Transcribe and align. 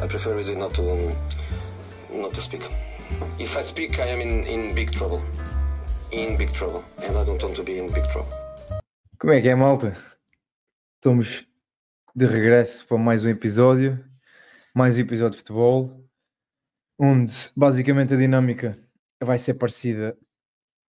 I 0.00 0.06
prefer 0.06 0.36
really 0.36 0.54
not 0.54 0.74
to 0.74 0.82
um, 0.82 1.12
not 2.12 2.32
to 2.34 2.40
speak. 2.40 2.62
If 3.38 3.56
I 3.56 3.62
speak, 3.62 3.98
I 3.98 4.06
am 4.12 4.20
in, 4.20 4.46
in 4.46 4.72
big 4.72 4.92
trouble. 4.92 5.24
In 6.12 6.36
big 6.36 6.52
trouble. 6.52 6.84
And 6.98 7.16
I 7.16 7.24
don't 7.24 7.42
want 7.42 7.56
to 7.56 7.64
be 7.64 7.78
in 7.78 7.92
big 7.92 8.08
trouble. 8.12 8.32
Como 9.18 9.32
é 9.32 9.40
que 9.40 9.48
é, 9.48 9.56
malta? 9.56 9.96
Estamos 10.94 11.44
de 12.14 12.26
regresso 12.26 12.86
para 12.86 12.96
mais 12.96 13.24
um 13.24 13.28
episódio, 13.28 13.98
mais 14.72 14.96
um 14.96 15.00
episódio 15.00 15.32
de 15.32 15.38
futebol, 15.38 16.08
onde 16.96 17.34
basicamente 17.56 18.14
a 18.14 18.16
dinâmica 18.16 18.78
vai 19.20 19.38
ser 19.40 19.54
parecida 19.54 20.16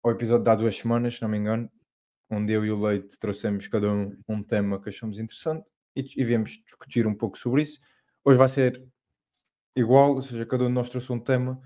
ao 0.03 0.11
episódio 0.11 0.43
de 0.43 0.49
há 0.49 0.55
duas 0.55 0.75
semanas, 0.75 1.15
se 1.15 1.21
não 1.21 1.29
me 1.29 1.37
engano, 1.37 1.71
onde 2.29 2.51
eu 2.51 2.65
e 2.65 2.71
o 2.71 2.81
Leite 2.81 3.17
trouxemos 3.17 3.69
cada 3.69 3.89
um 3.89 4.17
um 4.27 4.43
tema 4.43 4.81
que 4.81 4.89
achamos 4.89 5.17
interessante 5.17 5.65
e, 5.95 6.01
e 6.21 6.25
viemos 6.25 6.61
discutir 6.65 7.07
um 7.07 7.15
pouco 7.15 7.37
sobre 7.37 7.61
isso. 7.61 7.79
Hoje 8.25 8.37
vai 8.37 8.49
ser 8.49 8.85
igual, 9.77 10.15
ou 10.15 10.21
seja, 10.21 10.45
cada 10.45 10.63
um 10.63 10.67
de 10.67 10.73
nós 10.73 10.89
trouxe 10.89 11.11
um 11.11 11.19
tema. 11.19 11.61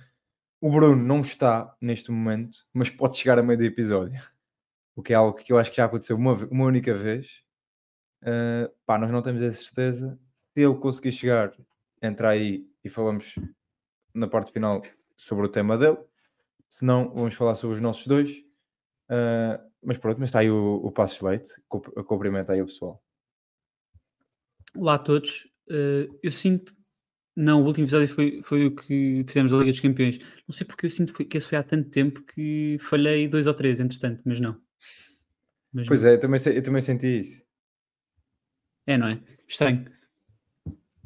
O 0.59 0.70
Bruno 0.70 0.95
não 0.95 1.22
está 1.22 1.76
neste 1.81 2.12
momento, 2.12 2.59
mas 2.73 2.90
pode 2.90 3.18
chegar 3.18 3.40
a 3.40 3.44
meio 3.44 3.58
do 3.58 3.66
episódio, 3.66 4.22
o 4.95 5.02
que 5.02 5.13
é 5.13 5.16
algo 5.16 5.38
que 5.38 5.52
eu 5.52 5.58
acho 5.58 5.72
que 5.72 5.77
já 5.77 5.85
aconteceu 5.85 6.16
uma, 6.16 6.34
uma 6.45 6.66
única 6.66 6.94
vez. 6.94 7.41
Uh, 8.21 8.71
pá, 8.85 8.99
nós 8.99 9.12
não 9.12 9.21
temos 9.21 9.41
a 9.41 9.52
certeza. 9.52 10.20
Se 10.54 10.62
ele 10.62 10.76
conseguir 10.76 11.12
chegar, 11.12 11.52
entra 12.02 12.30
aí 12.30 12.68
e 12.84 12.90
falamos 12.90 13.35
na 14.13 14.27
parte 14.27 14.52
final 14.52 14.82
sobre 15.16 15.46
o 15.46 15.49
tema 15.49 15.77
dele. 15.77 15.98
Se 16.70 16.85
não, 16.85 17.13
vamos 17.13 17.34
falar 17.34 17.55
sobre 17.55 17.77
os 17.77 17.82
nossos 17.82 18.05
dois. 18.05 18.38
Uh, 19.09 19.71
mas 19.84 19.98
pronto, 19.98 20.20
mas 20.20 20.30
está 20.30 20.40
aí 20.40 20.52
o, 20.52 20.76
o 20.76 20.91
Passos 20.91 21.21
Leite. 21.21 21.49
Cumprimenta 21.68 22.54
aí 22.54 22.62
o 22.62 22.66
pessoal. 22.68 23.04
Olá 24.76 24.96
a 24.96 24.99
todos. 24.99 25.52
Eh, 25.70 26.09
eu 26.21 26.32
sinto. 26.32 26.73
Não, 27.35 27.62
o 27.62 27.66
último 27.66 27.85
episódio 27.85 28.08
foi, 28.09 28.41
foi 28.44 28.66
o 28.66 28.76
que 28.76 29.23
fizemos 29.26 29.52
da 29.52 29.58
Liga 29.59 29.71
dos 29.71 29.80
Campeões. 29.80 30.20
Não 30.48 30.53
sei 30.53 30.67
porque 30.67 30.85
eu 30.85 30.90
sinto 30.90 31.13
que 31.13 31.37
esse 31.37 31.48
foi 31.48 31.57
há 31.57 31.63
tanto 31.63 31.90
tempo 31.90 32.21
que 32.24 32.77
falhei 32.82 33.27
dois 33.27 33.48
ou 33.48 33.54
três, 33.54 33.79
entretanto, 33.79 34.21
mas 34.26 34.40
não. 34.40 34.57
Mas 35.74 35.87
Pois 35.87 36.04
não. 36.04 36.09
é, 36.09 36.13
eu 36.15 36.20
também, 36.20 36.40
eu 36.46 36.63
também 36.63 36.82
senti 36.82 37.20
isso. 37.21 37.41
É, 38.85 38.98
não 38.98 39.07
é? 39.07 39.21
Estranho. 39.48 39.85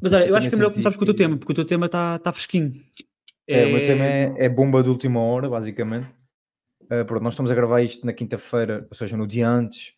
Mas 0.02 0.14
olha, 0.14 0.24
eu, 0.24 0.30
Eu 0.30 0.36
acho 0.36 0.50
que 0.50 0.56
é 0.56 0.58
melhor 0.58 0.72
começarmos 0.72 0.98
com 0.98 1.04
o 1.04 1.06
teu 1.06 1.16
tema, 1.16 1.38
porque 1.38 1.52
o 1.52 1.56
teu 1.56 1.66
tema 1.66 1.86
está 1.86 2.18
tá 2.20 2.32
fresquinho. 2.32 2.84
É, 3.48 3.66
o 3.68 3.70
meu 3.74 3.86
tema 3.86 4.04
é, 4.06 4.34
é 4.46 4.50
bomba 4.50 4.82
de 4.82 4.90
última 4.90 5.20
hora, 5.20 5.48
basicamente. 5.48 6.08
Uh, 6.84 7.06
pronto, 7.06 7.24
nós 7.24 7.34
estamos 7.34 7.52
a 7.52 7.56
gravar 7.56 7.82
isto 7.82 8.06
na 8.06 8.14
quinta-feira, 8.14 8.88
ou 8.90 8.96
seja, 8.96 9.16
no 9.18 9.28
dia 9.28 9.48
antes 9.48 9.94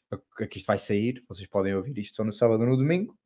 que 0.49 0.57
isto 0.57 0.67
vai 0.67 0.77
sair. 0.77 1.23
Vocês 1.27 1.47
podem 1.47 1.73
ouvir 1.75 1.97
isto 1.97 2.15
só 2.15 2.23
no 2.23 2.31
sábado 2.33 2.61
ou 2.61 2.69
no 2.69 2.77
domingo. 2.77 3.17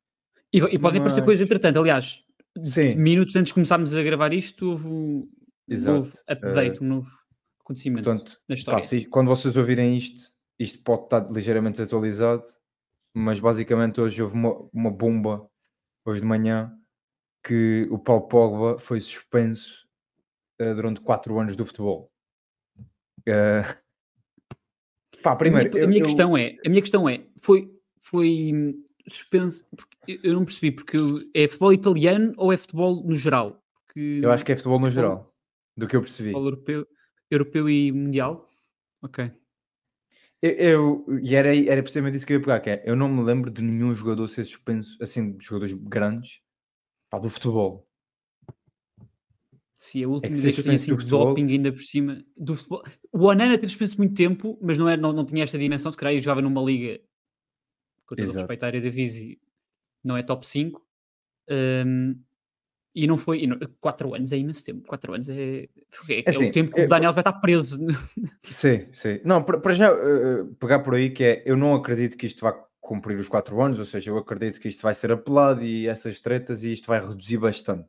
E, 0.52 0.58
e 0.58 0.78
podem 0.78 1.00
aparecer 1.00 1.20
Mas- 1.20 1.24
coisas 1.24 1.44
entretanto. 1.44 1.78
Aliás, 1.78 2.24
Sim. 2.62 2.94
minutos 2.96 3.34
antes 3.36 3.48
de 3.50 3.54
começarmos 3.54 3.94
a 3.94 4.02
gravar 4.02 4.32
isto, 4.32 4.68
houve 4.70 4.88
um 4.88 5.28
Exato. 5.68 5.98
novo 6.06 6.12
update, 6.28 6.82
um 6.82 6.86
novo 6.88 7.08
acontecimento 7.60 8.04
Portanto, 8.04 8.32
na 8.48 8.54
Pá, 8.54 8.58
história. 8.58 8.82
se- 8.82 9.06
quando 9.06 9.28
vocês 9.28 9.56
ouvirem 9.56 9.96
isto, 9.96 10.32
isto 10.58 10.82
pode 10.82 11.04
estar 11.04 11.30
ligeiramente 11.32 11.78
desatualizado, 11.78 12.44
mas 13.14 13.40
basicamente 13.40 14.00
hoje 14.00 14.22
houve 14.22 14.34
uma, 14.34 14.68
uma 14.72 14.90
bomba, 14.90 15.48
hoje 16.04 16.20
de 16.20 16.26
manhã, 16.26 16.72
que 17.44 17.88
o 17.90 17.98
Paulo 17.98 18.28
Pogba 18.28 18.78
foi 18.78 19.00
suspenso 19.00 19.86
eh, 20.58 20.74
durante 20.74 21.00
4 21.00 21.38
anos 21.40 21.56
do 21.56 21.64
futebol. 21.64 22.12
Eh, 23.26 23.62
pá, 25.22 25.32
A 25.32 25.36
primeiro, 25.36 25.70
minha, 25.70 25.82
a 25.82 25.84
eu- 25.84 25.88
minha 25.88 26.00
eu- 26.00 26.06
questão 26.06 26.36
é, 26.36 26.56
a 26.64 26.68
minha 26.68 26.82
questão 26.82 27.08
é, 27.08 27.24
foi, 27.40 27.70
foi 28.00 28.74
suspenso, 29.08 29.64
porque 29.76 30.20
eu- 30.22 30.34
não 30.34 30.44
percebi, 30.44 30.70
porque 30.72 30.96
é 31.34 31.46
futebol 31.48 31.72
italiano 31.72 32.32
ou 32.36 32.52
é 32.52 32.56
futebol 32.56 33.02
no 33.04 33.14
geral? 33.14 33.62
Porque 33.86 34.20
eu 34.22 34.30
acho 34.32 34.44
que 34.44 34.52
é 34.52 34.56
futebol 34.56 34.78
no 34.80 34.86
futebol- 34.86 35.08
geral, 35.10 35.34
do 35.76 35.86
que 35.88 35.96
eu 35.96 36.00
percebi. 36.00 36.28
futebol 36.30 36.44
europeu, 36.46 36.86
europeu 37.30 37.68
e 37.70 37.92
mundial. 37.92 38.48
Ok. 39.02 39.30
Eu, 40.40 40.50
eu- 40.50 41.18
e 41.22 41.34
era, 41.36 41.54
era 41.56 41.82
precisamente 41.82 42.16
isso 42.16 42.26
que 42.26 42.32
eu 42.32 42.38
ia 42.38 42.40
pegar, 42.42 42.60
que 42.60 42.70
é, 42.70 42.82
eu 42.84 42.96
não 42.96 43.08
me 43.08 43.22
lembro 43.22 43.50
de 43.50 43.62
nenhum 43.62 43.94
jogador 43.94 44.26
ser 44.28 44.44
suspenso, 44.44 44.96
assim, 45.00 45.36
de 45.36 45.44
jogadores 45.44 45.72
grandes, 45.74 46.40
pá, 47.10 47.18
do 47.18 47.28
futebol. 47.30 47.86
Se 49.74 50.02
a 50.04 50.08
última 50.08 50.36
ser 50.36 50.42
vez 50.42 50.54
que 50.54 50.60
eu 50.60 50.64
tinha 50.64 50.78
suspenso 50.78 50.86
do 50.86 50.94
assim 50.94 51.02
futebol- 51.02 51.26
doping 51.34 51.52
ainda 51.52 51.72
por 51.72 51.80
cima 51.80 52.24
do 52.36 52.54
futebol. 52.56 52.82
O 53.12 53.24
Onana 53.24 53.56
teve 53.58 53.68
suspenso 53.70 53.98
muito 53.98 54.14
tempo, 54.14 54.58
mas 54.62 54.78
não, 54.78 54.88
era, 54.88 55.00
não, 55.00 55.12
não 55.12 55.24
tinha 55.26 55.42
esta 55.42 55.58
dimensão. 55.58 55.90
Se 55.90 55.98
calhar 55.98 56.14
eu 56.14 56.20
jogava 56.20 56.40
numa 56.40 56.62
liga 56.62 57.00
com 58.12 58.16
todo 58.16 58.24
Exato. 58.28 58.38
respeito 58.40 58.62
à 58.64 58.66
área 58.66 58.80
da 58.80 58.90
Visi, 58.90 59.40
não 60.04 60.16
é 60.16 60.22
top 60.22 60.46
5. 60.46 60.84
hum, 61.50 62.18
e 62.94 63.06
não 63.06 63.16
foi. 63.16 63.48
4 63.80 64.14
anos 64.14 64.32
é 64.32 64.36
imenso 64.36 64.62
tempo. 64.64 64.86
4 64.86 65.14
anos 65.14 65.26
é, 65.30 65.62
é, 65.62 65.68
é 66.20 66.24
Assim, 66.26 66.48
o 66.50 66.52
tempo 66.52 66.70
que 66.74 66.80
eu- 66.80 66.84
o 66.84 66.88
Daniel 66.88 67.12
vai 67.12 67.22
estar 67.22 67.32
preso. 67.32 67.78
Sim, 68.44 68.86
sim. 68.92 69.18
Não, 69.24 69.42
para 69.42 69.72
já 69.72 69.88
eh, 69.90 70.44
pegar 70.60 70.80
por 70.80 70.94
aí 70.94 71.08
que 71.08 71.24
é, 71.24 71.42
eu 71.46 71.56
não 71.56 71.74
acredito 71.74 72.18
que 72.18 72.26
isto 72.26 72.42
vá 72.42 72.52
cumprir 72.82 73.18
os 73.18 73.28
4 73.28 73.60
anos, 73.62 73.78
ou 73.78 73.84
seja, 73.86 74.10
eu 74.10 74.18
acredito 74.18 74.60
que 74.60 74.68
isto 74.68 74.82
vai 74.82 74.94
ser 74.94 75.10
apelado 75.10 75.64
e 75.64 75.88
essas 75.88 76.20
tretas 76.20 76.64
e 76.64 76.72
isto 76.72 76.86
vai 76.86 77.00
reduzir 77.00 77.38
bastante. 77.38 77.88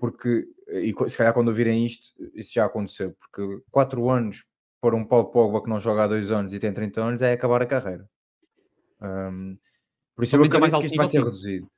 Porque, 0.00 0.48
eh, 0.68 0.80
e 0.86 0.94
se 1.10 1.16
calhar 1.16 1.32
quando 1.32 1.48
ouvirem 1.48 1.86
isto, 1.86 2.08
isso 2.34 2.52
já 2.54 2.64
aconteceu, 2.64 3.12
porque 3.12 3.62
4 3.70 4.10
anos 4.10 4.44
para 4.80 4.96
um 4.96 5.04
Paulo 5.04 5.30
Pogba 5.30 5.62
que 5.62 5.68
não 5.70 5.78
joga 5.78 6.02
há 6.04 6.08
2 6.08 6.32
anos 6.32 6.52
e 6.52 6.58
tem 6.58 6.72
30 6.72 7.00
anos 7.00 7.22
é 7.22 7.32
acabar 7.32 7.62
a 7.62 7.66
carreira. 7.66 8.08
Ahm, 9.00 9.56
por 10.14 10.24
isso 10.24 10.36
eu 10.36 10.42
ao 10.42 10.60
mais 10.60 10.74
acredito 10.74 10.80
que 10.80 10.86
isto 10.86 10.96
vai 10.96 11.06
ser 11.06 11.24
reduzido. 11.24 11.70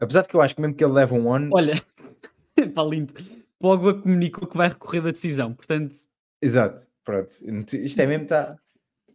Apesar 0.00 0.22
de 0.22 0.28
que 0.28 0.36
eu 0.36 0.40
acho 0.40 0.54
que 0.54 0.60
mesmo 0.60 0.76
que 0.76 0.84
ele 0.84 0.92
leve 0.92 1.14
um 1.14 1.32
ano, 1.32 1.50
Olha, 1.52 1.74
pá, 2.74 2.82
lindo. 2.84 3.12
Pogba 3.58 4.00
comunicou 4.00 4.46
que 4.46 4.56
vai 4.56 4.68
recorrer 4.68 5.02
da 5.02 5.10
decisão. 5.10 5.52
Portanto, 5.52 5.96
Exato, 6.40 6.86
pronto. 7.04 7.30
Isto 7.74 8.00
é 8.00 8.06
mesmo, 8.06 8.24
está. 8.24 8.56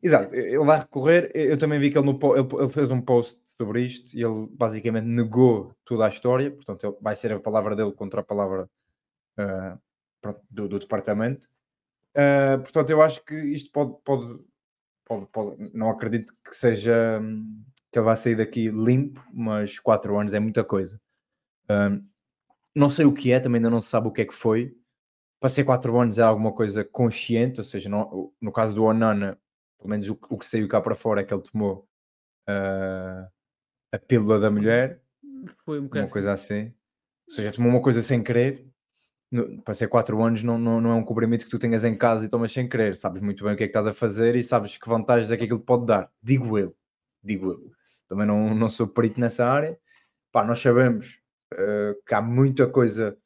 Exato, 0.02 0.36
ele 0.36 0.58
vai 0.66 0.80
recorrer. 0.80 1.32
Eu 1.34 1.58
também 1.58 1.80
vi 1.80 1.90
que 1.90 1.98
ele, 1.98 2.06
no, 2.06 2.20
ele, 2.36 2.48
ele 2.64 2.74
fez 2.74 2.92
um 2.92 3.00
post 3.00 3.40
sobre 3.58 3.82
isto 3.82 4.14
e 4.14 4.22
ele 4.22 4.48
basicamente 4.52 5.06
negou 5.06 5.74
toda 5.86 6.06
a 6.06 6.10
história. 6.10 6.52
Portanto, 6.52 6.86
ele, 6.86 6.98
vai 7.00 7.16
ser 7.16 7.32
a 7.32 7.40
palavra 7.40 7.76
dele 7.76 7.94
contra 7.94 8.20
a 8.20 8.24
palavra 8.24 8.70
pronto, 10.22 10.42
do, 10.50 10.68
do 10.68 10.80
departamento. 10.80 11.48
Ah, 12.16 12.60
portanto, 12.60 12.90
eu 12.90 13.02
acho 13.02 13.24
que 13.26 13.36
isto 13.36 13.72
pode, 13.72 13.96
pode, 14.04 14.40
pode, 15.06 15.26
pode- 15.28 15.72
Não 15.74 15.90
acredito 15.90 16.34
que 16.44 16.56
seja. 16.56 17.20
hum, 17.22 17.64
que 17.92 18.00
ele 18.00 18.06
vai 18.06 18.18
sair 18.18 18.36
daqui 18.36 18.70
limpo, 18.72 19.24
mas 19.32 19.78
4 19.80 20.18
anos 20.18 20.34
é 20.34 20.40
muita 20.40 20.64
coisa. 20.64 21.00
Ah, 21.70 21.96
não 22.76 22.90
sei 22.90 23.06
o 23.06 23.14
que 23.14 23.32
é, 23.32 23.40
também 23.40 23.60
ainda 23.60 23.70
não 23.70 23.80
se 23.80 23.88
sabe 23.90 24.08
o 24.08 24.12
que 24.12 24.22
é 24.22 24.26
que 24.26 24.34
foi 24.34 24.76
para 25.40 25.50
ser 25.50 25.64
4 25.66 26.00
anos 26.00 26.18
é 26.18 26.24
alguma 26.24 26.54
coisa 26.54 26.84
consciente, 26.86 27.60
ou 27.60 27.64
seja, 27.66 27.90
não- 27.90 28.32
no 28.42 28.52
caso 28.52 28.74
do 28.74 28.84
Onana, 28.86 29.38
pelo 29.78 29.90
menos 29.90 30.08
o, 30.10 30.16
que- 30.16 30.28
o 30.30 30.38
que 30.38 30.46
saiu 30.46 30.68
cá 30.70 30.80
para 30.82 30.96
fora 30.96 31.22
é 31.22 31.24
que 31.24 31.34
ele 31.34 31.44
tomou 31.44 31.88
ah, 32.48 33.28
a 33.92 34.00
pílula 34.00 34.40
da 34.40 34.50
mulher, 34.50 35.02
foi 35.66 35.80
um 35.80 35.84
bocado 35.84 36.00
uma 36.00 36.04
assim. 36.06 36.14
coisa 36.14 36.34
assim. 36.34 36.74
Ou 37.28 37.34
seja, 37.36 37.52
tomou 37.52 37.70
uma 37.72 37.82
coisa 37.82 38.02
sem 38.02 38.24
querer. 38.24 38.66
Para 39.64 39.74
ser 39.74 39.88
4 39.88 40.22
anos 40.22 40.44
não, 40.44 40.58
não, 40.58 40.80
não 40.80 40.92
é 40.92 40.94
um 40.94 41.04
comprimido 41.04 41.44
que 41.44 41.50
tu 41.50 41.58
tenhas 41.58 41.84
em 41.84 41.98
casa 41.98 42.26
e 42.26 42.30
tomas 42.30 42.52
sem 42.52 42.68
querer. 42.70 42.96
Sabes 42.96 43.22
muito 43.22 43.44
bem 43.44 43.54
o 43.54 43.58
que 43.58 43.64
é 43.64 43.68
que 43.68 43.72
estás 43.72 43.88
a 43.88 43.94
fazer 43.94 44.36
e 44.36 44.44
sabes 44.44 44.78
que 44.78 44.88
vantagens 44.88 45.32
é 45.32 45.38
que 45.38 45.44
aquilo 45.44 45.60
pode 45.60 45.86
dar. 45.86 46.12
Digo 46.22 46.58
eu. 46.58 46.76
Digo 47.24 47.52
eu. 47.52 47.72
Também 48.08 48.28
não, 48.28 48.54
não 48.54 48.70
sou 48.70 48.88
perito 48.88 49.20
nessa 49.20 49.48
área. 49.48 49.80
Pá, 50.32 50.44
nós 50.46 50.60
sabemos 50.60 51.20
ah, 51.54 51.96
que 52.06 52.14
há 52.14 52.22
muita 52.22 52.68
coisa 52.68 53.18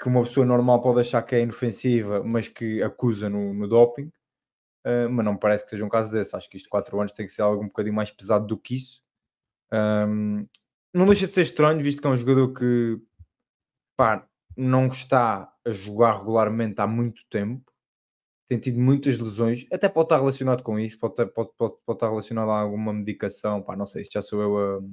que 0.00 0.08
uma 0.08 0.22
pessoa 0.22 0.44
normal 0.46 0.82
pode 0.82 1.00
achar 1.00 1.22
que 1.22 1.34
é 1.34 1.40
inofensiva, 1.40 2.22
mas 2.22 2.48
que 2.48 2.82
acusa 2.82 3.28
no, 3.30 3.54
no 3.54 3.66
doping, 3.66 4.12
uh, 4.86 5.08
mas 5.10 5.24
não 5.24 5.36
parece 5.36 5.64
que 5.64 5.70
seja 5.70 5.84
um 5.84 5.88
caso 5.88 6.12
desse. 6.12 6.36
Acho 6.36 6.50
que 6.50 6.56
isto 6.58 6.68
4 6.68 7.00
anos 7.00 7.12
tem 7.12 7.26
que 7.26 7.32
ser 7.32 7.42
algo 7.42 7.62
um 7.62 7.68
bocadinho 7.68 7.94
mais 7.94 8.10
pesado 8.10 8.46
do 8.46 8.58
que 8.58 8.76
isso. 8.76 9.02
Um, 9.72 10.46
não 10.92 11.06
deixa 11.06 11.26
de 11.26 11.32
ser 11.32 11.42
estranho, 11.42 11.82
visto 11.82 12.00
que 12.00 12.06
é 12.06 12.10
um 12.10 12.16
jogador 12.16 12.52
que 12.52 13.00
pá, 13.96 14.26
não 14.56 14.88
está 14.88 15.52
a 15.66 15.70
jogar 15.72 16.18
regularmente 16.18 16.80
há 16.80 16.86
muito 16.86 17.22
tempo, 17.30 17.70
tem 18.48 18.58
tido 18.60 18.78
muitas 18.80 19.18
lesões, 19.18 19.66
até 19.72 19.88
pode 19.88 20.06
estar 20.06 20.18
relacionado 20.18 20.62
com 20.62 20.78
isso, 20.78 20.98
pode, 20.98 21.14
ter- 21.16 21.26
pode, 21.28 21.50
pode, 21.58 21.74
pode 21.86 21.96
estar 21.96 22.08
relacionado 22.10 22.50
a 22.50 22.60
alguma 22.60 22.92
medicação, 22.92 23.62
pá, 23.62 23.76
não 23.76 23.86
sei, 23.86 24.02
isto 24.02 24.12
já 24.14 24.22
sou 24.22 24.42
eu 24.42 24.84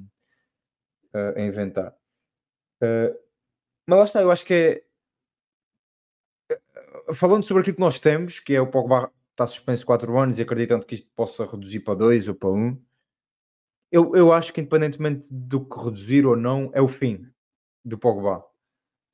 a, 1.14 1.36
a- 1.36 1.42
inventar. 1.42 1.94
Uh, 2.84 3.16
mas 3.88 4.00
lá 4.00 4.06
está, 4.06 4.22
eu 4.22 4.32
acho 4.32 4.46
que 4.46 4.54
é 4.54 4.84
falando 7.14 7.44
sobre 7.46 7.62
aquilo 7.62 7.76
que 7.76 7.82
nós 7.82 8.00
temos, 8.00 8.40
que 8.40 8.54
é 8.56 8.62
o 8.62 8.70
Pogba 8.70 9.12
está 9.32 9.48
suspenso 9.48 9.86
4 9.86 10.18
anos 10.18 10.38
e 10.40 10.42
acreditando 10.44 10.86
que 10.86 10.96
isto 10.96 11.10
possa 11.16 11.46
reduzir 11.46 11.80
para 11.82 11.96
2 11.96 12.28
ou 12.28 12.36
para 12.36 12.50
1, 12.50 12.56
um, 12.68 12.82
eu, 13.92 14.16
eu 14.16 14.34
acho 14.34 14.52
que 14.52 14.62
independentemente 14.62 15.28
do 15.32 15.64
que 15.66 15.78
reduzir 15.80 16.26
ou 16.26 16.36
não, 16.36 16.72
é 16.74 16.82
o 16.82 16.88
fim 16.88 17.28
do 17.86 17.98
Pogba. 17.98 18.44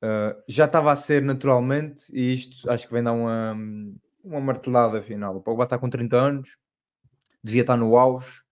Uh, 0.02 0.42
já 0.48 0.64
estava 0.64 0.92
a 0.92 0.96
ser 0.96 1.22
naturalmente, 1.22 2.10
e 2.12 2.32
isto 2.32 2.70
acho 2.70 2.86
que 2.86 2.92
vem 2.92 3.02
dar 3.02 3.12
uma, 3.12 3.54
uma 4.24 4.40
martelada 4.40 5.02
final. 5.02 5.36
O 5.36 5.42
Pogba 5.42 5.64
está 5.64 5.78
com 5.78 5.90
30 5.90 6.16
anos, 6.16 6.56
devia 7.42 7.62
estar 7.62 7.76
no 7.76 7.96
auge, 7.96 8.42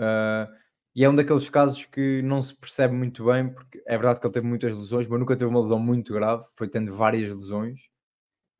uh, 0.00 0.50
E 0.94 1.04
é 1.04 1.10
um 1.10 1.14
daqueles 1.14 1.50
casos 1.50 1.84
que 1.84 2.22
não 2.22 2.40
se 2.40 2.54
percebe 2.54 2.94
muito 2.94 3.26
bem, 3.26 3.52
porque 3.52 3.82
é 3.86 3.98
verdade 3.98 4.20
que 4.20 4.26
ele 4.26 4.32
teve 4.32 4.46
muitas 4.46 4.72
lesões, 4.74 5.06
mas 5.06 5.20
nunca 5.20 5.36
teve 5.36 5.50
uma 5.50 5.60
lesão 5.60 5.78
muito 5.78 6.14
grave, 6.14 6.46
foi 6.54 6.68
tendo 6.68 6.96
várias 6.96 7.28
lesões. 7.30 7.80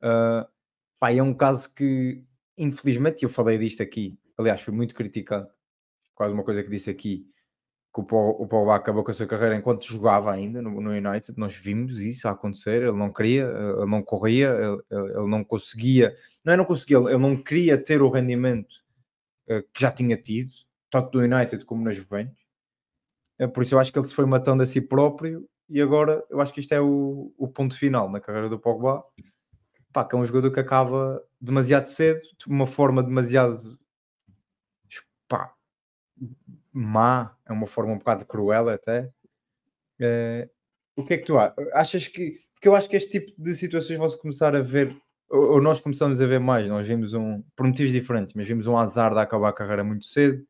Uh, 0.03 0.47
pá, 0.99 1.11
é 1.11 1.21
um 1.23 1.33
caso 1.33 1.73
que, 1.73 2.23
infelizmente, 2.57 3.23
eu 3.23 3.29
falei 3.29 3.57
disto 3.57 3.81
aqui, 3.81 4.19
aliás, 4.37 4.61
foi 4.61 4.73
muito 4.73 4.93
criticado, 4.93 5.49
quase 6.13 6.33
uma 6.33 6.43
coisa 6.43 6.63
que 6.63 6.69
disse 6.69 6.89
aqui, 6.91 7.25
que 7.97 8.01
o 8.01 8.47
Pogba 8.47 8.75
acabou 8.75 9.03
com 9.03 9.09
a 9.09 9.13
sua 9.13 9.25
carreira 9.25 9.55
enquanto 9.55 9.87
jogava 9.87 10.31
ainda 10.31 10.61
no, 10.61 10.79
no, 10.79 10.91
United, 10.91 11.35
nós 11.35 11.55
vimos 11.55 11.99
isso 11.99 12.27
acontecer, 12.27 12.83
ele 12.83 12.91
não 12.91 13.11
queria, 13.11 13.45
ele 13.45 13.87
não 13.87 14.03
corria, 14.03 14.49
ele, 14.49 14.83
ele 14.91 15.27
não 15.27 15.43
conseguia, 15.43 16.15
não 16.45 16.53
é 16.53 16.57
não 16.57 16.65
conseguia, 16.65 16.97
ele 16.97 17.17
não 17.17 17.35
queria 17.35 17.75
ter 17.75 18.03
o 18.03 18.09
rendimento 18.09 18.71
uh, 19.49 19.63
que 19.73 19.81
já 19.81 19.91
tinha 19.91 20.15
tido, 20.15 20.51
tanto 20.91 21.17
no 21.17 21.23
United 21.23 21.65
como 21.65 21.83
na 21.83 21.91
Juventus, 21.91 22.37
uh, 23.41 23.49
por 23.49 23.63
isso 23.63 23.73
eu 23.73 23.79
acho 23.79 23.91
que 23.91 23.97
ele 23.97 24.05
se 24.05 24.13
foi 24.13 24.27
matando 24.27 24.61
a 24.61 24.67
si 24.67 24.79
próprio 24.79 25.49
e 25.67 25.81
agora 25.81 26.23
eu 26.29 26.39
acho 26.39 26.53
que 26.53 26.59
isto 26.59 26.73
é 26.73 26.79
o, 26.79 27.33
o 27.35 27.47
ponto 27.47 27.75
final 27.75 28.11
na 28.11 28.19
carreira 28.19 28.47
do 28.47 28.59
Pogba, 28.59 29.03
pá, 29.91 30.05
que 30.05 30.15
é 30.15 30.19
um 30.19 30.25
jogador 30.25 30.51
que 30.51 30.59
acaba 30.59 31.19
demasiado 31.41 31.87
cedo, 31.87 32.21
de 32.21 32.45
uma 32.45 32.67
forma 32.67 33.01
demasiado 33.01 33.79
pá, 35.27 35.51
má, 36.77 37.35
é 37.45 37.51
uma 37.51 37.65
forma 37.65 37.93
um 37.93 37.97
bocado 37.97 38.25
cruel 38.25 38.69
até. 38.69 39.09
É, 39.99 40.47
o 40.95 41.03
que 41.03 41.15
é 41.15 41.17
que 41.17 41.25
tu 41.25 41.35
achas 41.73 42.07
que. 42.07 42.39
Porque 42.53 42.67
eu 42.67 42.75
acho 42.75 42.89
que 42.89 42.95
este 42.95 43.19
tipo 43.19 43.41
de 43.41 43.53
situações 43.53 43.97
vão-se 43.97 44.19
começar 44.19 44.55
a 44.55 44.61
ver, 44.61 44.95
ou, 45.29 45.53
ou, 45.53 45.61
nós 45.61 45.79
começamos 45.79 46.21
a 46.21 46.25
ver 46.25 46.39
mais. 46.39 46.67
Nós 46.67 46.87
vimos 46.87 47.13
um, 47.13 47.43
por 47.55 47.67
motivos 47.67 47.91
diferentes, 47.91 48.33
mas 48.35 48.47
vimos 48.47 48.67
um 48.67 48.77
azar 48.77 49.13
de 49.13 49.19
acabar 49.19 49.49
a 49.49 49.53
carreira 49.53 49.83
muito 49.83 50.05
cedo, 50.05 50.43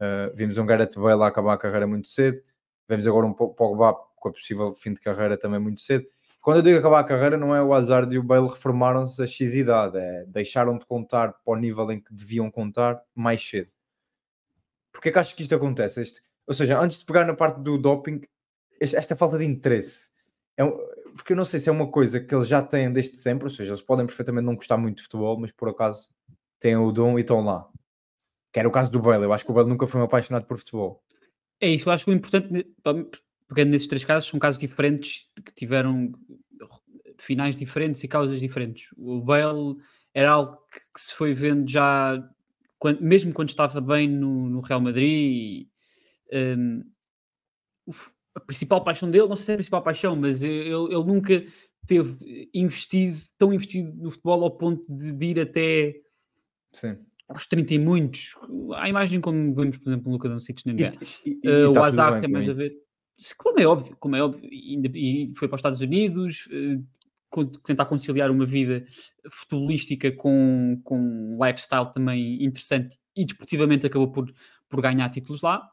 uh, 0.00 0.34
vimos 0.34 0.58
um 0.58 0.66
Gareth 0.66 0.96
Bale 0.96 1.22
a 1.22 1.26
acabar 1.26 1.54
a 1.54 1.58
carreira 1.58 1.86
muito 1.86 2.08
cedo, 2.08 2.40
vemos 2.88 3.06
agora 3.06 3.26
um 3.26 3.32
Pogba 3.32 3.94
com 4.16 4.28
a 4.28 4.32
possível 4.32 4.74
fim 4.74 4.94
de 4.94 5.00
carreira 5.00 5.36
também 5.36 5.60
muito 5.60 5.80
cedo. 5.80 6.06
Quando 6.40 6.58
eu 6.58 6.62
digo 6.62 6.78
acabar 6.78 7.00
a 7.00 7.04
carreira, 7.04 7.38
não 7.38 7.54
é 7.54 7.62
o 7.62 7.72
azar 7.72 8.06
de 8.06 8.18
o 8.18 8.22
Bale 8.22 8.48
reformaram-se 8.48 9.22
a 9.22 9.26
X 9.26 9.54
idade, 9.54 9.96
é 9.96 10.24
deixaram 10.26 10.78
de 10.78 10.84
contar 10.86 11.32
para 11.44 11.54
o 11.54 11.56
nível 11.56 11.90
em 11.90 12.00
que 12.00 12.14
deviam 12.14 12.50
contar 12.50 13.00
mais 13.14 13.46
cedo. 13.46 13.70
Porquê 14.94 15.10
que 15.10 15.18
acho 15.18 15.34
que 15.34 15.42
isto 15.42 15.54
acontece? 15.54 16.00
Este, 16.00 16.22
ou 16.46 16.54
seja, 16.54 16.80
antes 16.80 16.98
de 16.98 17.04
pegar 17.04 17.26
na 17.26 17.34
parte 17.34 17.60
do 17.60 17.76
doping, 17.76 18.22
este, 18.80 18.96
esta 18.96 19.16
falta 19.16 19.36
de 19.36 19.44
interesse. 19.44 20.08
É 20.56 20.64
um, 20.64 20.70
porque 21.16 21.32
eu 21.32 21.36
não 21.36 21.44
sei 21.44 21.58
se 21.58 21.68
é 21.68 21.72
uma 21.72 21.90
coisa 21.90 22.20
que 22.20 22.32
eles 22.32 22.46
já 22.46 22.62
têm 22.62 22.92
desde 22.92 23.16
sempre, 23.16 23.44
ou 23.44 23.50
seja, 23.50 23.72
eles 23.72 23.82
podem 23.82 24.06
perfeitamente 24.06 24.46
não 24.46 24.54
gostar 24.54 24.76
muito 24.76 24.98
de 24.98 25.02
futebol, 25.02 25.38
mas 25.38 25.50
por 25.50 25.68
acaso 25.68 26.10
têm 26.60 26.76
o 26.76 26.92
dom 26.92 27.18
e 27.18 27.22
estão 27.22 27.44
lá. 27.44 27.68
Que 28.52 28.60
era 28.60 28.68
o 28.68 28.72
caso 28.72 28.90
do 28.90 29.00
Bale. 29.00 29.24
Eu 29.24 29.32
acho 29.32 29.44
que 29.44 29.50
o 29.50 29.54
Bale 29.54 29.68
nunca 29.68 29.86
foi 29.86 30.00
um 30.00 30.04
apaixonado 30.04 30.46
por 30.46 30.58
futebol. 30.58 31.02
É 31.60 31.68
isso, 31.68 31.88
eu 31.88 31.92
acho 31.92 32.04
que 32.04 32.10
o 32.10 32.14
importante, 32.14 32.66
pegando 33.48 33.70
nesses 33.70 33.88
três 33.88 34.04
casos, 34.04 34.28
são 34.28 34.38
casos 34.38 34.60
diferentes 34.60 35.28
que 35.44 35.52
tiveram 35.52 36.12
finais 37.18 37.56
diferentes 37.56 38.02
e 38.04 38.08
causas 38.08 38.40
diferentes. 38.40 38.88
O 38.96 39.20
Bale 39.20 39.76
era 40.12 40.32
algo 40.32 40.58
que 40.70 41.00
se 41.00 41.14
foi 41.14 41.32
vendo 41.32 41.68
já 41.68 42.16
quando, 42.84 43.00
mesmo 43.00 43.32
quando 43.32 43.48
estava 43.48 43.80
bem 43.80 44.06
no, 44.06 44.50
no 44.50 44.60
Real 44.60 44.78
Madrid, 44.78 45.66
um, 46.30 46.82
a 48.34 48.40
principal 48.40 48.84
paixão 48.84 49.10
dele, 49.10 49.26
não 49.26 49.36
sei 49.36 49.44
se 49.46 49.50
é 49.52 49.54
a 49.54 49.56
principal 49.56 49.82
paixão, 49.82 50.14
mas 50.14 50.42
ele, 50.42 50.68
ele 50.68 51.04
nunca 51.04 51.42
teve 51.86 52.50
investido, 52.52 53.16
tão 53.38 53.54
investido 53.54 53.90
no 53.96 54.10
futebol 54.10 54.44
ao 54.44 54.50
ponto 54.50 54.84
de, 54.94 55.12
de 55.12 55.26
ir 55.26 55.40
até 55.40 55.94
Sim. 56.74 56.98
aos 57.26 57.46
30 57.46 57.72
e 57.72 57.78
muitos. 57.78 58.34
A 58.74 58.86
imagem 58.86 59.18
como 59.18 59.54
vemos, 59.54 59.78
por 59.78 59.88
exemplo, 59.88 60.08
no 60.08 60.12
Luka 60.16 60.28
Doncic 60.28 60.66
na 60.66 60.74
NBA. 60.74 60.92
E, 61.24 61.40
e, 61.42 61.48
uh, 61.48 61.70
o 61.70 61.72
tá 61.72 61.86
azar 61.86 62.20
tem 62.20 62.28
mais 62.28 62.50
a 62.50 62.52
ver. 62.52 62.70
Como 63.38 63.58
é 63.58 63.66
óbvio, 63.66 63.96
como 63.98 64.14
é 64.14 64.22
óbvio, 64.22 64.46
e, 64.52 65.32
foi 65.38 65.48
para 65.48 65.54
os 65.54 65.60
Estados 65.60 65.80
Unidos, 65.80 66.48
uh, 66.48 66.84
tentar 67.42 67.86
conciliar 67.86 68.30
uma 68.30 68.44
vida 68.44 68.84
futebolística 69.30 70.12
com, 70.12 70.78
com 70.84 70.98
um 70.98 71.38
lifestyle 71.44 71.90
também 71.92 72.44
interessante 72.44 72.98
e 73.16 73.24
desportivamente 73.24 73.86
acabou 73.86 74.12
por, 74.12 74.30
por 74.68 74.82
ganhar 74.82 75.08
títulos 75.08 75.40
lá. 75.40 75.66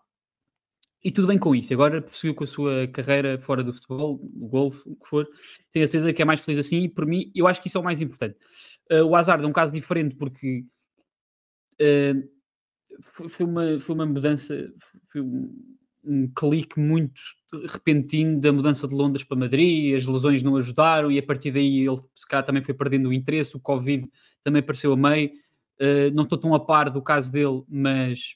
E 1.03 1.11
tudo 1.11 1.27
bem 1.27 1.37
com 1.37 1.55
isso. 1.55 1.73
Agora 1.73 2.01
prosseguiu 2.01 2.35
com 2.35 2.43
a 2.43 2.47
sua 2.47 2.87
carreira 2.87 3.39
fora 3.39 3.63
do 3.63 3.73
futebol, 3.73 4.19
o 4.23 4.47
golfe, 4.47 4.87
o 4.87 4.95
que 4.95 5.07
for. 5.07 5.27
Tenho 5.71 5.83
a 5.83 5.87
certeza 5.87 6.13
que 6.13 6.21
é 6.21 6.25
mais 6.25 6.41
feliz 6.41 6.65
assim 6.65 6.83
e, 6.83 6.89
por 6.89 7.05
mim, 7.05 7.31
eu 7.35 7.47
acho 7.47 7.59
que 7.61 7.67
isso 7.67 7.77
é 7.77 7.81
o 7.81 7.83
mais 7.83 7.99
importante. 8.01 8.37
Uh, 8.89 9.03
o 9.03 9.15
Hazard 9.15 9.43
é 9.43 9.47
um 9.47 9.53
caso 9.53 9.73
diferente 9.73 10.15
porque 10.15 10.63
uh, 11.81 13.29
foi, 13.29 13.45
uma, 13.45 13.79
foi 13.79 13.95
uma 13.95 14.05
mudança, 14.05 14.71
foi 15.11 15.21
um, 15.21 15.51
um 16.03 16.31
clique 16.31 16.79
muito 16.79 17.19
repentino 17.67 18.39
da 18.39 18.51
mudança 18.51 18.87
de 18.87 18.93
Londres 18.93 19.23
para 19.23 19.37
Madrid, 19.37 19.95
as 19.95 20.05
lesões 20.05 20.41
não 20.41 20.55
ajudaram 20.55 21.11
e 21.11 21.19
a 21.19 21.23
partir 21.23 21.51
daí 21.51 21.85
ele 21.85 21.99
se 22.15 22.27
calhar 22.27 22.45
também 22.45 22.63
foi 22.63 22.73
perdendo 22.73 23.09
o 23.09 23.13
interesse, 23.13 23.55
o 23.55 23.59
Covid 23.59 24.09
também 24.43 24.61
apareceu 24.61 24.93
a 24.93 24.97
meio. 24.97 25.31
Uh, 25.79 26.13
não 26.13 26.23
estou 26.23 26.37
tão 26.37 26.53
a 26.53 26.59
par 26.59 26.89
do 26.89 27.01
caso 27.01 27.31
dele, 27.31 27.63
mas. 27.67 28.35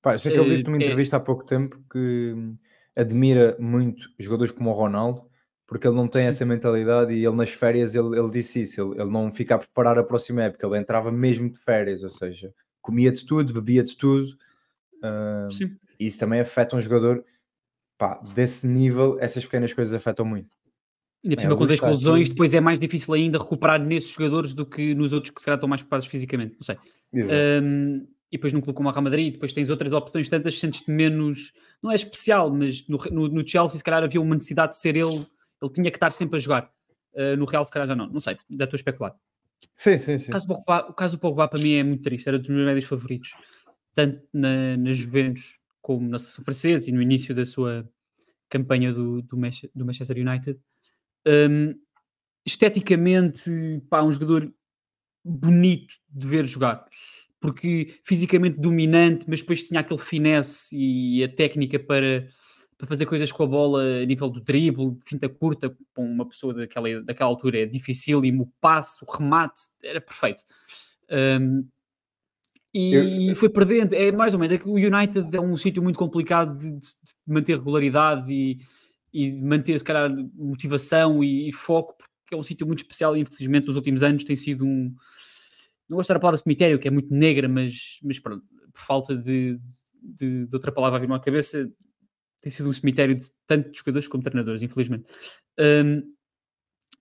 Pá, 0.00 0.16
sei 0.16 0.32
que 0.32 0.38
ele 0.38 0.50
disse 0.50 0.62
numa 0.62 0.76
uh, 0.76 0.80
entrevista 0.80 1.16
é... 1.16 1.18
há 1.18 1.20
pouco 1.20 1.44
tempo 1.44 1.78
que 1.90 2.34
admira 2.94 3.56
muito 3.58 4.08
jogadores 4.18 4.52
como 4.52 4.70
o 4.70 4.72
Ronaldo, 4.72 5.24
porque 5.66 5.86
ele 5.86 5.96
não 5.96 6.08
tem 6.08 6.22
Sim. 6.22 6.28
essa 6.28 6.44
mentalidade 6.44 7.12
e 7.12 7.24
ele 7.24 7.36
nas 7.36 7.50
férias 7.50 7.94
ele, 7.94 8.18
ele 8.18 8.30
disse 8.30 8.62
isso, 8.62 8.80
ele, 8.80 9.02
ele 9.02 9.10
não 9.10 9.30
fica 9.32 9.56
a 9.56 9.58
preparar 9.58 9.98
a 9.98 10.04
próxima 10.04 10.44
época, 10.44 10.66
ele 10.66 10.78
entrava 10.78 11.10
mesmo 11.10 11.50
de 11.50 11.58
férias, 11.58 12.02
ou 12.02 12.10
seja, 12.10 12.54
comia 12.80 13.12
de 13.12 13.26
tudo, 13.26 13.52
bebia 13.52 13.82
de 13.82 13.96
tudo. 13.96 14.36
Uh, 14.98 15.50
Sim. 15.50 15.76
Isso 15.98 16.18
também 16.18 16.40
afeta 16.40 16.76
um 16.76 16.80
jogador 16.80 17.24
pá, 17.98 18.20
desse 18.34 18.66
nível, 18.66 19.18
essas 19.20 19.44
pequenas 19.44 19.74
coisas 19.74 19.92
afetam 19.92 20.24
muito. 20.24 20.48
Ainda 21.24 21.34
por 21.34 21.42
cima, 21.42 21.56
com 21.56 21.64
as 21.64 21.80
lesões, 21.80 22.28
depois 22.28 22.54
é 22.54 22.60
mais 22.60 22.78
difícil 22.78 23.12
ainda 23.12 23.38
recuperar 23.38 23.82
nesses 23.82 24.10
jogadores 24.10 24.54
do 24.54 24.64
que 24.64 24.94
nos 24.94 25.12
outros 25.12 25.32
que 25.34 25.40
se 25.40 25.44
calhar 25.44 25.56
estão 25.56 25.68
mais 25.68 25.82
preparados 25.82 26.06
fisicamente, 26.06 26.54
não 26.54 26.62
sei. 26.62 26.76
Um, 27.60 28.06
e 28.30 28.36
depois 28.36 28.52
num 28.52 28.60
clube 28.60 28.76
como 28.76 28.88
a 28.88 28.92
Real 28.92 29.02
Madrid, 29.02 29.32
depois 29.32 29.52
tens 29.52 29.68
outras 29.68 29.92
opções 29.92 30.28
tantas, 30.28 30.58
sentes-te 30.58 30.90
menos, 30.90 31.52
não 31.82 31.90
é 31.90 31.96
especial, 31.96 32.50
mas 32.50 32.86
no, 32.86 32.98
no, 33.10 33.28
no, 33.28 33.48
Chelsea 33.48 33.78
se 33.78 33.84
calhar 33.84 34.04
havia 34.04 34.20
uma 34.20 34.34
necessidade 34.34 34.72
de 34.72 34.78
ser 34.78 34.96
ele, 34.96 35.26
ele 35.60 35.72
tinha 35.72 35.90
que 35.90 35.96
estar 35.96 36.12
sempre 36.12 36.36
a 36.36 36.40
jogar. 36.40 36.70
Uh, 37.14 37.36
no 37.36 37.46
Real 37.46 37.64
se 37.64 37.72
calhar 37.72 37.88
já 37.88 37.96
não, 37.96 38.08
não 38.08 38.20
sei, 38.20 38.36
já 38.56 38.64
estou 38.64 38.76
a 38.76 38.80
especular. 38.80 39.16
Sim, 39.74 39.98
sim, 39.98 40.18
sim. 40.18 40.28
O 40.28 40.32
caso 40.32 40.46
do 40.46 40.54
Pogba, 40.54 40.86
o 40.88 40.94
caso 40.94 41.16
do 41.16 41.20
Pogba 41.20 41.48
para 41.48 41.60
mim 41.60 41.72
é 41.72 41.82
muito 41.82 42.02
triste, 42.02 42.28
era 42.28 42.38
dos 42.38 42.48
meus 42.48 42.64
médios 42.64 42.84
favoritos, 42.84 43.32
tanto 43.92 44.22
na, 44.32 44.76
na 44.76 44.92
Juventus 44.92 45.57
como 45.80 46.08
na 46.08 46.18
seleção 46.18 46.44
francesa 46.44 46.88
e 46.88 46.92
no 46.92 47.02
início 47.02 47.34
da 47.34 47.44
sua 47.44 47.88
campanha 48.48 48.92
do, 48.92 49.22
do, 49.22 49.36
do 49.74 49.84
Manchester 49.84 50.16
United. 50.16 50.58
Um, 51.26 51.74
esteticamente, 52.44 53.50
pá, 53.90 54.02
um 54.02 54.12
jogador 54.12 54.52
bonito 55.24 55.94
de 56.08 56.26
ver 56.26 56.46
jogar, 56.46 56.86
porque 57.40 58.00
fisicamente 58.04 58.58
dominante, 58.58 59.26
mas 59.28 59.40
depois 59.40 59.64
tinha 59.64 59.80
aquele 59.80 60.00
finesse 60.00 60.74
e 60.74 61.22
a 61.22 61.28
técnica 61.28 61.78
para, 61.78 62.28
para 62.76 62.86
fazer 62.86 63.06
coisas 63.06 63.30
com 63.30 63.42
a 63.42 63.46
bola 63.46 63.82
a 64.02 64.04
nível 64.06 64.30
do 64.30 64.40
drible, 64.40 64.96
finta 65.04 65.28
curta, 65.28 65.76
com 65.94 66.04
uma 66.04 66.26
pessoa 66.26 66.54
daquela, 66.54 67.02
daquela 67.02 67.28
altura 67.28 67.60
é 67.60 67.66
difícil, 67.66 68.24
e 68.24 68.32
o 68.32 68.46
passe, 68.60 69.04
o 69.04 69.10
remate, 69.10 69.60
era 69.82 70.00
perfeito. 70.00 70.42
Um, 71.10 71.66
e 72.78 73.28
eu... 73.30 73.36
foi 73.36 73.48
perdendo. 73.48 73.94
É 73.94 74.12
mais 74.12 74.34
ou 74.34 74.40
menos. 74.40 74.54
É 74.54 74.58
que 74.58 74.68
o 74.68 74.74
United 74.74 75.36
é 75.36 75.40
um 75.40 75.56
sítio 75.56 75.82
muito 75.82 75.98
complicado 75.98 76.58
de, 76.58 76.70
de, 76.70 76.78
de 76.78 77.14
manter 77.26 77.56
regularidade 77.56 78.32
e, 78.32 78.58
e 79.12 79.30
de 79.32 79.42
manter, 79.42 79.78
se 79.78 79.84
calhar, 79.84 80.10
motivação 80.34 81.22
e, 81.24 81.48
e, 81.48 81.52
foco, 81.52 81.96
porque 81.96 82.34
é 82.34 82.36
um 82.36 82.42
sítio 82.42 82.66
muito 82.66 82.80
especial 82.80 83.16
e, 83.16 83.20
infelizmente, 83.20 83.66
nos 83.66 83.76
últimos 83.76 84.02
anos 84.02 84.24
tem 84.24 84.36
sido 84.36 84.64
um. 84.64 84.94
Não 85.88 85.96
gosto 85.96 86.12
da 86.12 86.20
palavra 86.20 86.38
cemitério, 86.38 86.78
que 86.78 86.86
é 86.86 86.90
muito 86.90 87.14
negra, 87.14 87.48
mas, 87.48 87.98
mas 88.02 88.18
pronto, 88.18 88.44
por 88.72 88.80
falta 88.80 89.16
de, 89.16 89.58
de, 90.02 90.46
de 90.46 90.54
outra 90.54 90.70
palavra 90.70 90.98
a 90.98 91.00
vir 91.00 91.10
à 91.10 91.18
cabeça, 91.18 91.68
tem 92.40 92.52
sido 92.52 92.68
um 92.68 92.72
cemitério 92.72 93.14
de 93.14 93.26
tanto 93.46 93.70
de 93.70 93.78
jogadores 93.78 94.06
como 94.06 94.22
treinadores, 94.22 94.62
infelizmente. 94.62 95.04
Um, 95.58 96.02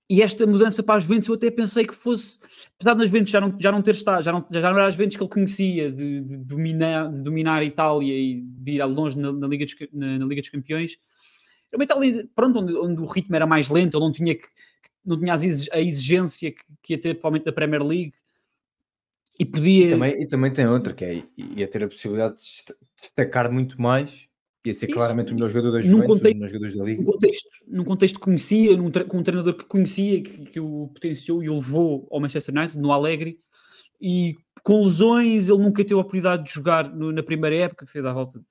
e 0.10 0.22
esta 0.22 0.48
mudança 0.48 0.82
para 0.82 0.96
as 0.96 1.04
Juventus 1.04 1.28
eu 1.28 1.36
até 1.36 1.52
pensei 1.52 1.86
que 1.86 1.94
fosse, 1.94 2.40
apesar 2.76 2.94
das 2.94 3.10
Juventus 3.10 3.30
já 3.30 3.42
não, 3.42 3.54
já 3.60 3.72
não 3.72 3.82
ter 3.82 3.92
estado, 3.92 4.24
já 4.24 4.32
não, 4.32 4.46
já 4.50 4.62
não 4.62 4.78
era 4.78 4.88
as 4.88 4.96
Juventus 4.96 5.18
que 5.18 5.24
ele 5.24 5.30
conhecia, 5.30 5.92
de, 5.92 6.22
de, 6.22 6.38
dominar, 6.38 7.12
de 7.12 7.20
dominar 7.20 7.60
a 7.60 7.66
Itália 7.66 8.14
e 8.14 8.42
de 8.42 8.72
ir 8.72 8.84
longe 8.86 9.18
na, 9.18 9.34
na 9.34 9.48
Liga, 9.48 9.66
dos, 9.66 9.76
na, 9.92 10.18
na, 10.18 10.26
Liga 10.26 10.42
dos 10.42 10.50
Campeões. 10.50 10.98
Era 11.70 11.78
uma 11.78 11.84
Itália, 11.84 12.30
pronto, 12.34 12.60
onde, 12.60 12.74
onde, 12.74 13.02
o 13.02 13.06
ritmo 13.06 13.36
era 13.36 13.46
mais 13.46 13.68
lento, 13.68 13.98
ele 13.98 14.06
não 14.06 14.12
tinha, 14.14 14.34
que, 14.34 14.48
não 15.06 15.20
tinha 15.20 15.34
a 15.34 15.82
exigência 15.82 16.52
que, 16.52 16.64
que 16.82 16.94
ia 16.94 17.02
ter 17.02 17.16
provavelmente 17.16 17.46
da 17.46 17.52
Premier 17.52 17.84
League. 17.84 18.14
E 19.38 19.46
podia... 19.46 19.88
E 19.88 19.90
também, 19.90 20.22
e 20.22 20.26
também 20.26 20.54
tem 20.54 20.68
outra, 20.68 20.94
que 20.94 21.04
é 21.04 21.24
ia 21.38 21.68
ter 21.68 21.84
a 21.84 21.88
possibilidade 21.88 22.38
de 22.38 22.74
destacar 22.96 23.52
muito 23.52 23.80
mais 23.80 24.27
ia 24.68 24.74
ser 24.74 24.88
Isso. 24.88 24.96
claramente 24.96 25.32
o 25.32 25.36
melhor 25.36 25.50
jogador 25.50 25.72
da 25.72 25.82
Juventus, 25.82 26.08
contexto, 26.08 26.36
o 26.36 26.40
melhor 26.40 26.50
jogador 26.50 26.78
da 26.78 26.84
Liga. 26.84 27.02
Num 27.02 27.12
contexto, 27.12 27.50
num 27.68 27.84
contexto 27.84 28.16
que 28.16 28.26
conhecia, 28.26 28.78
num 28.78 28.92
com 28.92 29.18
um 29.18 29.24
treinador 29.24 29.54
que 29.56 29.66
conhecia, 29.66 30.22
que, 30.22 30.46
que 30.46 30.60
o 30.60 30.90
potenciou 30.94 31.44
e 31.44 31.50
o 31.50 31.56
levou 31.56 32.08
ao 32.12 32.20
Manchester 32.20 32.56
United, 32.56 32.78
no 32.78 32.92
Alegre, 32.92 33.40
e 34.00 34.36
com 34.64 34.84
lesões 34.84 35.50
ele 35.50 35.58
nunca 35.58 35.84
teve 35.84 35.96
a 35.96 36.00
oportunidade 36.00 36.44
de 36.44 36.54
jogar 36.54 36.94
no, 36.94 37.12
na 37.12 37.24
primeira 37.24 37.56
época, 37.56 37.86
fez 37.86 38.06
à 38.06 38.14
volta 38.14 38.40
de 38.40 38.46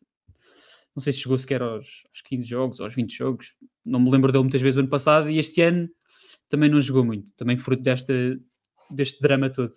não 0.97 1.03
sei 1.03 1.13
se 1.13 1.19
chegou 1.19 1.37
sequer 1.37 1.61
aos, 1.61 2.05
aos 2.09 2.23
15 2.23 2.47
jogos, 2.47 2.81
aos 2.81 2.95
20 2.95 3.15
jogos, 3.15 3.55
não 3.85 4.01
me 4.01 4.11
lembro 4.11 4.33
dele 4.33 4.45
muitas 4.45 4.63
vezes 4.63 4.79
o 4.79 4.81
ano 4.81 4.89
passado, 4.89 5.31
e 5.31 5.39
este 5.39 5.61
ano 5.61 5.91
também 6.49 6.71
não 6.71 6.81
jogou 6.81 7.05
muito, 7.05 7.35
também 7.35 7.59
fruto 7.59 7.83
desta, 7.83 8.15
deste 8.91 9.21
drama 9.21 9.51
todo. 9.51 9.75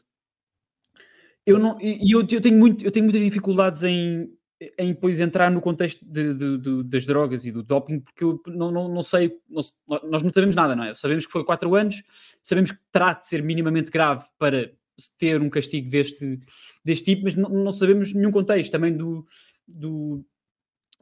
Eu 1.46 1.60
não, 1.60 1.78
e 1.82 2.16
eu, 2.16 2.22
eu, 2.22 2.42
tenho 2.42 2.58
muito, 2.58 2.86
eu 2.86 2.92
tenho 2.92 3.04
muitas 3.04 3.22
dificuldades 3.22 3.84
em, 3.84 4.32
em 4.78 4.94
depois 4.94 5.20
entrar 5.20 5.50
no 5.50 5.62
contexto 5.62 6.04
de, 6.06 6.34
de, 6.34 6.58
de, 6.58 6.84
das 6.84 7.06
drogas 7.06 7.46
e 7.46 7.52
do 7.52 7.64
doping, 7.64 8.00
porque 8.00 8.24
eu 8.24 8.42
não, 8.48 8.72
não, 8.72 8.88
não 8.90 9.04
sei, 9.04 9.38
não, 9.50 9.62
nós 10.10 10.22
não 10.22 10.32
sabemos 10.32 10.56
nada, 10.56 10.76
não 10.76 10.84
é? 10.84 10.94
Sabemos 10.94 11.26
que 11.26 11.32
foi 11.32 11.46
4 11.46 11.74
anos, 11.76 12.04
sabemos 12.44 12.72
que 12.72 12.80
terá 12.92 13.14
de 13.14 13.28
ser 13.28 13.42
minimamente 13.42 13.90
grave 13.90 14.26
para 14.38 14.72
ter 15.18 15.42
um 15.42 15.50
castigo 15.50 15.90
deste, 15.90 16.40
deste 16.84 17.06
tipo, 17.06 17.24
mas 17.24 17.36
não, 17.36 17.50
não 17.50 17.72
sabemos 17.72 18.14
nenhum 18.14 18.32
contexto 18.32 18.72
também 18.72 18.96
do, 18.96 19.26
do, 19.66 20.26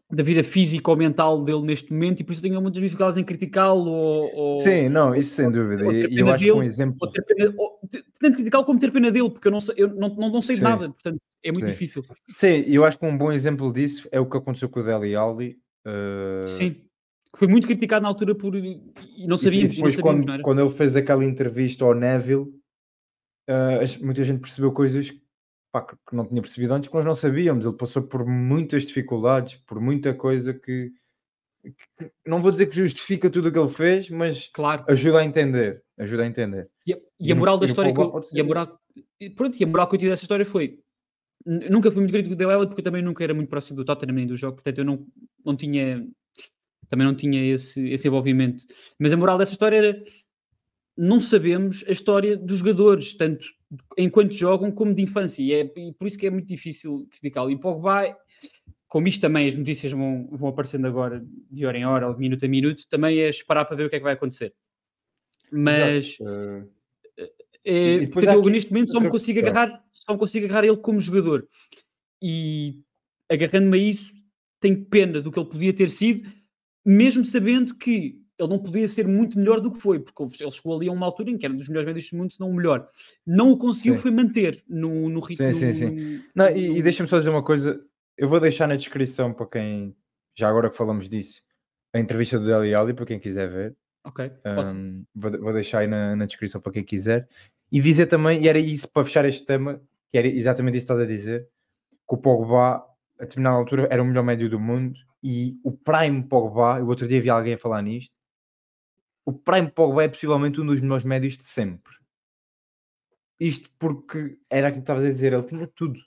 da 0.10 0.24
vida 0.24 0.44
física 0.44 0.90
ou 0.90 0.96
mental 0.96 1.44
dele 1.44 1.62
neste 1.64 1.92
momento 1.92 2.22
e 2.22 2.24
por 2.24 2.32
isso 2.32 2.42
tenho 2.42 2.62
muitas 2.62 2.82
dificuldades 2.82 3.18
em 3.18 3.24
criticá-lo 3.24 3.90
ou, 3.90 4.60
Sim, 4.60 4.88
não, 4.88 5.14
isso 5.14 5.36
sem 5.36 5.52
dúvida. 5.52 5.84
E 5.92 6.18
eu 6.18 6.30
acho 6.30 6.44
que 6.46 6.52
um 6.52 6.64
exemplo. 6.64 6.98
Ou 7.02 7.12
ter 7.12 7.22
pena, 7.24 7.54
ou, 7.58 7.80
tanto 8.20 8.36
criticá-lo 8.36 8.66
como 8.66 8.80
ter 8.80 8.92
pena 8.92 9.12
dele, 9.12 9.30
porque 9.30 9.48
eu 9.48 9.52
não 9.52 9.60
sei, 9.60 9.76
eu 9.78 9.94
não, 9.94 10.10
não, 10.16 10.32
não 10.32 10.42
sei 10.42 10.56
de 10.56 10.64
nada, 10.64 10.90
portanto 10.90 11.20
é 11.44 11.52
muito 11.52 11.66
Sim. 11.66 11.72
difícil. 11.72 12.06
Sim, 12.36 12.64
eu 12.68 12.86
acho 12.86 12.98
que 12.98 13.06
um 13.06 13.18
bom 13.18 13.32
exemplo 13.32 13.72
disso 13.72 14.08
é 14.12 14.20
o 14.20 14.26
que 14.26 14.38
aconteceu 14.38 14.70
com 14.70 14.80
o 14.80 14.84
Deli 14.84 15.16
Alli. 15.16 15.58
Uh... 15.86 16.48
Sim. 16.48 16.84
Foi 17.36 17.48
muito 17.48 17.68
criticado 17.68 18.02
na 18.02 18.08
altura 18.08 18.34
por. 18.34 18.56
E 18.56 18.82
não 19.28 19.38
sabíamos. 19.38 19.74
E 19.74 19.76
depois, 19.76 19.96
não 19.96 20.04
sabíamos, 20.04 20.26
quando, 20.26 20.38
não 20.38 20.44
quando 20.44 20.62
ele 20.62 20.72
fez 20.72 20.96
aquela 20.96 21.24
entrevista 21.24 21.86
ao 21.86 21.94
Neville, 21.94 22.50
uh, 23.48 24.04
muita 24.06 24.24
gente 24.24 24.40
percebeu 24.40 24.72
coisas 24.72 25.14
pá, 25.82 25.96
que 26.10 26.16
não 26.16 26.26
tinha 26.26 26.42
percebido 26.42 26.74
antes, 26.74 26.90
que 26.90 26.96
nós 26.96 27.06
não 27.06 27.16
sabíamos. 27.16 27.66
Ele 27.66 27.76
passou 27.76 28.04
por 28.04 28.26
muitas 28.26 28.86
dificuldades, 28.86 29.56
por 29.66 29.80
muita 29.80 30.14
coisa 30.14 30.54
que, 30.54 30.92
que 31.64 32.12
não 32.26 32.42
vou 32.42 32.52
dizer 32.52 32.68
que 32.68 32.76
justifica 32.76 33.30
tudo 33.30 33.50
o 33.50 33.52
que 33.52 33.60
ele 33.60 33.70
fez, 33.70 34.10
mas 34.10 34.48
claro. 34.48 34.86
ajuda 34.88 35.20
a 35.20 35.26
entender. 35.26 35.84
Ajuda 35.98 36.24
a 36.24 36.28
entender. 36.28 36.70
E 36.86 36.94
a, 36.94 36.98
e 37.20 37.32
a 37.32 37.36
moral 37.36 37.58
da 37.58 37.66
história 37.66 37.94
que 37.94 38.00
eu, 38.00 38.22
e 38.34 38.42
a 38.42 38.44
moral, 38.44 38.80
pronto, 39.36 39.60
e 39.60 39.64
a 39.64 39.68
moral 39.68 39.88
que 39.88 39.96
eu 39.96 40.00
tive 40.00 40.12
dessa 40.12 40.24
história 40.24 40.46
foi 40.46 40.80
nunca 41.46 41.90
fui 41.90 42.02
muito 42.02 42.12
crítico 42.12 42.36
do 42.36 42.38
Dele 42.38 42.68
porque 42.68 42.82
eu 42.82 42.84
também 42.84 43.02
nunca 43.02 43.24
era 43.24 43.34
muito 43.34 43.48
próximo 43.48 43.78
do 43.78 43.86
Tottenham 43.86 44.16
nem 44.16 44.28
do 44.28 44.36
jogo, 44.36 44.56
portanto 44.56 44.80
eu 44.80 44.86
não, 44.86 45.06
não 45.46 45.56
tinha 45.56 46.06
também 46.90 47.06
não 47.06 47.16
tinha 47.16 47.54
esse, 47.54 47.90
esse 47.90 48.08
envolvimento. 48.08 48.66
Mas 49.00 49.12
a 49.12 49.18
moral 49.18 49.38
dessa 49.38 49.52
história 49.52 49.78
era 49.78 50.04
não 50.98 51.20
sabemos 51.20 51.84
a 51.88 51.92
história 51.92 52.36
dos 52.36 52.60
jogadores, 52.60 53.14
tanto 53.14 53.46
enquanto 53.98 54.34
jogam 54.34 54.72
como 54.72 54.96
de 54.96 55.04
infância, 55.04 55.42
e, 55.44 55.54
é, 55.54 55.72
e 55.78 55.94
por 55.94 56.08
isso 56.08 56.18
que 56.18 56.26
é 56.26 56.30
muito 56.32 56.48
difícil 56.48 57.08
criticá-lo. 57.12 57.52
E 57.52 57.60
Pogba, 57.60 58.18
como 58.88 59.08
isto 59.08 59.22
também 59.22 59.46
as 59.46 59.54
notícias 59.54 59.92
vão, 59.92 60.28
vão 60.32 60.50
aparecendo 60.50 60.88
agora 60.88 61.24
de 61.52 61.66
hora 61.66 61.78
em 61.78 61.86
hora, 61.86 62.08
ou 62.08 62.14
de 62.14 62.20
minuto 62.20 62.44
a 62.46 62.48
minuto, 62.48 62.88
também 62.90 63.20
é 63.20 63.30
esperar 63.30 63.66
para 63.66 63.76
ver 63.76 63.86
o 63.86 63.90
que 63.90 63.98
é 63.98 64.00
que 64.00 64.04
vai 64.04 64.14
acontecer. 64.14 64.54
Mas 65.52 66.18
uh... 66.20 66.68
é, 67.64 68.04
eu 68.04 68.40
aqui, 68.40 68.50
neste 68.50 68.72
momento 68.72 68.92
só 68.92 69.00
me 69.00 69.10
consigo 69.10 69.40
agarrar, 69.40 69.84
só 69.94 70.14
me 70.14 70.20
consigo 70.20 70.46
agarrar 70.46 70.66
ele 70.66 70.78
como 70.78 71.00
jogador. 71.00 71.48
E 72.22 72.82
agarrando-me 73.30 73.78
a 73.78 73.82
isso, 73.82 74.14
tenho 74.60 74.84
pena 74.86 75.22
do 75.22 75.32
que 75.32 75.40
ele 75.40 75.50
podia 75.50 75.74
ter 75.74 75.90
sido, 75.90 76.28
mesmo 76.84 77.24
sabendo 77.24 77.76
que 77.76 78.20
ele 78.40 78.50
não 78.50 78.60
podia 78.60 78.88
ser 78.88 79.08
muito 79.08 79.38
melhor 79.38 79.60
do 79.60 79.72
que 79.72 79.80
foi, 79.80 80.00
porque 80.00 80.44
ele 80.44 80.52
chegou 80.52 80.76
ali 80.76 80.88
a 80.88 80.92
uma 80.92 81.06
altura 81.06 81.32
em 81.32 81.38
que 81.38 81.46
era 81.46 81.56
dos 81.56 81.68
melhores 81.68 81.88
médios 81.88 82.10
do 82.10 82.18
mundo, 82.18 82.34
se 82.34 82.40
não 82.40 82.50
o 82.50 82.54
melhor. 82.54 82.88
Não 83.26 83.52
o 83.52 83.58
conseguiu 83.58 83.96
sim. 83.96 84.02
foi 84.02 84.12
manter 84.12 84.64
no, 84.68 85.10
no 85.10 85.20
ritmo. 85.20 85.52
Sim, 85.54 85.74
sim, 85.74 85.74
sim. 85.74 86.24
Não, 86.36 86.50
e, 86.50 86.78
e 86.78 86.82
deixa-me 86.82 87.10
só 87.10 87.18
dizer 87.18 87.30
uma 87.30 87.44
coisa, 87.44 87.80
eu 88.18 88.28
vou 88.28 88.40
deixar 88.40 88.68
na 88.68 88.76
descrição 88.76 89.34
para 89.34 89.48
quem, 89.48 89.96
já 90.36 90.48
agora 90.48 90.70
que 90.70 90.78
falamos 90.78 91.10
disso, 91.10 91.42
a 91.94 92.00
entrevista 92.00 92.38
do 92.38 92.46
Deli 92.46 92.76
Ali, 92.76 92.94
para 92.94 93.06
quem 93.06 93.20
quiser 93.20 93.50
ver. 93.50 93.76
Ok. 94.04 94.32
Um, 94.46 95.04
vou, 95.14 95.32
vou, 95.40 95.54
deixar 95.54 95.80
aí 95.80 95.88
na, 95.88 96.16
na, 96.16 96.26
descrição 96.26 96.62
para 96.62 96.72
quem 96.72 96.84
quiser. 96.84 97.28
E 97.72 97.82
dizer 97.82 98.06
também, 98.06 98.42
e 98.42 98.48
era 98.48 98.60
isso 98.60 98.88
para 98.88 99.06
fechar 99.06 99.26
este 99.26 99.46
tema, 99.46 99.82
que 100.12 100.18
era 100.18 100.28
exatamente 100.28 100.78
isso 100.78 100.86
que 100.86 100.94
estás 100.94 101.06
a 101.06 101.12
dizer, 101.12 101.48
que 102.08 102.16
o 102.16 102.18
Pogba, 102.18 102.86
a 103.20 103.24
determinada 103.24 103.58
altura, 103.58 103.88
era 103.92 104.02
o 104.02 104.06
melhor 104.06 104.24
médio 104.24 104.50
do 104.50 104.60
mundo 104.60 104.98
e 105.22 105.60
o 105.64 105.72
Prime 105.72 106.24
Pogba, 106.24 106.82
o 106.82 106.88
outro 106.88 107.08
dia 107.08 107.22
vi 107.22 107.30
alguém 107.30 107.56
a 107.56 107.58
falar 107.58 107.82
nisto, 107.82 108.17
o 109.28 109.34
Prime 109.34 109.70
Pogba 109.70 110.06
é 110.06 110.08
possivelmente 110.08 110.62
um 110.62 110.66
dos 110.66 110.80
melhores 110.80 111.04
médios 111.04 111.38
de 111.38 111.44
sempre. 111.44 111.94
Isto 113.38 113.70
porque 113.78 114.40
era 114.50 114.70
aquilo 114.70 114.82
que 114.82 114.84
estavas 114.86 115.04
a 115.04 115.12
dizer, 115.12 115.34
ele 115.34 115.44
tinha 115.44 115.68
tudo. 115.68 116.00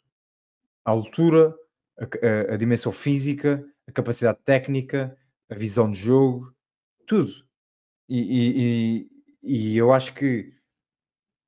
A 0.82 0.90
altura, 0.90 1.54
a, 1.98 2.04
a, 2.04 2.54
a, 2.54 2.56
dimensão 2.56 2.90
física, 2.90 3.62
a 3.86 3.92
capacidade 3.92 4.38
técnica, 4.42 5.14
a 5.50 5.54
visão 5.54 5.90
de 5.90 5.98
jogo, 5.98 6.56
tudo. 7.06 7.30
E, 8.08 8.20
e, 8.20 9.10
e, 9.42 9.72
e 9.74 9.76
eu 9.76 9.92
acho 9.92 10.14
que 10.14 10.54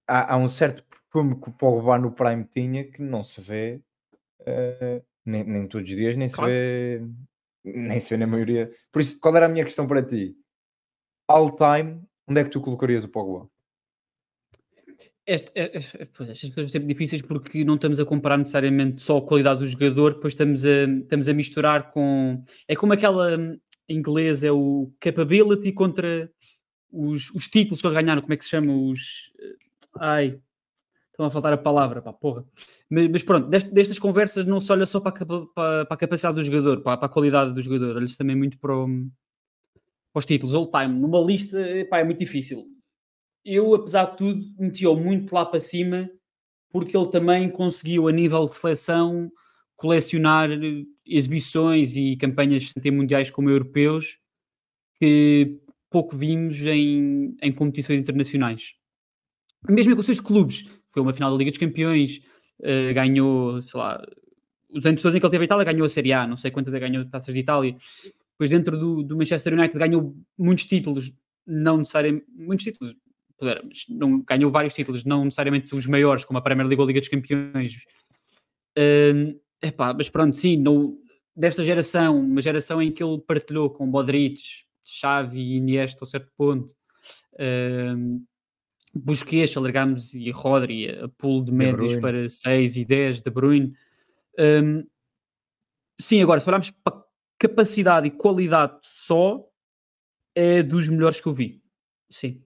há, 0.07 0.35
há, 0.35 0.37
um 0.37 0.49
certo 0.49 0.85
perfume 0.85 1.41
que 1.41 1.49
o 1.49 1.53
Pogba 1.53 1.97
no 1.97 2.13
Prime 2.13 2.45
tinha 2.45 2.85
que 2.85 3.01
não 3.01 3.25
se 3.25 3.41
vê 3.41 3.81
uh, 4.43 5.03
nem, 5.25 5.43
nem, 5.43 5.67
todos 5.67 5.91
os 5.91 5.97
dias, 5.97 6.19
nem 6.19 6.29
claro. 6.29 6.51
se 6.51 6.55
vê 6.55 7.03
nem 7.65 7.99
se 7.99 8.11
vê 8.11 8.19
na 8.19 8.27
maioria. 8.27 8.71
Por 8.93 9.01
isso, 9.01 9.19
qual 9.19 9.35
era 9.35 9.47
a 9.47 9.49
minha 9.49 9.65
questão 9.65 9.87
para 9.87 10.03
ti? 10.03 10.37
All 11.29 11.57
time, 11.57 12.01
onde 12.27 12.41
é 12.41 12.45
que 12.45 12.51
tu 12.51 12.61
colocarias 12.61 13.05
o 13.05 13.09
Pogba? 13.09 13.49
É, 15.25 15.37
é, 15.55 15.69
pois, 16.07 16.31
estas 16.31 16.51
coisas 16.51 16.73
são 16.73 16.81
sempre 16.81 16.89
difíceis 16.89 17.23
porque 17.23 17.65
não 17.65 17.77
estamos 17.77 18.01
a 18.01 18.05
comparar 18.05 18.37
necessariamente 18.37 19.03
só 19.03 19.19
a 19.19 19.23
qualidade 19.23 19.61
do 19.61 19.67
jogador, 19.67 20.15
depois 20.15 20.33
estamos 20.33 20.65
a, 20.65 20.85
estamos 20.85 21.29
a 21.29 21.33
misturar 21.33 21.91
com. 21.91 22.45
É 22.67 22.75
como 22.75 22.93
aquela 22.93 23.37
em 23.89 23.99
inglês, 23.99 24.43
é 24.43 24.51
o 24.51 24.93
capability 25.01 25.73
contra 25.73 26.31
os, 26.91 27.31
os 27.31 27.49
títulos 27.49 27.81
que 27.81 27.87
eles 27.87 27.97
ganharam, 27.97 28.23
como 28.23 28.35
é 28.35 28.37
que 28.37 28.45
se 28.45 28.51
chama? 28.51 28.73
Os. 28.73 29.33
Ai, 29.99 30.41
estão 31.11 31.27
a 31.27 31.31
faltar 31.31 31.53
a 31.53 31.59
palavra, 31.59 32.03
pá, 32.03 32.13
porra. 32.13 32.45
Mas, 32.91 33.09
mas 33.09 33.23
pronto, 33.23 33.49
dest, 33.49 33.69
destas 33.69 33.99
conversas 33.99 34.45
não 34.45 34.61
se 34.61 34.73
olha 34.73 34.87
só 34.87 35.01
para 35.01 35.11
a, 35.11 35.27
para, 35.27 35.85
para 35.87 35.95
a 35.95 35.97
capacidade 35.97 36.37
do 36.37 36.43
jogador, 36.43 36.83
para, 36.83 36.97
para, 36.97 37.07
a 37.07 37.11
qualidade 37.11 37.53
do 37.53 37.63
jogador, 37.63 37.97
olha-se 37.97 38.19
também 38.19 38.37
muito 38.37 38.59
para 38.59 38.77
o, 38.77 38.89
para 40.13 40.21
os 40.21 40.27
títulos 40.27 40.55
all 40.55 40.71
time, 40.71 40.99
numa 40.99 41.21
lista, 41.21 41.59
pá, 41.89 41.99
é 41.99 42.05
muito 42.05 42.19
difícil. 42.19 42.67
Eu, 43.45 43.75
apesar 43.75 44.05
de 44.07 44.17
tudo, 44.17 44.45
meti-o 44.59 44.95
muito 44.95 45.35
lá 45.35 45.45
para 45.45 45.61
cima, 45.61 46.09
porque 46.71 46.97
ele 46.97 47.11
também 47.11 47.51
conseguiu, 47.51 48.09
a 48.09 48.13
nível 48.13 48.47
de 48.47 48.55
seleção, 48.55 49.31
colecionar 49.75 50.49
exibições 51.05 51.97
e 51.97 52.17
campanhas 52.17 52.73
tanto 52.73 52.93
mundiais 52.93 53.31
como 53.31 53.51
europeus 53.51 54.19
que 55.01 55.59
pouco 55.91 56.17
vimos 56.17 56.61
em, 56.63 57.37
em 57.43 57.53
competições 57.53 58.01
internacionais. 58.01 58.75
Mesmo 59.69 59.93
em 59.93 59.97
questões 59.97 60.19
de 60.19 60.23
clubes, 60.23 60.65
foi 60.91 61.03
uma 61.03 61.13
final 61.13 61.31
da 61.31 61.37
Liga 61.37 61.51
dos 61.51 61.59
Campeões, 61.59 62.21
uh, 62.61 62.95
ganhou, 62.95 63.61
sei 63.61 63.79
lá, 63.79 64.01
os 64.71 64.87
anos 64.87 65.03
todos 65.03 65.17
em 65.17 65.21
que 65.21 65.27
ele 65.27 65.31
teve 65.31 65.43
a 65.43 65.47
Itália, 65.47 65.65
ganhou 65.65 65.85
a 65.85 65.89
Série 65.89 66.13
A, 66.13 66.27
não 66.27 66.37
sei 66.37 66.51
quantas 66.51 66.73
ganhou 66.73 67.05
taças 67.09 67.35
de 67.35 67.41
Itália, 67.41 67.77
depois 68.43 68.51
dentro 68.51 68.77
do, 68.77 69.03
do 69.05 69.17
Manchester 69.17 69.55
United 69.55 69.79
ganhou 69.79 70.17
muitos 70.37 70.65
títulos, 70.65 71.13
não 71.47 71.79
necessariamente, 71.79 72.27
muitos 72.29 72.65
títulos, 72.65 72.97
mas 73.41 73.87
não, 73.89 74.21
ganhou 74.23 74.51
vários 74.51 74.75
títulos, 74.75 75.05
não 75.05 75.25
necessariamente 75.25 75.75
os 75.75 75.87
maiores, 75.87 76.25
como 76.25 76.39
a 76.39 76.43
Premier 76.43 76.67
League 76.67 76.81
ou 76.81 76.85
a 76.85 76.89
Liga 76.89 77.01
dos 77.01 77.09
Campeões. 77.09 77.85
Uh, 78.77 79.39
epá, 79.61 79.95
mas 79.95 80.09
pronto, 80.09 80.37
sim, 80.37 80.63
desta 81.37 81.63
geração, 81.63 82.19
uma 82.19 82.41
geração 82.41 82.83
em 82.83 82.91
que 82.91 83.03
ele 83.03 83.21
partilhou 83.21 83.71
com 83.71 83.87
Modric, 83.87 84.41
Xavi 84.85 85.41
e 85.41 85.57
Iniesta 85.57 86.05
a 86.05 86.07
certo 86.07 86.31
ponto, 86.37 86.73
uh, 87.35 88.23
Busquets, 88.95 89.57
alargámos 89.57 90.15
e 90.15 90.31
Rodri, 90.31 90.91
a 90.91 91.09
pool 91.09 91.45
de 91.45 91.53
médios 91.53 91.97
para 91.97 92.29
6 92.29 92.77
e 92.77 92.85
10, 92.85 93.23
De 93.23 93.31
Bruyne. 93.31 93.73
Um, 94.39 94.85
sim, 95.99 96.21
agora, 96.21 96.41
se 96.41 96.49
olharmos 96.49 96.71
para 96.71 97.02
capacidade 97.43 98.07
e 98.07 98.11
qualidade 98.11 98.79
só 98.83 99.45
é 100.33 100.63
dos 100.63 100.89
melhores 100.89 101.21
que 101.21 101.27
eu 101.27 101.33
vi. 101.33 101.61
Sim. 102.09 102.41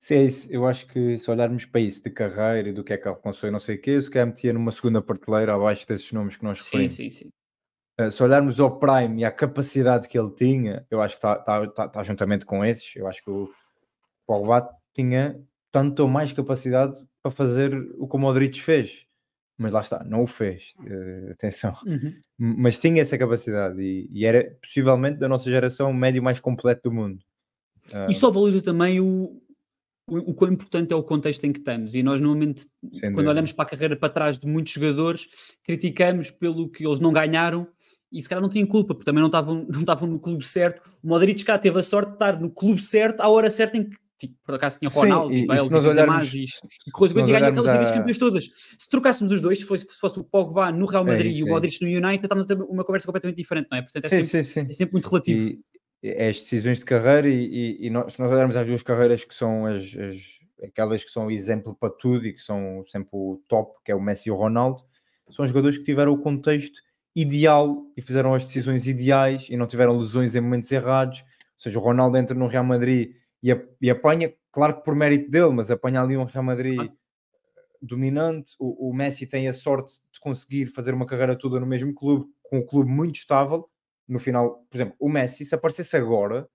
Sim, 0.00 0.14
é 0.14 0.22
isso. 0.24 0.48
Eu 0.50 0.66
acho 0.66 0.86
que 0.86 1.18
se 1.18 1.30
olharmos 1.30 1.66
para 1.66 1.82
isso 1.82 2.02
de 2.02 2.08
carreira 2.08 2.70
e 2.70 2.72
do 2.72 2.82
que 2.82 2.94
é 2.94 2.96
que 2.96 3.02
ele 3.02 3.14
alcançou 3.14 3.46
e 3.48 3.52
não 3.52 3.58
sei 3.58 3.76
o 3.76 3.80
quê, 3.80 4.00
se 4.00 4.10
calhar 4.10 4.26
metia 4.26 4.52
numa 4.54 4.72
segunda 4.72 5.02
prateleira 5.02 5.54
abaixo 5.54 5.86
desses 5.86 6.10
nomes 6.12 6.36
que 6.36 6.44
nós 6.44 6.60
referimos. 6.60 6.94
Sim, 6.94 7.10
sim, 7.10 7.24
sim. 7.24 7.28
Uh, 8.00 8.10
se 8.10 8.22
olharmos 8.22 8.58
ao 8.58 8.78
Prime 8.78 9.20
e 9.20 9.24
à 9.24 9.30
capacidade 9.30 10.08
que 10.08 10.18
ele 10.18 10.30
tinha, 10.30 10.86
eu 10.90 11.02
acho 11.02 11.16
que 11.16 11.18
está 11.18 11.36
tá, 11.36 11.66
tá, 11.66 11.88
tá 11.88 12.02
juntamente 12.02 12.46
com 12.46 12.64
esses. 12.64 12.96
Eu 12.96 13.06
acho 13.06 13.22
que 13.22 13.30
o 13.30 13.52
Pogba 14.26 14.70
tinha 14.94 15.38
tanto 15.70 16.04
ou 16.04 16.08
mais 16.08 16.32
capacidade 16.32 16.96
para 17.22 17.32
fazer 17.32 17.74
o 17.98 18.08
que 18.08 18.16
o 18.16 18.18
Modric 18.18 18.62
fez 18.62 19.07
mas 19.58 19.72
lá 19.72 19.80
está, 19.80 20.04
não 20.04 20.22
o 20.22 20.26
fez, 20.26 20.72
uh, 20.78 21.32
atenção, 21.32 21.76
uhum. 21.84 22.14
mas 22.38 22.78
tinha 22.78 23.02
essa 23.02 23.18
capacidade 23.18 23.82
e, 23.82 24.08
e, 24.12 24.24
era 24.24 24.56
possivelmente 24.62 25.18
da 25.18 25.28
nossa 25.28 25.50
geração 25.50 25.90
o 25.90 25.94
médio 25.94 26.22
mais 26.22 26.38
completo 26.38 26.88
do 26.88 26.94
mundo. 26.94 27.18
Uh, 27.92 28.08
e 28.08 28.14
só 28.14 28.30
valoriza 28.30 28.62
também 28.62 29.00
o, 29.00 29.42
o, 30.06 30.30
o 30.30 30.34
quão 30.34 30.52
importante 30.52 30.92
é 30.92 30.96
o 30.96 31.02
contexto 31.02 31.44
em 31.44 31.52
que 31.52 31.58
estamos. 31.58 31.96
E 31.96 32.02
nós, 32.04 32.20
normalmente, 32.20 32.66
quando 33.12 33.26
olhamos 33.26 33.52
para 33.52 33.64
a 33.64 33.68
carreira 33.68 33.96
para 33.96 34.08
trás 34.08 34.38
de 34.38 34.46
muitos 34.46 34.72
jogadores, 34.72 35.28
criticamos 35.64 36.30
pelo 36.30 36.68
que 36.68 36.86
eles 36.86 37.00
não 37.00 37.12
ganharam 37.12 37.66
e 38.12 38.22
se 38.22 38.28
calhar 38.28 38.40
não 38.40 38.48
tinham 38.48 38.66
culpa, 38.66 38.94
porque 38.94 39.04
também 39.04 39.20
não 39.20 39.28
estavam, 39.28 39.66
não 39.68 39.80
estavam 39.80 40.08
no 40.08 40.18
clube 40.20 40.46
certo. 40.46 40.80
O 41.02 41.08
Modric 41.08 41.44
cá 41.44 41.58
teve 41.58 41.78
a 41.78 41.82
sorte 41.82 42.10
de 42.10 42.14
estar 42.14 42.40
no 42.40 42.50
clube 42.50 42.80
certo 42.80 43.20
à 43.20 43.28
hora 43.28 43.50
certa 43.50 43.76
em 43.76 43.88
que 43.88 43.96
por 44.44 44.54
acaso 44.56 44.78
tinha 44.78 44.88
o 44.88 44.92
Ronaldo 44.92 45.32
Sim, 45.32 45.42
e- 45.42 45.46
Bale 45.46 45.60
e 45.66 45.70
nós 45.70 45.84
olharmos- 45.86 46.34
e, 46.34 46.38
e 46.38 46.40
nós 46.40 46.50
coisa, 46.92 47.14
coisa, 47.14 47.28
e 47.28 47.32
ganha 47.32 47.48
aquelas 47.48 47.70
ligas 47.70 47.88
a- 47.90 47.92
campeões 47.94 48.18
todas. 48.18 48.44
Se 48.78 48.88
trocássemos 48.90 49.32
os 49.32 49.40
dois, 49.40 49.58
se 49.58 49.64
fosse, 49.64 49.86
se 49.88 50.00
fosse 50.00 50.18
o 50.18 50.24
Pogba 50.24 50.72
no 50.72 50.86
Real 50.86 51.04
É 51.06 51.10
Madrid 51.12 51.30
isso, 51.32 51.40
e 51.40 51.44
o 51.44 51.48
é 51.48 51.50
Modric 51.50 51.80
no 51.82 51.88
United, 51.88 52.24
estávamos 52.26 52.50
a 52.50 52.56
ter 52.56 52.62
uma 52.62 52.84
conversa 52.84 53.06
completamente 53.06 53.36
diferente, 53.36 53.68
não 53.70 53.78
é? 53.78 53.82
Portanto, 53.82 54.04
é, 54.06 54.08
Sim, 54.08 54.22
sempre, 54.22 54.42
sim, 54.44 54.60
sim. 54.64 54.66
é 54.70 54.72
sempre 54.72 54.92
muito 54.94 55.08
relativo. 55.08 55.50
E 56.02 56.08
é 56.08 56.28
as 56.28 56.40
decisões 56.42 56.78
de 56.78 56.84
carreira 56.84 57.28
e 57.28 57.88
nós, 57.90 58.12
se 58.14 58.18
nós 58.20 58.30
olharmos 58.30 58.56
as 58.56 58.66
duas 58.66 58.82
carreiras 58.82 59.24
que 59.24 59.34
são 59.34 59.66
as, 59.66 59.82
as- 59.96 60.38
aquelas 60.64 61.04
que 61.04 61.10
são 61.10 61.30
exemplo 61.30 61.74
para 61.78 61.90
tudo 61.90 62.26
e 62.26 62.32
que 62.32 62.42
são 62.42 62.82
sempre 62.86 63.10
o 63.12 63.40
top, 63.48 63.72
que 63.84 63.92
é 63.92 63.94
o 63.94 64.00
Messi 64.00 64.28
e 64.28 64.32
o 64.32 64.36
Ronaldo, 64.36 64.82
são 65.30 65.46
jogadores 65.46 65.78
que 65.78 65.84
tiveram 65.84 66.12
o 66.12 66.18
contexto 66.18 66.80
ideal 67.14 67.84
e 67.96 68.02
fizeram 68.02 68.32
as 68.34 68.44
decisões 68.44 68.86
ideais 68.86 69.46
e 69.50 69.56
não 69.56 69.66
tiveram 69.66 69.96
lesões 69.98 70.34
em 70.36 70.40
momentos 70.40 70.70
errados. 70.72 71.20
Ou 71.20 71.60
seja, 71.62 71.78
o 71.78 71.82
Ronaldo 71.82 72.16
entra 72.16 72.36
no 72.36 72.46
Real 72.46 72.64
Madrid 72.64 73.12
e, 73.42 73.52
a- 73.52 73.62
e 73.80 73.90
apanha, 73.90 74.32
claro 74.52 74.76
que 74.76 74.84
por 74.84 74.94
mérito 74.94 75.30
dele, 75.30 75.50
mas 75.50 75.70
apanha 75.70 76.00
ali 76.02 76.16
um 76.16 76.24
Real 76.24 76.44
Madrid 76.44 76.90
dominante. 77.80 78.54
O, 78.58 78.90
o 78.90 78.94
Messi 78.94 79.26
tem 79.26 79.48
a 79.48 79.52
sorte 79.52 79.94
de 80.12 80.20
conseguir 80.20 80.66
fazer 80.66 80.94
uma 80.94 81.06
carreira 81.06 81.36
toda 81.36 81.60
no 81.60 81.66
mesmo 81.66 81.94
clube, 81.94 82.26
com 82.42 82.58
um 82.58 82.66
clube 82.66 82.90
muito 82.90 83.16
estável. 83.16 83.68
No 84.06 84.18
final, 84.18 84.64
por 84.70 84.76
exemplo, 84.76 84.96
o 84.98 85.08
Messi, 85.08 85.44
se 85.44 85.54
aparecesse 85.54 85.96
agora, 85.96 86.48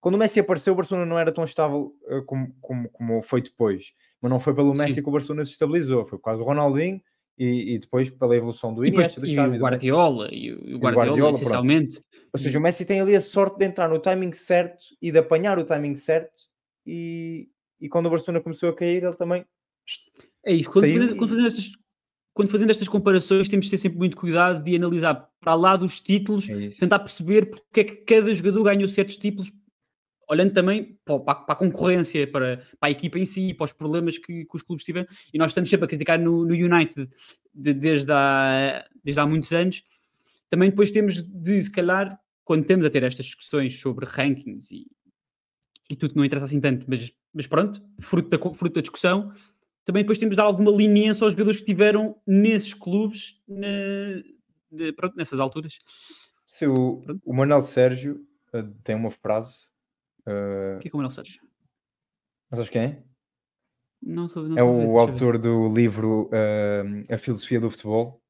quando 0.00 0.16
o 0.16 0.18
Messi 0.18 0.40
apareceu, 0.40 0.72
o 0.72 0.76
Barcelona 0.76 1.06
não 1.06 1.18
era 1.18 1.32
tão 1.32 1.44
estável 1.44 1.92
eh, 2.08 2.20
como, 2.26 2.52
como, 2.60 2.88
como 2.90 3.22
foi 3.22 3.40
depois. 3.40 3.92
Mas 4.20 4.30
não 4.30 4.40
foi 4.40 4.54
pelo 4.54 4.74
Messi 4.74 4.94
Sim. 4.94 5.02
que 5.02 5.08
o 5.08 5.12
Barcelona 5.12 5.44
se 5.44 5.52
estabilizou, 5.52 6.06
foi 6.06 6.18
por 6.18 6.24
causa 6.24 6.38
do 6.40 6.44
Ronaldinho 6.44 7.00
e, 7.38 7.74
e 7.74 7.78
depois 7.78 8.08
pela 8.10 8.34
evolução 8.36 8.72
do 8.72 8.84
E, 8.84 8.88
Iniesta, 8.88 9.20
do 9.20 9.26
e 9.26 9.34
Xavi. 9.34 9.50
o 9.50 9.52
do- 9.58 9.58
Guardiola, 9.64 10.28
e 10.32 10.52
o, 10.52 10.68
e 10.68 10.74
o 10.74 10.78
Guardiola, 10.78 10.94
Guardiola, 11.06 11.20
pronto. 11.30 11.34
essencialmente. 11.36 12.00
Ou 12.32 12.40
seja, 12.40 12.58
o 12.58 12.62
Messi 12.62 12.84
tem 12.84 13.00
ali 13.00 13.14
a 13.16 13.20
sorte 13.20 13.58
de 13.58 13.64
entrar 13.64 13.88
no 13.88 13.98
timing 13.98 14.32
certo 14.32 14.84
e 15.00 15.10
de 15.12 15.18
apanhar 15.18 15.58
o 15.58 15.64
timing 15.64 15.96
certo. 15.96 16.42
E, 16.86 17.48
e 17.80 17.88
quando 17.88 18.06
o 18.06 18.10
Barcelona 18.10 18.42
começou 18.42 18.68
a 18.68 18.74
cair, 18.74 19.02
ele 19.04 19.12
também. 19.16 19.44
É 20.44 20.52
isso, 20.54 20.70
quando, 20.70 20.84
fazendo, 20.86 21.12
e- 21.12 21.16
quando 21.16 21.28
fazendo 21.30 21.46
estas, 21.46 21.72
quando 22.34 22.48
fazendo 22.50 22.70
estas 22.70 22.88
comparações, 22.88 23.48
temos 23.48 23.66
de 23.66 23.70
ter 23.70 23.78
sempre 23.78 23.98
muito 23.98 24.16
cuidado 24.16 24.62
de 24.62 24.76
analisar 24.76 25.28
para 25.40 25.54
lá 25.54 25.76
dos 25.76 26.00
títulos, 26.00 26.48
É 26.48 26.68
tentar 26.70 26.98
perceber 27.00 27.46
porque 27.50 27.80
é 27.80 27.84
que 27.84 27.96
cada 27.96 28.32
jogador 28.34 28.62
ganhou 28.64 28.88
certos 28.88 29.16
títulos, 29.16 29.52
olhando 30.28 30.52
também 30.52 30.98
para, 31.04 31.18
para 31.20 31.32
a- 31.32 31.42
para 31.44 31.52
a 31.54 31.56
concorrência, 31.58 32.26
para, 32.26 32.58
para 32.80 32.88
a 32.88 32.90
equipa 32.90 33.18
em 33.18 33.26
si, 33.26 33.54
para 33.54 33.64
os 33.64 33.72
problemas 33.72 34.18
que, 34.18 34.44
que 34.44 34.56
os 34.56 34.62
clubes 34.62 34.84
tiveram. 34.84 35.06
E 35.32 35.38
nós 35.38 35.50
estamos 35.50 35.70
sempre 35.70 35.84
a 35.84 35.88
criticar 35.88 36.18
no, 36.18 36.44
no 36.44 36.54
United 36.54 37.08
de- 37.54 37.74
desde, 37.74 38.12
há, 38.12 38.84
desde 39.04 39.20
há 39.20 39.26
muitos 39.26 39.52
anos. 39.52 39.82
Também 40.48 40.70
depois 40.70 40.90
temos 40.90 41.22
de, 41.22 41.62
se 41.62 41.70
calhar, 41.70 42.18
quando 42.44 42.64
temos 42.64 42.84
a 42.86 42.90
ter 42.90 43.02
estas 43.02 43.26
discussões 43.26 43.78
sobre 43.80 44.06
rankings 44.06 44.70
e, 44.72 44.86
e 45.90 45.96
tudo 45.96 46.10
que 46.12 46.16
não 46.16 46.24
interessa 46.24 46.46
assim 46.46 46.60
tanto, 46.60 46.84
mas, 46.88 47.12
mas 47.32 47.46
pronto, 47.46 47.82
fruto 48.00 48.28
da, 48.28 48.38
fruto 48.54 48.74
da 48.74 48.80
discussão, 48.80 49.32
também 49.84 50.02
depois 50.02 50.18
temos 50.18 50.32
de 50.32 50.36
dar 50.38 50.44
alguma 50.44 50.70
leniência 50.70 51.24
aos 51.24 51.32
jogadores 51.32 51.60
que 51.60 51.66
tiveram 51.66 52.16
nesses 52.26 52.74
clubes 52.74 53.40
na- 53.46 54.22
de- 54.72 54.92
pronto, 54.92 55.16
nessas 55.16 55.38
alturas. 55.40 55.78
Se 56.46 56.66
o, 56.66 57.02
o 57.24 57.32
Manuel 57.34 57.62
Sérgio 57.62 58.24
eh, 58.52 58.64
tem 58.84 58.94
uma 58.96 59.10
frase. 59.10 59.68
O 60.26 60.78
que 60.80 60.88
é 60.88 60.90
que 60.90 60.94
o 60.94 60.98
Manuel 60.98 61.10
Sérgio? 61.10 61.40
mas 62.50 62.58
sabes 62.58 62.70
quem 62.70 62.82
é? 62.82 63.02
Não 64.02 64.28
sou, 64.28 64.48
não 64.48 64.56
É 64.56 64.62
o 64.62 64.72
ver. 64.76 65.00
autor 65.00 65.38
do 65.38 65.72
livro 65.72 66.28
eh, 66.32 66.82
A 67.10 67.18
Filosofia 67.18 67.60
do 67.60 67.70
Futebol. 67.70 68.22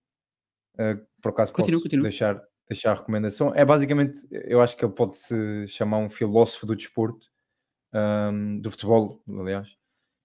Eh, 0.79 0.97
por 1.21 1.31
acaso 1.31 1.53
Continua, 1.53 1.81
posso. 1.81 2.03
Deixar, 2.03 2.43
deixar 2.69 2.93
a 2.93 2.95
recomendação. 2.95 3.53
É 3.55 3.65
basicamente, 3.65 4.21
eu 4.31 4.61
acho 4.61 4.77
que 4.77 4.85
ele 4.85 4.93
pode 4.95 5.19
se 5.19 5.67
chamar 5.69 5.99
um 5.99 6.09
filósofo 6.09 6.67
do 6.67 6.77
desporto, 6.77 7.27
ehm, 7.93 8.61
do 8.61 8.71
futebol, 8.71 9.21
aliás. 9.29 9.69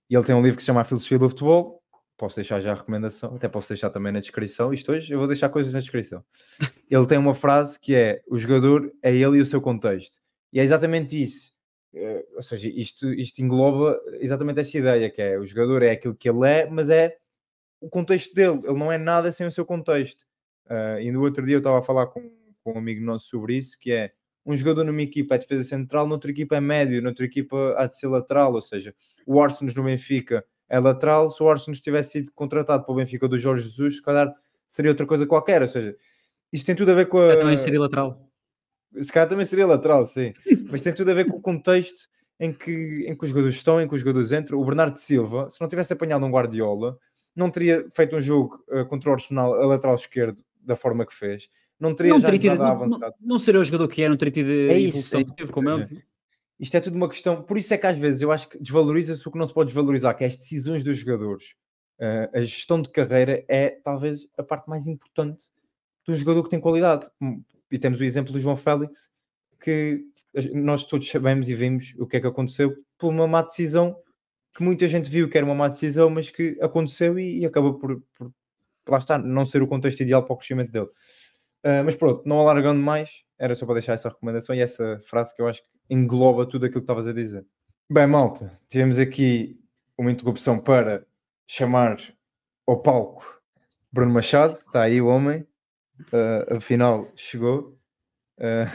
E 0.10 0.16
ele 0.16 0.24
tem 0.26 0.36
um 0.36 0.42
livro 0.42 0.58
que 0.58 0.64
se 0.64 0.68
chama 0.68 0.82
A 0.82 0.86
Filosofia 0.86 1.18
do 1.20 1.30
Futebol. 1.30 1.82
Posso 2.18 2.36
deixar 2.36 2.60
já 2.62 2.72
a 2.72 2.76
recomendação, 2.76 3.36
até 3.36 3.50
posso 3.50 3.70
deixar 3.70 3.90
também 3.90 4.12
na 4.14 4.20
descrição. 4.20 4.72
Isto 4.74 4.92
hoje 4.92 5.12
eu 5.12 5.18
vou 5.18 5.28
deixar 5.28 5.50
coisas 5.50 5.74
na 5.74 5.80
descrição. 5.80 6.24
Ele 6.90 7.08
tem 7.08 7.18
uma 7.18 7.34
frase 7.34 7.80
que 7.80 7.96
é: 7.96 8.22
o 8.30 8.38
jogador 8.38 8.92
é 9.02 9.14
ele 9.16 9.38
e 9.40 9.42
o 9.42 9.46
seu 9.46 9.60
contexto. 9.60 10.20
E 10.54 10.60
é 10.60 10.64
exatamente 10.64 11.20
isso. 11.22 11.52
Eh, 11.94 12.26
ou 12.36 12.42
seja, 12.42 12.70
isto, 12.70 13.12
isto 13.14 13.40
engloba 13.40 14.00
exatamente 14.20 14.60
essa 14.60 14.78
ideia, 14.78 15.10
que 15.10 15.22
é 15.22 15.38
o 15.38 15.46
jogador 15.46 15.84
é 15.84 15.92
aquilo 15.92 16.16
que 16.16 16.30
ele 16.30 16.48
é, 16.48 16.70
mas 16.70 16.90
é 16.90 17.18
o 17.82 17.90
contexto 17.90 18.34
dele, 18.34 18.62
ele 18.64 18.78
não 18.80 18.92
é 18.92 18.98
nada 18.98 19.32
sem 19.32 19.46
o 19.46 19.52
seu 19.52 19.66
contexto. 19.66 20.26
Ah, 20.70 21.02
e 21.02 21.12
no 21.12 21.22
outro 21.22 21.46
dia 21.46 21.56
eu 21.56 21.60
estava 21.60 21.80
a 21.80 21.84
falar 21.84 22.08
com, 22.08 22.32
com 22.64 22.74
um 22.74 22.78
amigo 22.78 23.04
nosso 23.04 23.28
sobre 23.28 23.58
isso, 23.58 23.78
que 23.78 23.92
é 23.92 24.14
um 24.46 24.56
jogador 24.56 24.84
numa 24.86 25.02
equipa 25.02 25.36
é 25.36 25.38
defesa 25.38 25.64
central, 25.64 26.08
noutra 26.08 26.32
equipa 26.32 26.56
é 26.56 26.62
médio, 26.62 27.02
noutra 27.02 27.26
equipa 27.26 27.76
há 27.78 27.86
de 27.88 27.98
ser 27.98 28.08
lateral, 28.08 28.54
ou 28.54 28.62
seja, 28.62 28.96
o 29.26 29.42
Arsenal 29.42 29.74
no 29.76 29.84
Benfica 29.84 30.46
é 30.70 30.80
lateral, 30.80 31.30
se 31.30 31.44
o 31.44 31.50
Arsenal 31.50 31.80
tivesse 31.80 32.12
sido 32.12 32.32
contratado 32.34 32.86
para 32.86 32.92
o 32.94 32.96
Benfica 32.96 33.28
do 33.28 33.38
Jorge 33.38 33.64
Jesus, 33.64 33.98
se 33.98 34.02
calhar 34.02 34.34
seria 34.66 34.92
outra 34.92 35.06
coisa 35.06 35.28
qualquer, 35.28 35.62
ou 35.62 35.68
seja, 35.68 35.96
isto 36.52 36.66
tem 36.66 36.76
tudo 36.76 36.92
a 36.92 36.96
ver 36.96 37.08
com 37.08 37.18
a... 37.18 37.36
Também 37.36 37.58
seria 37.58 37.80
lateral. 37.80 38.31
Se 39.00 39.12
calhar 39.12 39.30
também 39.30 39.46
seria 39.46 39.66
lateral, 39.68 40.06
sim. 40.06 40.34
Mas 40.70 40.82
tem 40.82 40.94
tudo 40.94 41.12
a 41.12 41.14
ver 41.14 41.26
com 41.28 41.38
o 41.38 41.42
contexto 41.42 42.10
em 42.40 42.52
que, 42.52 43.06
em 43.08 43.16
que 43.16 43.24
os 43.24 43.30
jogadores 43.30 43.56
estão, 43.56 43.80
em 43.80 43.88
que 43.88 43.94
os 43.96 44.02
jogadores 44.02 44.32
entram. 44.32 44.60
O 44.60 44.66
Bernardo 44.66 44.98
Silva, 44.98 45.50
se 45.50 45.62
não 45.62 45.68
tivesse 45.68 45.94
apanhado 45.94 46.26
um 46.26 46.32
Guardiola, 46.32 46.98
não 47.36 47.50
teria 47.50 47.86
feito 47.92 48.16
um 48.16 48.22
jogo 48.22 48.64
eh, 48.70 48.84
contra 48.84 49.10
o 49.10 49.14
Arsenal 49.14 49.54
a 49.54 49.66
lateral 49.66 49.96
esquerdo 49.96 50.44
da 50.60 50.76
forma 50.76 51.06
que 51.06 51.14
fez. 51.14 51.48
Não 51.80 51.96
teria 51.96 52.14
Não, 52.14 52.20
já 52.20 52.26
teria 52.26 52.40
tido, 52.40 52.50
nada 52.58 52.64
não, 52.64 52.76
não, 52.76 52.84
avançado. 52.96 53.16
não 53.22 53.40
seria 53.40 53.62
o 53.62 53.64
jogador 53.64 53.88
que 53.88 54.04
é, 54.04 54.10
não 54.10 54.18
teria 54.18 54.32
tido 54.32 54.50
É 54.50 54.78
isso, 54.78 54.90
evolução 54.98 55.20
é 55.20 55.24
que 55.24 55.36
teve, 55.36 55.52
como 55.52 55.70
é 55.70 55.74
isso. 55.74 55.82
óbvio. 55.84 56.04
Isto 56.60 56.78
é 56.78 56.80
tudo 56.80 56.96
uma 56.96 57.10
questão. 57.10 57.42
Por 57.42 57.58
isso 57.58 57.74
é 57.74 57.78
que 57.78 57.88
às 57.88 57.98
vezes 57.98 58.22
eu 58.22 58.32
acho 58.32 58.50
que 58.50 58.60
desvaloriza-se 58.60 59.28
o 59.28 59.32
que 59.32 59.38
não 59.38 59.46
se 59.48 59.54
pode 59.54 59.68
desvalorizar, 59.70 60.16
que 60.16 60.24
é 60.24 60.28
as 60.28 60.38
decisões 60.38 60.84
dos 60.84 60.98
jogadores. 60.98 61.56
Eh, 62.00 62.30
a 62.34 62.42
gestão 62.42 62.82
de 62.82 62.90
carreira 62.90 63.44
é 63.48 63.70
talvez 63.84 64.28
a 64.38 64.44
parte 64.44 64.70
mais 64.70 64.86
importante 64.88 65.46
de 66.08 66.14
um 66.14 66.16
jogador 66.18 66.44
que 66.44 66.50
tem 66.50 66.60
qualidade. 66.60 67.06
E 67.72 67.80
temos 67.80 68.00
o 68.00 68.04
exemplo 68.04 68.34
do 68.34 68.40
João 68.40 68.58
Félix, 68.58 69.10
que 69.62 70.04
nós 70.54 70.86
todos 70.86 71.10
sabemos 71.10 71.48
e 71.50 71.56
vimos 71.56 71.94
o 71.98 72.06
que 72.06 72.18
é 72.18 72.22
que 72.22 72.28
aconteceu 72.28 72.76
por 72.98 73.10
uma 73.10 73.28
má 73.28 73.42
decisão 73.42 73.96
que 74.54 74.64
muita 74.64 74.88
gente 74.88 75.10
viu 75.10 75.30
que 75.30 75.38
era 75.38 75.46
uma 75.46 75.56
má 75.56 75.68
decisão, 75.68 76.10
mas 76.10 76.30
que 76.30 76.58
aconteceu 76.62 77.18
e, 77.18 77.40
e 77.40 77.46
acabou 77.46 77.76
por, 77.76 78.02
por 78.14 78.32
lá 78.88 78.98
está, 78.98 79.18
não 79.18 79.46
ser 79.46 79.62
o 79.62 79.68
contexto 79.68 80.02
ideal 80.02 80.24
para 80.24 80.34
o 80.34 80.38
crescimento 80.38 80.72
dele. 80.72 80.88
Uh, 81.64 81.84
mas 81.86 81.96
pronto, 81.96 82.28
não 82.28 82.40
alargando 82.40 82.82
mais, 82.82 83.24
era 83.38 83.56
só 83.56 83.66
para 83.66 83.76
deixar 83.76 83.94
essa 83.94 84.10
recomendação 84.10 84.56
e 84.56 84.60
essa 84.60 85.00
frase 85.06 85.36
que 85.36 85.42
eu 85.42 85.48
acho 85.48 85.62
que 85.62 85.70
engloba 85.90 86.46
tudo 86.46 86.66
aquilo 86.66 86.82
que 86.82 86.86
estavas 86.86 87.08
a 87.08 87.14
dizer. 87.14 87.46
Bem, 87.90 88.08
malta, 88.08 88.52
tivemos 88.68 88.98
aqui 89.00 89.60
uma 89.98 90.12
interrupção 90.12 90.58
para 90.58 91.06
chamar 91.48 91.98
ao 92.66 92.82
palco 92.82 93.42
Bruno 93.92 94.14
Machado, 94.14 94.54
está 94.54 94.84
aí 94.84 95.02
o 95.02 95.08
homem, 95.08 95.46
uh, 96.14 96.58
afinal 96.58 97.12
chegou. 97.16 97.78
Uh, 98.38 98.70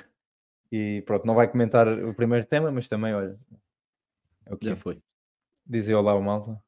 e 0.71 1.03
pronto, 1.07 1.27
não 1.27 1.35
vai 1.35 1.49
comentar 1.51 1.87
o 1.89 2.15
primeiro 2.15 2.47
tema, 2.47 2.71
mas 2.71 2.89
também, 2.89 3.15
olha, 3.15 3.39
é 4.47 4.55
o 4.55 4.57
que 4.59 4.67
Já 4.67 4.73
é. 4.73 4.77
foi. 4.77 5.01
Dizer 5.65 5.95
olá 5.95 6.13
ao 6.13 6.23
malta. 6.23 6.61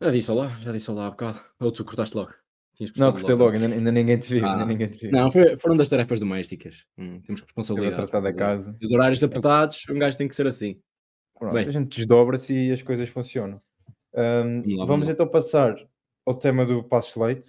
Já 0.00 0.10
disse 0.10 0.30
olá, 0.30 0.48
já 0.48 0.72
disse 0.72 0.90
olá 0.90 1.06
há 1.06 1.10
bocado. 1.10 1.40
Ou 1.58 1.70
tu 1.72 1.84
cortaste 1.84 2.16
logo. 2.16 2.32
Não, 2.80 2.86
cortado 2.88 3.12
gostei 3.12 3.34
logo, 3.34 3.52
ainda, 3.56 3.66
ainda 3.74 3.92
ninguém 3.92 4.18
te 4.18 4.32
viu, 4.32 4.46
ainda 4.46 4.62
Ah. 4.62 4.66
ninguém 4.66 4.88
te 4.88 5.00
viu. 5.00 5.10
Não, 5.12 5.30
foi- 5.30 5.58
foram 5.58 5.76
das 5.76 5.88
tarefas 5.90 6.18
domésticas. 6.18 6.86
Hum, 6.96 7.20
temos 7.20 7.42
responsabilidade. 7.42 7.96
tratar 7.96 8.20
da 8.20 8.34
casa. 8.34 8.74
Os 8.82 8.90
horários 8.90 9.22
apertados, 9.22 9.82
um 9.90 9.98
gajo 9.98 10.16
tem 10.16 10.26
que 10.26 10.34
ser 10.34 10.46
assim. 10.46 10.80
Pronto, 11.38 11.52
Bem. 11.54 11.66
a 11.66 11.70
gente 11.70 11.94
desdobra-se 11.94 12.54
e 12.54 12.72
as 12.72 12.80
coisas 12.80 13.08
funcionam. 13.10 13.60
Ahm, 14.14 14.62
Vamos 14.62 14.66
lá, 14.66 14.76
vamos 14.76 14.88
vamos 14.88 15.06
lá. 15.08 15.12
então 15.12 15.28
passar 15.28 15.76
ao 16.24 16.34
tema 16.34 16.64
do 16.64 16.82
Passos 16.82 17.14
Leite. 17.16 17.48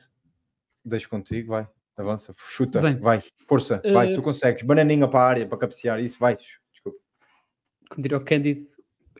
Deixo 0.83 1.09
contigo, 1.09 1.49
vai, 1.49 1.67
avança, 1.95 2.33
chuta, 2.49 2.81
Bem. 2.81 2.95
vai, 2.97 3.19
força, 3.47 3.81
vai, 3.93 4.11
Eh, 4.11 4.15
tu 4.15 4.21
consegues. 4.21 4.63
Bananinha 4.63 5.07
para 5.07 5.19
a 5.19 5.27
área, 5.27 5.47
para 5.47 5.57
cabecear, 5.57 5.99
isso, 5.99 6.17
vai. 6.19 6.35
Desculpa. 6.71 6.99
como 7.89 8.01
diria 8.01 8.17
o 8.17 8.23
Cândido, 8.25 8.67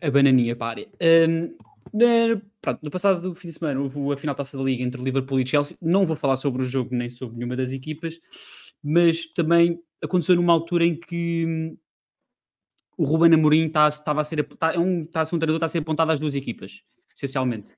a 0.02 0.10
bananinha 0.10 0.56
para 0.56 0.66
a 0.66 0.70
área. 0.70 0.90
Hum, 1.30 1.56
na- 1.94 2.42
pronto, 2.62 2.80
no 2.84 2.90
passado 2.90 3.36
fim 3.36 3.50
de 3.50 3.54
semana 3.54 3.80
houve 3.80 4.14
a 4.14 4.18
final 4.18 4.34
taça 4.34 4.58
da 4.58 4.64
Liga 4.64 4.82
entre 4.84 5.02
Liverpool 5.02 5.40
e 5.40 5.46
Chelsea. 5.48 5.78
Não 5.82 6.06
vou 6.06 6.16
falar 6.16 6.38
sobre 6.38 6.62
o 6.62 6.66
jogo 6.66 6.96
nem 6.96 7.10
sobre 7.10 7.38
nenhuma 7.38 7.56
das 7.56 7.72
equipas, 7.72 8.20
mas 8.84 9.26
também 9.34 9.80
aconteceu 10.02 10.36
numa 10.36 10.54
altura 10.54 10.86
em 10.86 10.96
que 11.00 11.46
hum, 11.48 11.78
o 12.98 13.06
Ruben 13.06 13.34
Amorim 13.34 13.66
está, 13.68 13.88
estava 13.88 14.22
a 14.22 14.24
ser, 14.24 14.40
está, 14.40 14.74
é 14.74 14.80
um, 14.80 15.02
está 15.02 15.22
a 15.22 15.26
ser 15.26 15.36
um 15.36 15.40
treinador 15.40 15.58
está 15.58 15.66
a 15.66 15.70
ser 15.70 15.80
apontado 15.80 16.12
às 16.12 16.20
duas 16.20 16.34
equipas, 16.36 16.82
essencialmente. 17.16 17.76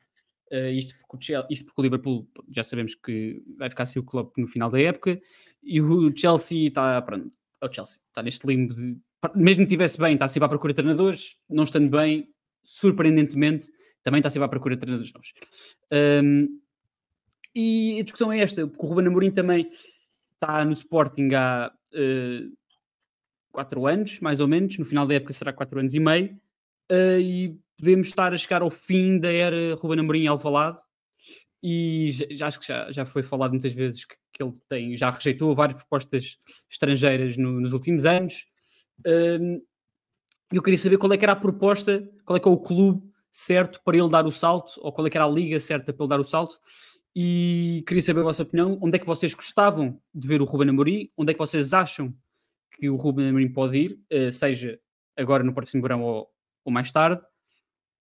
Uh, 0.53 0.69
isto, 0.69 0.93
porque 1.09 1.35
o 1.35 1.45
isto 1.49 1.65
porque 1.65 1.81
o 1.81 1.83
Liverpool 1.83 2.29
já 2.51 2.61
sabemos 2.61 2.93
que 2.93 3.41
vai 3.57 3.71
ficar 3.71 3.87
sem 3.87 3.99
o 3.99 4.05
clube 4.05 4.31
no 4.37 4.45
final 4.45 4.69
da 4.69 4.79
época 4.79 5.19
e 5.63 5.81
o 5.81 6.15
Chelsea 6.15 6.67
está, 6.67 7.01
pronto, 7.01 7.35
é 7.59 7.65
o 7.65 7.73
Chelsea, 7.73 7.99
está 8.07 8.21
neste 8.21 8.45
limbo 8.45 8.75
de 8.75 8.97
mesmo 9.35 9.61
que 9.61 9.67
estivesse 9.73 9.97
bem, 9.97 10.13
está 10.13 10.27
sempre 10.27 10.45
à 10.45 10.49
procura 10.49 10.73
de 10.73 10.75
treinadores, 10.75 11.37
não 11.49 11.63
estando 11.63 11.89
bem, 11.89 12.29
surpreendentemente, 12.63 13.67
também 14.03 14.19
está 14.19 14.29
sempre 14.29 14.45
à 14.45 14.49
procura 14.49 14.75
de 14.75 14.81
treinadores 14.81 15.13
novos. 15.13 15.33
Um, 15.91 16.59
e 17.55 17.99
a 17.99 18.03
discussão 18.03 18.31
é 18.31 18.39
esta, 18.39 18.67
porque 18.67 18.85
o 18.85 18.89
Ruben 18.89 19.07
Amorim 19.07 19.31
também 19.31 19.67
está 20.33 20.65
no 20.65 20.71
Sporting 20.71 21.29
há 21.33 21.71
uh, 21.93 22.57
quatro 23.51 23.85
anos, 23.85 24.19
mais 24.19 24.39
ou 24.39 24.47
menos. 24.47 24.77
No 24.77 24.85
final 24.85 25.07
da 25.07 25.13
época 25.13 25.33
será 25.33 25.53
quatro 25.53 25.79
anos 25.79 25.93
e 25.93 25.99
meio. 25.99 26.37
Uh, 26.91 27.19
e 27.19 27.59
podemos 27.77 28.07
estar 28.07 28.33
a 28.33 28.37
chegar 28.37 28.61
ao 28.61 28.69
fim 28.69 29.19
da 29.19 29.31
era 29.31 29.75
Ruben 29.75 29.99
Amorim 29.99 30.27
Alvalade. 30.27 30.77
E 31.61 32.09
já, 32.31 32.47
acho 32.47 32.59
que 32.59 32.67
já, 32.67 32.91
já 32.91 33.05
foi 33.05 33.23
falado 33.23 33.51
muitas 33.51 33.73
vezes 33.73 34.03
que, 34.03 34.15
que 34.33 34.43
ele 34.43 34.53
tem, 34.67 34.97
já 34.97 35.09
rejeitou 35.09 35.55
várias 35.55 35.77
propostas 35.77 36.37
estrangeiras 36.69 37.37
no, 37.37 37.61
nos 37.61 37.73
últimos 37.73 38.05
anos. 38.05 38.45
Uh, 38.99 39.61
eu 40.51 40.61
queria 40.61 40.77
saber 40.77 40.97
qual 40.97 41.11
é 41.13 41.17
que 41.17 41.25
era 41.25 41.31
a 41.31 41.37
proposta, 41.37 42.07
qual 42.25 42.37
é 42.37 42.39
que 42.39 42.47
é 42.47 42.51
o 42.51 42.57
clube 42.57 43.01
certo 43.31 43.81
para 43.83 43.97
ele 43.97 44.09
dar 44.09 44.25
o 44.27 44.31
salto, 44.31 44.73
ou 44.81 44.93
qual 44.93 45.07
é 45.07 45.09
que 45.09 45.17
era 45.17 45.25
a 45.25 45.29
liga 45.29 45.59
certa 45.59 45.91
para 45.91 46.03
ele 46.03 46.09
dar 46.09 46.19
o 46.19 46.23
salto. 46.23 46.59
E 47.15 47.83
queria 47.87 48.03
saber 48.03 48.19
a 48.19 48.23
vossa 48.23 48.43
opinião, 48.43 48.77
onde 48.81 48.95
é 48.95 48.99
que 48.99 49.05
vocês 49.05 49.33
gostavam 49.33 49.99
de 50.13 50.27
ver 50.27 50.41
o 50.41 50.45
Ruben 50.45 50.69
Amorim, 50.69 51.09
onde 51.17 51.31
é 51.31 51.33
que 51.33 51.39
vocês 51.39 51.73
acham 51.73 52.13
que 52.71 52.89
o 52.89 52.95
Ruben 52.95 53.29
Amorim 53.29 53.51
pode 53.51 53.77
ir, 53.77 53.99
uh, 54.11 54.31
seja 54.31 54.79
agora 55.17 55.43
no 55.43 55.53
próximo 55.53 55.81
verão 55.81 56.01
ou, 56.03 56.29
ou, 56.63 56.71
mais 56.71 56.91
tarde, 56.91 57.21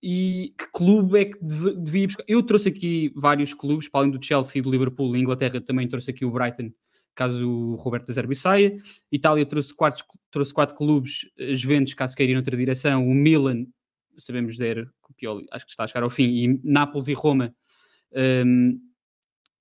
e 0.02 0.52
que 0.58 0.66
clube 0.72 1.18
é 1.18 1.24
que 1.26 1.38
devia 1.78 2.06
buscar. 2.06 2.24
Eu 2.26 2.42
trouxe 2.42 2.68
aqui 2.68 3.12
vários 3.14 3.54
clubes, 3.54 3.88
para 3.88 4.00
além 4.00 4.10
do 4.10 4.24
Chelsea 4.24 4.60
do 4.60 4.70
Liverpool, 4.70 5.16
Inglaterra 5.16 5.60
também 5.60 5.86
trouxe 5.86 6.10
aqui 6.10 6.24
o 6.24 6.30
Brighton, 6.30 6.72
caso 7.14 7.48
o 7.48 7.74
Roberto 7.76 8.12
Zerbi 8.12 8.34
saia. 8.34 8.76
Itália 9.10 9.46
trouxe 9.46 9.74
quatro, 9.74 10.04
trouxe 10.30 10.52
quatro 10.52 10.74
clubes, 10.76 11.30
eh, 11.38 11.54
Juventus, 11.54 11.94
caso 11.94 12.16
queira 12.16 12.32
ir 12.32 12.34
noutra 12.34 12.56
direção, 12.56 13.06
o 13.06 13.14
Milan, 13.14 13.66
sabemos 14.16 14.56
que 14.56 14.82
o 15.08 15.14
Pioli 15.14 15.46
acho 15.52 15.64
que 15.64 15.70
está 15.70 15.84
a 15.84 15.86
chegar 15.86 16.02
ao 16.02 16.10
fim, 16.10 16.24
e 16.24 16.60
Nápoles 16.64 17.08
e 17.08 17.12
Roma 17.12 17.54
um, 18.12 18.18
ehm, 18.18 18.78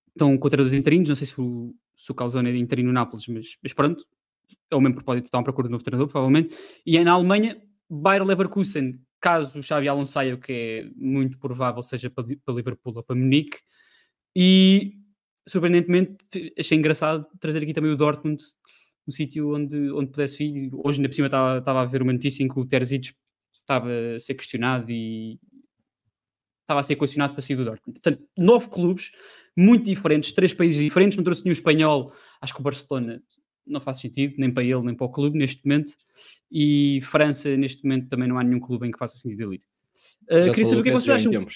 estão 0.10 0.38
contra 0.38 0.62
os 0.62 0.74
interinos, 0.74 1.10
não 1.10 1.16
sei 1.16 1.28
se 1.28 1.40
o, 1.40 1.76
se 1.96 2.12
o 2.12 2.16
Calzone 2.16 2.50
é 2.50 2.58
interino 2.58 2.92
Nápoles, 2.92 3.28
mas, 3.28 3.58
mas 3.62 3.74
pronto, 3.74 4.06
é 4.70 4.76
o 4.76 4.82
mesmo 4.82 4.96
propósito, 4.96 5.26
está 5.26 5.40
à 5.40 5.44
procura 5.44 5.68
de 5.68 5.72
novo 5.72 5.84
treinador, 5.84 6.08
provavelmente. 6.08 6.56
E 6.86 6.98
é 6.98 7.04
na 7.04 7.14
Alemanha, 7.14 7.62
Bayer 7.94 8.24
Leverkusen, 8.24 9.02
caso 9.20 9.60
o 9.60 9.64
Xavi 9.64 9.90
Alonso 9.90 10.14
saia, 10.14 10.34
o 10.34 10.40
que 10.40 10.54
é 10.54 10.90
muito 10.96 11.38
provável 11.38 11.84
seja 11.84 12.10
para, 12.10 12.26
Liverpool 12.50 12.94
ou 12.96 13.04
para 13.04 13.16
Munique. 13.16 13.58
E, 14.34 14.94
surpreendentemente, 15.46 16.16
achei 16.58 16.78
engraçado 16.78 17.28
trazer 17.38 17.62
aqui 17.62 17.74
também 17.74 17.92
o 17.92 17.98
Dortmund, 17.98 18.42
um 19.06 19.12
sítio 19.12 19.54
onde, 19.54 19.92
onde 19.92 20.10
pudesse 20.10 20.38
vir. 20.38 20.70
Hoje, 20.74 21.00
ainda 21.00 21.10
por 21.10 21.16
cima, 21.16 21.28
estava, 21.28 21.58
estava 21.60 21.82
a 21.82 21.86
ver 21.86 22.02
uma 22.02 22.14
notícia 22.14 22.44
em 22.44 22.48
que 22.48 22.58
o 22.58 22.66
Terzic 22.66 23.14
estava 23.60 23.90
a 24.16 24.20
ser 24.20 24.36
questionado 24.36 24.90
e 24.90 25.38
estava 26.62 26.80
a 26.80 26.84
ser 26.84 26.96
questionado 26.96 27.34
para 27.34 27.42
sair 27.42 27.58
do 27.58 27.66
Dortmund. 27.66 28.00
Portanto, 28.00 28.26
nove 28.38 28.70
clubes 28.70 29.12
muito 29.54 29.84
diferentes, 29.84 30.32
três 30.32 30.54
países 30.54 30.82
diferentes, 30.82 31.18
não 31.18 31.26
trouxe 31.26 31.44
nenhum 31.44 31.52
espanhol. 31.52 32.14
Acho 32.40 32.54
que 32.54 32.62
o 32.62 32.64
Barcelona 32.64 33.22
não 33.66 33.80
faz 33.80 34.00
sentido, 34.00 34.36
nem 34.38 34.52
para 34.52 34.64
ele, 34.64 34.82
nem 34.82 34.96
para 34.96 35.06
o 35.06 35.12
clube 35.12 35.38
neste 35.38 35.66
momento. 35.66 35.94
E 36.52 37.00
França, 37.02 37.56
neste 37.56 37.84
momento, 37.84 38.10
também 38.10 38.28
não 38.28 38.38
há 38.38 38.44
nenhum 38.44 38.60
clube 38.60 38.88
em 38.88 38.92
que 38.92 38.98
faça 38.98 39.18
sentido 39.18 39.44
ele 39.44 39.56
ir. 39.56 39.64
Uh, 40.24 40.52
queria 40.52 40.66
saber 40.66 40.82
o 40.82 40.84
que 40.84 40.90
é 40.90 40.94
que 40.94 41.00
vocês 41.00 41.26
acham. 41.26 41.48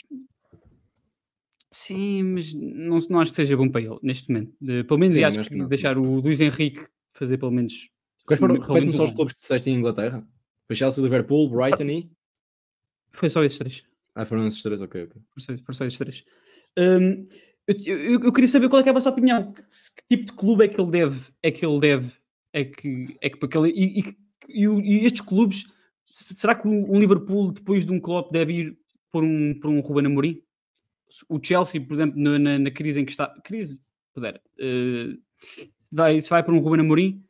Sim, 1.72 2.24
mas 2.24 2.54
não, 2.54 3.00
não 3.10 3.20
acho 3.20 3.32
que 3.32 3.36
seja 3.36 3.58
bom 3.58 3.70
para 3.70 3.82
ele 3.82 3.98
neste 4.02 4.32
momento. 4.32 4.56
De, 4.62 4.84
pelo 4.86 5.00
menos 5.00 5.15
Sim, 5.15 5.24
acho 5.24 5.50
que 5.50 5.56
não, 5.56 5.68
deixar 5.68 5.98
o 5.98 6.22
Luís 6.22 6.39
Henrique 6.39 6.86
fazer 7.13 7.38
pelo 7.38 7.52
menos. 7.52 7.89
Quais 8.26 8.39
foram 8.39 8.89
só 8.89 9.04
os 9.04 9.12
clubes 9.12 9.34
que 9.34 9.41
disseste 9.41 9.70
em 9.70 9.76
Inglaterra? 9.76 10.26
Foi 10.68 10.76
Chelsea, 10.76 11.04
Liverpool, 11.04 11.50
Brighton 11.50 11.84
e. 11.84 12.10
Foi 13.12 13.30
só 13.30 13.44
esses 13.44 13.58
três. 13.58 13.84
Ah, 14.15 14.26
foram 14.26 14.48
esses 14.48 14.62
três, 14.62 14.82
ok, 14.82 15.04
ok. 15.04 15.22
Foram 15.30 15.58
só, 15.58 15.74
só 15.74 15.86
esses 15.86 16.00
três. 16.00 16.24
Um, 16.78 17.26
eu, 17.67 17.97
eu, 17.97 18.19
eu, 18.21 18.34
queria 18.34 18.47
saber 18.47 18.69
qual 18.69 18.82
é, 18.82 18.86
é 18.86 18.89
a 18.89 18.93
vossa 18.93 19.10
opinião. 19.10 19.51
Que, 19.51 19.62
que, 19.62 20.17
tipo 20.17 20.25
de 20.25 20.34
clube 20.34 20.63
é 20.63 20.67
que 20.67 20.80
ele 20.80 20.91
deve, 20.91 21.32
é 21.41 21.51
que 21.51 21.65
ele 21.65 21.80
deve, 21.80 22.12
é 22.54 22.63
que, 22.63 23.17
é 23.21 23.30
que 23.30 23.38
para 23.38 23.47
aquele, 23.47 23.69
e, 23.71 23.99
e, 23.99 24.15
e, 24.49 24.65
e 24.65 25.06
estes 25.06 25.21
clubes, 25.21 25.65
será 26.13 26.54
que 26.54 26.67
um 26.67 26.99
Liverpool 26.99 27.51
depois 27.51 27.86
de 27.86 27.91
um 27.91 27.99
Klopp 27.99 28.32
deve 28.32 28.54
ir 28.54 28.78
por 29.12 29.23
um, 29.23 29.60
por 29.60 29.69
um 29.69 29.80
Ruben 29.80 30.06
Amorim? 30.06 30.41
O 31.30 31.39
Chelsea, 31.41 31.82
por 31.82 31.93
exemplo, 31.93 32.21
na, 32.21 32.38
na, 32.38 32.60
na 32.60 32.71
crise 32.71 32.99
em 32.99 33.06
que 33.06 33.12
está, 33.12 33.28
crise, 33.43 33.82
puder, 34.13 34.41
uh, 34.60 35.17
vai, 35.91 36.19
se 36.21 36.30
vai 36.30 36.43
por 36.43 36.54
um 36.54 36.60
Ruben 36.60 36.82
Amorim, 36.82 37.23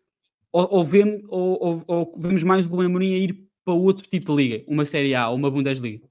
ou, 0.51 0.67
ou, 0.69 0.85
vemos, 0.85 1.21
ou, 1.29 1.83
ou 1.87 2.13
vemos 2.17 2.43
mais 2.43 2.65
o 2.65 2.69
Ruben 2.69 2.87
Amorim 2.87 3.13
a 3.13 3.17
ir 3.17 3.47
para 3.63 3.73
outro 3.73 4.07
tipo 4.07 4.35
de 4.35 4.43
liga, 4.43 4.63
uma 4.67 4.85
Série 4.85 5.15
A 5.15 5.29
ou 5.29 5.37
uma 5.37 5.49
Bundesliga? 5.49 6.07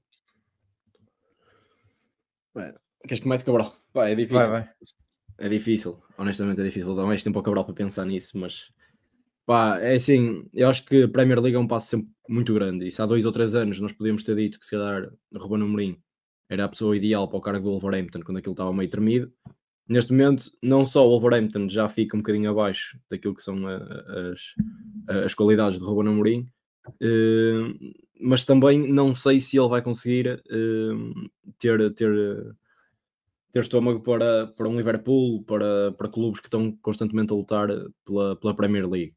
Bueno, 2.53 2.79
queres 3.03 3.19
que 3.19 3.23
comece, 3.23 3.45
Cabral? 3.45 3.84
Pá, 3.95 4.09
é 4.09 4.13
difícil. 4.13 4.37
Vai, 4.37 4.49
vai. 4.49 4.69
É 5.37 5.47
difícil, 5.47 6.03
honestamente 6.17 6.59
é 6.59 6.65
difícil. 6.65 6.85
Vou 6.87 6.97
dar 6.97 7.05
mais 7.05 7.23
tempo 7.23 7.39
ao 7.39 7.43
Cabral 7.43 7.63
para 7.63 7.73
pensar 7.73 8.05
nisso, 8.05 8.37
mas 8.37 8.69
pá, 9.45 9.79
é 9.79 9.95
assim, 9.95 10.45
eu 10.53 10.67
acho 10.67 10.85
que 10.85 11.03
a 11.03 11.07
Premier 11.07 11.39
League 11.39 11.55
é 11.55 11.59
um 11.59 11.67
passo 11.67 11.87
sempre 11.87 12.09
muito 12.27 12.53
grande. 12.53 12.85
E 12.85 12.91
se 12.91 13.01
há 13.01 13.05
dois 13.05 13.25
ou 13.25 13.31
três 13.31 13.55
anos 13.55 13.79
nós 13.79 13.93
podíamos 13.93 14.25
ter 14.25 14.35
dito 14.35 14.59
que 14.59 14.65
se 14.65 14.71
calhar 14.71 15.09
Ruben 15.33 15.61
Amorim 15.63 15.97
era 16.49 16.65
a 16.65 16.67
pessoa 16.67 16.95
ideal 16.97 17.25
para 17.29 17.37
o 17.37 17.41
cargo 17.41 17.63
do 17.63 17.79
Wolverhampton 17.79 18.19
quando 18.19 18.37
aquilo 18.37 18.51
estava 18.51 18.73
meio 18.73 18.89
tremido. 18.89 19.31
Neste 19.87 20.11
momento, 20.11 20.51
não 20.61 20.85
só 20.85 21.07
o 21.07 21.11
Wolverhampton 21.11 21.69
já 21.69 21.87
fica 21.87 22.17
um 22.17 22.19
bocadinho 22.19 22.51
abaixo 22.51 22.99
daquilo 23.09 23.33
que 23.33 23.43
são 23.43 23.55
as, 23.65 24.55
as 25.23 25.33
qualidades 25.33 25.79
de 25.79 25.85
Ruben 25.85 26.11
Amorim, 26.11 26.49
uh, 26.89 27.93
mas 28.19 28.43
também 28.43 28.91
não 28.91 29.15
sei 29.15 29.39
se 29.39 29.57
ele 29.57 29.69
vai 29.69 29.81
conseguir 29.81 30.43
uh, 30.51 31.29
ter, 31.57 31.93
ter 31.93 32.55
ter 33.55 33.61
estômago 33.61 34.01
para, 34.01 34.47
para 34.47 34.67
um 34.67 34.75
Liverpool, 34.75 35.41
para, 35.45 35.93
para 35.93 36.09
clubes 36.09 36.41
que 36.41 36.47
estão 36.47 36.73
constantemente 36.81 37.31
a 37.31 37.35
lutar 37.37 37.69
pela, 38.03 38.35
pela 38.35 38.53
Premier 38.53 38.85
League. 38.85 39.15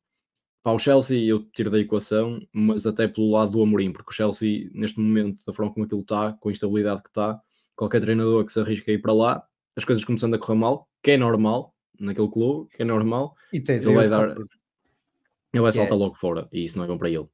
Para 0.63 0.75
o 0.75 0.79
Chelsea 0.79 1.25
eu 1.25 1.43
tiro 1.51 1.73
da 1.73 1.81
equação, 1.81 2.39
mas 2.53 2.87
até 2.87 3.09
pelo 3.09 3.33
lado 3.33 3.51
do 3.51 3.63
Amorim, 3.63 3.91
porque 3.93 4.11
o 4.11 4.15
Chelsea, 4.15 4.71
neste 4.73 5.01
momento, 5.01 5.43
da 5.45 5.53
forma 5.53 5.75
como 5.75 5.87
aquilo 5.87 6.03
está, 6.03 6.35
com 6.35 6.51
a 6.51 6.53
instabilidade 6.53 7.03
que 7.03 7.09
está, 7.09 7.41
qualquer 7.75 8.01
treinador 8.01 8.45
que 8.45 8.53
se 8.53 8.61
arrisque 8.61 8.93
a 8.93 8.95
ir 8.95 8.99
para 8.99 9.13
lá, 9.13 9.45
as 9.75 9.85
coisas 9.85 10.05
começando 10.05 10.35
a 10.35 10.39
correr 10.39 10.57
mal, 10.57 10.89
que 11.03 11.11
é 11.11 11.17
normal 11.17 11.75
naquele 11.99 12.31
clube, 12.31 12.71
que 12.71 12.83
é 12.83 12.85
normal, 12.85 13.35
e 13.53 13.61
tens 13.61 13.85
ele 13.89 13.97
vai 13.97 14.09
dar. 14.09 14.37
Ele 15.53 15.63
vai 15.63 15.73
saltar 15.73 15.97
é. 15.97 16.01
logo 16.01 16.15
fora, 16.15 16.49
e 16.53 16.63
isso 16.63 16.79
não 16.79 16.85
é 16.85 16.87
bom 16.87 16.97
para 16.97 17.11
ele. 17.11 17.27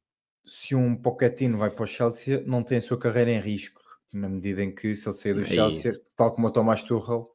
Se 0.47 0.75
um 0.75 0.97
Pochettino 0.97 1.59
vai 1.59 1.69
para 1.69 1.85
o 1.85 1.87
Chelsea, 1.87 2.43
não 2.47 2.63
tem 2.63 2.79
a 2.79 2.81
sua 2.81 2.99
carreira 2.99 3.31
em 3.31 3.41
risco 3.41 3.84
na 4.15 4.29
medida 4.29 4.63
em 4.63 4.73
que 4.73 4.95
se 4.95 5.09
ele 5.09 5.17
sair 5.17 5.35
do 5.35 5.43
é 5.43 5.45
Chelsea, 5.45 5.91
isso. 5.91 6.03
tal 6.17 6.33
como 6.33 6.47
o 6.47 6.51
Tomás 6.51 6.85
Tuchel, 6.85 7.29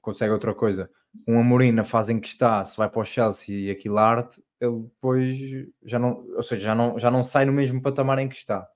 consegue 0.00 0.32
outra 0.32 0.54
coisa. 0.54 0.90
Um 1.26 1.40
Amorim 1.40 1.72
na 1.72 1.82
fase 1.82 2.12
em 2.12 2.20
que 2.20 2.28
está, 2.28 2.64
se 2.64 2.76
vai 2.76 2.88
para 2.88 3.00
o 3.00 3.04
Chelsea 3.04 3.58
e 3.58 3.70
aquilo 3.70 3.98
arte, 3.98 4.40
ele 4.60 4.82
depois 4.82 5.36
já 5.82 5.98
não, 5.98 6.24
ou 6.36 6.42
seja, 6.42 6.62
já 6.62 6.74
não, 6.74 6.98
já 6.98 7.10
não 7.10 7.24
sai 7.24 7.46
no 7.46 7.52
mesmo 7.52 7.80
patamar 7.80 8.18
em 8.18 8.28
que 8.28 8.36
está. 8.36 8.68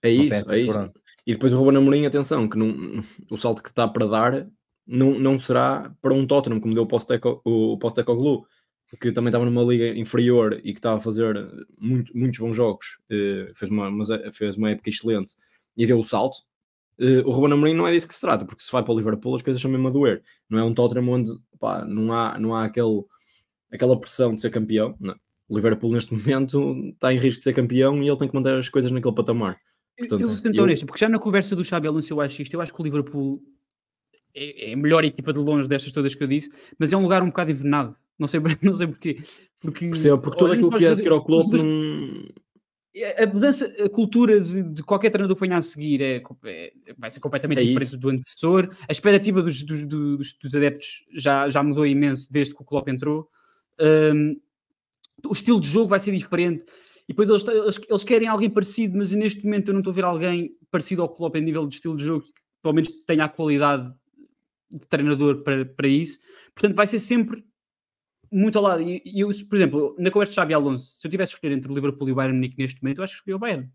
É 0.00 0.14
não 0.14 0.24
isso, 0.24 0.52
é 0.52 0.60
isso. 0.60 0.92
E 1.26 1.32
depois 1.32 1.52
o 1.52 1.58
Ruben 1.58 1.76
Amorim, 1.76 2.06
atenção, 2.06 2.48
que 2.48 2.56
não, 2.56 3.02
o 3.30 3.36
salto 3.36 3.62
que 3.62 3.68
está 3.68 3.86
para 3.86 4.06
dar 4.06 4.48
não, 4.86 5.18
não 5.18 5.38
será 5.38 5.92
para 6.00 6.14
um 6.14 6.26
Tottenham, 6.26 6.60
como 6.60 6.74
deu 6.74 6.84
o 7.44 7.78
Postecoglou, 7.78 8.46
que 9.00 9.12
também 9.12 9.28
estava 9.28 9.44
numa 9.44 9.62
liga 9.62 9.88
inferior 9.98 10.58
e 10.64 10.72
que 10.72 10.78
estava 10.78 10.96
a 10.96 11.00
fazer 11.00 11.34
muito, 11.78 12.16
muitos 12.16 12.38
bons 12.38 12.54
jogos, 12.54 12.98
eh, 13.10 13.50
fez, 13.54 13.70
uma, 13.70 13.90
fez 14.32 14.56
uma 14.56 14.70
época 14.70 14.88
excelente 14.88 15.34
e 15.76 15.86
deu 15.86 15.98
o 15.98 16.02
salto, 16.02 16.38
Uh, 16.98 17.26
o 17.26 17.30
Ruben 17.30 17.52
Amorim 17.52 17.74
não 17.74 17.86
é 17.86 17.92
disso 17.92 18.08
que 18.08 18.14
se 18.14 18.20
trata, 18.20 18.44
porque 18.44 18.62
se 18.62 18.72
vai 18.72 18.82
para 18.82 18.92
o 18.92 18.96
Liverpool 18.96 19.34
as 19.36 19.42
coisas 19.42 19.62
são 19.62 19.70
mesmo 19.70 19.88
a 19.88 19.90
doer. 19.90 20.22
Não 20.50 20.58
é 20.58 20.64
um 20.64 20.74
Tottenham 20.74 21.08
onde 21.08 21.30
pá, 21.58 21.84
não 21.84 22.12
há, 22.12 22.38
não 22.38 22.54
há 22.54 22.64
aquele, 22.64 23.04
aquela 23.72 23.98
pressão 23.98 24.34
de 24.34 24.40
ser 24.40 24.50
campeão. 24.50 24.96
Não. 24.98 25.14
O 25.48 25.56
Liverpool 25.56 25.92
neste 25.92 26.12
momento 26.12 26.90
está 26.92 27.12
em 27.12 27.18
risco 27.18 27.38
de 27.38 27.44
ser 27.44 27.54
campeão 27.54 28.02
e 28.02 28.08
ele 28.08 28.18
tem 28.18 28.28
que 28.28 28.34
manter 28.34 28.54
as 28.54 28.68
coisas 28.68 28.90
naquele 28.90 29.14
patamar. 29.14 29.56
Portanto, 29.96 30.20
eu 30.20 30.28
vou 30.28 30.64
honesto, 30.64 30.86
porque 30.86 31.00
já 31.00 31.08
na 31.08 31.18
conversa 31.18 31.56
do 31.56 31.64
Xabi 31.64 31.88
Alonso 31.88 32.12
eu 32.12 32.20
acho 32.20 32.42
isto, 32.42 32.54
eu 32.54 32.60
acho 32.60 32.72
que 32.72 32.80
o 32.80 32.84
Liverpool 32.84 33.42
é, 34.34 34.70
é, 34.70 34.74
a 34.74 34.76
melhor 34.76 35.04
equipa 35.04 35.32
de 35.32 35.38
longe 35.40 35.68
destas 35.68 35.92
todas 35.92 36.14
que 36.14 36.22
eu 36.22 36.28
disse, 36.28 36.50
mas 36.78 36.92
é 36.92 36.96
um 36.96 37.02
lugar 37.02 37.22
um 37.22 37.26
bocado 37.26 37.50
envenenado. 37.50 37.96
Não 38.18 38.26
sei, 38.26 38.40
não 38.62 38.74
sei 38.74 38.86
porquê. 38.86 39.18
Porque, 39.60 39.88
Percebo, 39.88 40.22
porque 40.22 40.38
tudo 40.38 40.52
aquilo 40.52 40.70
que 40.70 40.86
é 40.86 40.94
seguir 40.94 41.10
ao 41.10 41.24
clube 41.24 41.58
não 41.62 42.24
a 43.22 43.26
mudança, 43.26 43.66
a 43.84 43.88
cultura 43.88 44.40
de, 44.40 44.62
de, 44.62 44.82
qualquer 44.82 45.10
treinador 45.10 45.36
que 45.36 45.46
venha 45.46 45.58
a 45.58 45.62
seguir 45.62 46.00
é, 46.00 46.22
é 46.44 46.72
vai 46.96 47.10
ser 47.10 47.20
completamente 47.20 47.58
é 47.58 47.62
diferente 47.62 47.88
isso. 47.88 47.98
do 47.98 48.08
antecessor. 48.08 48.74
A 48.88 48.92
expectativa 48.92 49.42
dos, 49.42 49.62
dos, 49.62 49.86
dos, 49.86 50.38
dos, 50.38 50.54
adeptos 50.54 51.04
já, 51.14 51.48
já 51.48 51.62
mudou 51.62 51.86
imenso 51.86 52.32
desde 52.32 52.54
que 52.54 52.62
o 52.62 52.64
Klopp 52.64 52.88
entrou. 52.88 53.28
Um, 53.80 54.40
o 55.26 55.32
estilo 55.32 55.60
de 55.60 55.68
jogo 55.68 55.88
vai 55.88 56.00
ser 56.00 56.12
diferente. 56.12 56.64
E 57.08 57.12
depois 57.12 57.28
eles, 57.28 57.46
eles, 57.46 57.80
eles, 57.88 58.04
querem 58.04 58.28
alguém 58.28 58.50
parecido, 58.50 58.96
mas 58.96 59.12
neste 59.12 59.44
momento 59.44 59.68
eu 59.68 59.74
não 59.74 59.80
estou 59.80 59.92
a 59.92 59.94
ver 59.94 60.04
alguém 60.04 60.50
parecido 60.70 61.02
ao 61.02 61.08
Klopp 61.08 61.36
em 61.36 61.42
nível 61.42 61.66
de 61.66 61.76
estilo 61.76 61.96
de 61.96 62.04
jogo 62.04 62.24
que 62.24 62.32
pelo 62.62 62.74
menos 62.74 62.90
tenha 63.06 63.24
a 63.24 63.28
qualidade 63.28 63.92
de 64.70 64.86
treinador 64.86 65.42
para, 65.42 65.64
para 65.64 65.88
isso. 65.88 66.18
Portanto, 66.54 66.76
vai 66.76 66.86
ser 66.86 66.98
sempre 66.98 67.42
muito 68.30 68.58
ao 68.58 68.64
lado. 68.64 68.82
E, 68.82 69.02
eu, 69.14 69.28
por 69.48 69.56
exemplo, 69.56 69.96
na 69.98 70.10
conversa 70.10 70.32
de 70.32 70.36
Xabi 70.36 70.54
Alonso, 70.54 70.96
se 70.98 71.06
eu 71.06 71.10
tivesse 71.10 71.32
escolher 71.34 71.54
entre 71.54 71.70
o 71.70 71.74
Liverpool 71.74 72.08
e 72.08 72.12
o 72.12 72.14
Bayern 72.14 72.36
Munique 72.36 72.58
neste 72.58 72.82
momento, 72.82 72.98
eu 72.98 73.04
acho 73.04 73.14
que 73.14 73.18
escolhi 73.18 73.34
o 73.34 73.38
Bayern. 73.38 73.70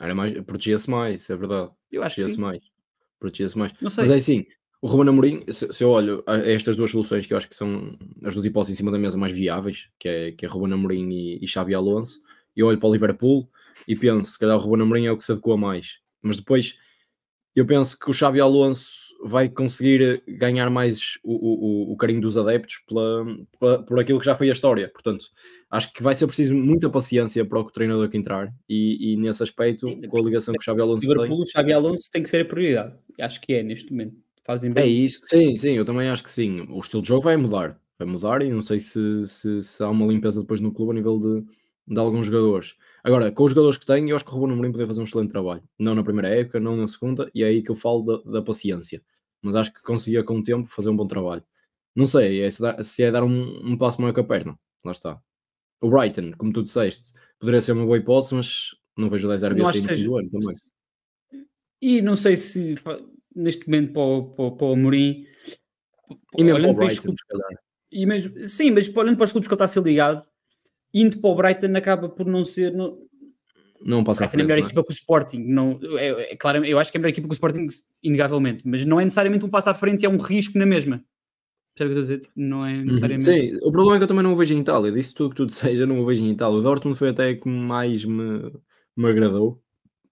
Era 0.00 0.14
mais, 0.14 0.40
protegia-se 0.42 0.88
mais, 0.88 1.28
é 1.28 1.36
verdade. 1.36 1.70
Eu 1.90 2.02
acho 2.02 2.16
que 2.16 2.30
sim. 2.30 2.40
mais. 2.40 2.62
Protegia-se 3.18 3.58
mais. 3.58 3.72
Não 3.80 3.90
sei. 3.90 4.04
Mas 4.04 4.12
é 4.12 4.14
assim, 4.16 4.46
o 4.80 4.86
Ruben 4.86 5.08
Amorim, 5.08 5.44
se, 5.50 5.72
se, 5.72 5.82
eu 5.82 5.90
olho 5.90 6.22
a 6.26 6.36
estas 6.36 6.76
duas 6.76 6.90
soluções 6.90 7.26
que 7.26 7.32
eu 7.32 7.36
acho 7.36 7.48
que 7.48 7.56
são 7.56 7.98
as 8.22 8.34
duas 8.34 8.46
hipóteses 8.46 8.74
em 8.74 8.76
cima 8.76 8.92
da 8.92 8.98
mesa 8.98 9.18
mais 9.18 9.32
viáveis, 9.32 9.88
que 9.98 10.08
é, 10.08 10.32
que 10.32 10.46
é 10.46 10.48
Ruben 10.48 10.72
Amorim 10.72 11.10
e, 11.10 11.44
e 11.44 11.48
Xabi 11.48 11.74
Alonso, 11.74 12.22
eu 12.56 12.66
olho 12.66 12.78
para 12.78 12.88
o 12.88 12.92
Liverpool 12.92 13.50
e 13.86 13.96
penso, 13.96 14.32
se 14.32 14.38
calhar 14.38 14.56
o 14.56 14.60
Ruben 14.60 14.82
Amorim 14.82 15.06
é 15.06 15.12
o 15.12 15.16
que 15.16 15.24
se 15.24 15.32
adequa 15.32 15.56
mais. 15.56 15.98
Mas 16.22 16.36
depois 16.36 16.78
eu 17.56 17.66
penso 17.66 17.98
que 17.98 18.08
o 18.08 18.12
Xabi 18.12 18.40
Alonso 18.40 19.07
vai 19.20 19.48
conseguir 19.48 20.22
ganhar 20.26 20.70
mais 20.70 21.18
o, 21.24 21.32
o, 21.32 21.92
o 21.92 21.96
carinho 21.96 22.20
dos 22.20 22.36
adeptos 22.36 22.82
pela, 22.86 23.26
pela, 23.58 23.82
por 23.82 23.98
aquilo 23.98 24.18
que 24.18 24.24
já 24.24 24.36
foi 24.36 24.48
a 24.48 24.52
história. 24.52 24.88
Portanto, 24.88 25.26
acho 25.70 25.92
que 25.92 26.02
vai 26.02 26.14
ser 26.14 26.26
preciso 26.26 26.54
muita 26.54 26.88
paciência 26.88 27.44
para 27.44 27.58
o 27.58 27.70
treinador 27.70 28.08
que 28.08 28.16
entrar 28.16 28.52
e, 28.68 29.12
e 29.12 29.16
nesse 29.16 29.42
aspecto, 29.42 29.88
Sim, 29.88 30.02
com 30.02 30.18
a 30.18 30.22
ligação 30.22 30.54
que 30.54 30.60
o 30.60 30.62
Xabi 30.62 30.80
Alonso 30.80 31.02
Liverpool, 31.02 31.36
tem... 31.36 31.42
o 31.42 31.46
Xabi 31.46 31.72
Alonso 31.72 32.10
tem 32.10 32.22
que 32.22 32.28
ser 32.28 32.42
a 32.42 32.44
prioridade. 32.44 32.94
Acho 33.20 33.40
que 33.40 33.54
é 33.54 33.62
neste 33.62 33.90
momento. 33.90 34.16
Fazem 34.44 34.72
bem. 34.72 34.84
É 34.84 34.86
isso, 34.86 35.20
sim, 35.24 35.54
sim, 35.56 35.72
eu 35.72 35.84
também 35.84 36.08
acho 36.08 36.22
que 36.22 36.30
sim. 36.30 36.66
O 36.70 36.80
estilo 36.80 37.02
de 37.02 37.08
jogo 37.08 37.22
vai 37.22 37.36
mudar. 37.36 37.78
Vai 37.98 38.08
mudar 38.08 38.40
e 38.42 38.50
não 38.50 38.62
sei 38.62 38.78
se, 38.78 39.26
se, 39.26 39.60
se 39.62 39.82
há 39.82 39.90
uma 39.90 40.06
limpeza 40.06 40.40
depois 40.40 40.60
no 40.60 40.72
clube 40.72 40.92
a 40.92 40.94
nível 40.94 41.18
de, 41.18 41.44
de 41.92 41.98
alguns 41.98 42.26
jogadores. 42.26 42.76
Agora, 43.08 43.32
com 43.32 43.44
os 43.44 43.52
jogadores 43.52 43.78
que 43.78 43.86
tem, 43.86 44.10
eu 44.10 44.16
acho 44.16 44.24
que 44.26 44.30
o 44.30 44.34
Ruben 44.34 44.52
Amorim 44.52 44.70
poderia 44.70 44.86
fazer 44.86 45.00
um 45.00 45.04
excelente 45.04 45.30
trabalho. 45.30 45.62
Não 45.78 45.94
na 45.94 46.02
primeira 46.02 46.28
época, 46.28 46.60
não 46.60 46.76
na 46.76 46.86
segunda, 46.86 47.30
e 47.34 47.42
é 47.42 47.46
aí 47.46 47.62
que 47.62 47.70
eu 47.70 47.74
falo 47.74 48.02
da, 48.02 48.32
da 48.32 48.42
paciência. 48.42 49.02
Mas 49.40 49.54
acho 49.54 49.72
que 49.72 49.80
conseguia 49.80 50.22
com 50.22 50.38
o 50.38 50.44
tempo 50.44 50.68
fazer 50.68 50.90
um 50.90 50.96
bom 50.96 51.06
trabalho. 51.06 51.42
Não 51.96 52.06
sei 52.06 52.42
é 52.42 52.50
se, 52.50 52.60
dá, 52.60 52.84
se 52.84 53.02
é 53.02 53.10
dar 53.10 53.24
um, 53.24 53.66
um 53.66 53.78
passo 53.78 53.98
maior 54.02 54.12
com 54.12 54.20
a 54.20 54.24
perna. 54.24 54.58
Lá 54.84 54.92
está. 54.92 55.18
O 55.80 55.88
Brighton, 55.88 56.32
como 56.36 56.52
tu 56.52 56.62
disseste, 56.62 57.14
poderia 57.40 57.62
ser 57.62 57.72
uma 57.72 57.86
boa 57.86 57.96
hipótese, 57.96 58.34
mas 58.34 58.76
não 58.94 59.08
vejo 59.08 59.26
o 59.26 59.30
10 59.30 59.42
RB 59.42 59.62
sair 59.62 59.80
seja... 59.80 60.04
do 60.04 60.18
ano 60.18 60.28
também. 60.28 60.56
E 61.80 62.02
não 62.02 62.14
sei 62.14 62.36
se 62.36 62.74
neste 63.34 63.66
momento 63.66 63.94
para 63.94 64.02
o, 64.02 64.22
para, 64.34 64.50
para 64.50 64.66
o 64.66 64.72
Amorim. 64.74 65.24
E 66.36 66.44
mesmo 66.44 66.60
para 66.60 66.70
o 66.72 66.74
Brighton, 66.74 67.02
clubes, 67.04 67.22
e 67.90 68.04
mesmo, 68.04 68.44
sim, 68.44 68.70
mas 68.70 68.94
olhando 68.94 69.16
para 69.16 69.24
os 69.24 69.32
clubes 69.32 69.48
que 69.48 69.54
ele 69.54 69.56
está 69.56 69.64
a 69.64 69.68
ser 69.68 69.82
ligado, 69.82 70.26
indo 71.00 71.18
para 71.18 71.30
o 71.30 71.34
Brighton 71.34 71.76
acaba 71.76 72.08
por 72.08 72.26
não 72.26 72.44
ser. 72.44 72.72
Não, 72.72 72.98
não 73.80 74.02
passa 74.02 74.24
a 74.24 74.28
frente, 74.28 74.40
é 74.40 74.44
a 74.44 74.46
melhor 74.46 74.64
equipa 74.64 74.82
que 74.82 74.90
o 74.90 74.92
Sporting. 74.92 75.38
Não, 75.38 75.78
é, 75.98 76.32
é, 76.32 76.36
claro, 76.36 76.64
eu 76.64 76.78
acho 76.78 76.90
que 76.90 76.96
é 76.96 76.98
a 76.98 77.00
melhor 77.00 77.10
equipa 77.10 77.28
que 77.28 77.32
o 77.32 77.34
Sporting, 77.34 77.66
inegavelmente, 78.02 78.66
mas 78.66 78.84
não 78.84 79.00
é 79.00 79.04
necessariamente 79.04 79.44
um 79.44 79.48
passo 79.48 79.70
à 79.70 79.74
frente, 79.74 80.04
é 80.04 80.08
um 80.08 80.18
risco 80.18 80.58
na 80.58 80.66
mesma. 80.66 81.02
Sabe 81.76 81.90
o 81.90 81.94
que 81.94 81.98
eu 81.98 82.02
estou 82.02 82.14
a 82.14 82.18
dizer? 82.18 82.30
Não 82.34 82.66
é 82.66 82.72
uhum. 82.74 82.84
necessariamente. 82.86 83.24
Sim, 83.24 83.58
o 83.62 83.70
problema 83.70 83.96
é 83.96 83.98
que 83.98 84.04
eu 84.04 84.08
também 84.08 84.24
não 84.24 84.32
o 84.32 84.36
vejo 84.36 84.52
em 84.52 84.60
Itália. 84.60 84.90
Disse 84.90 85.14
tudo 85.14 85.30
que 85.30 85.36
tu 85.36 85.46
disseste, 85.46 85.78
eu 85.78 85.86
não 85.86 86.00
o 86.00 86.06
vejo 86.06 86.24
em 86.24 86.30
Itália. 86.32 86.58
O 86.58 86.62
Dortmund 86.62 86.98
foi 86.98 87.10
até 87.10 87.34
que 87.34 87.48
mais 87.48 88.04
me, 88.04 88.52
me 88.96 89.08
agradou, 89.08 89.62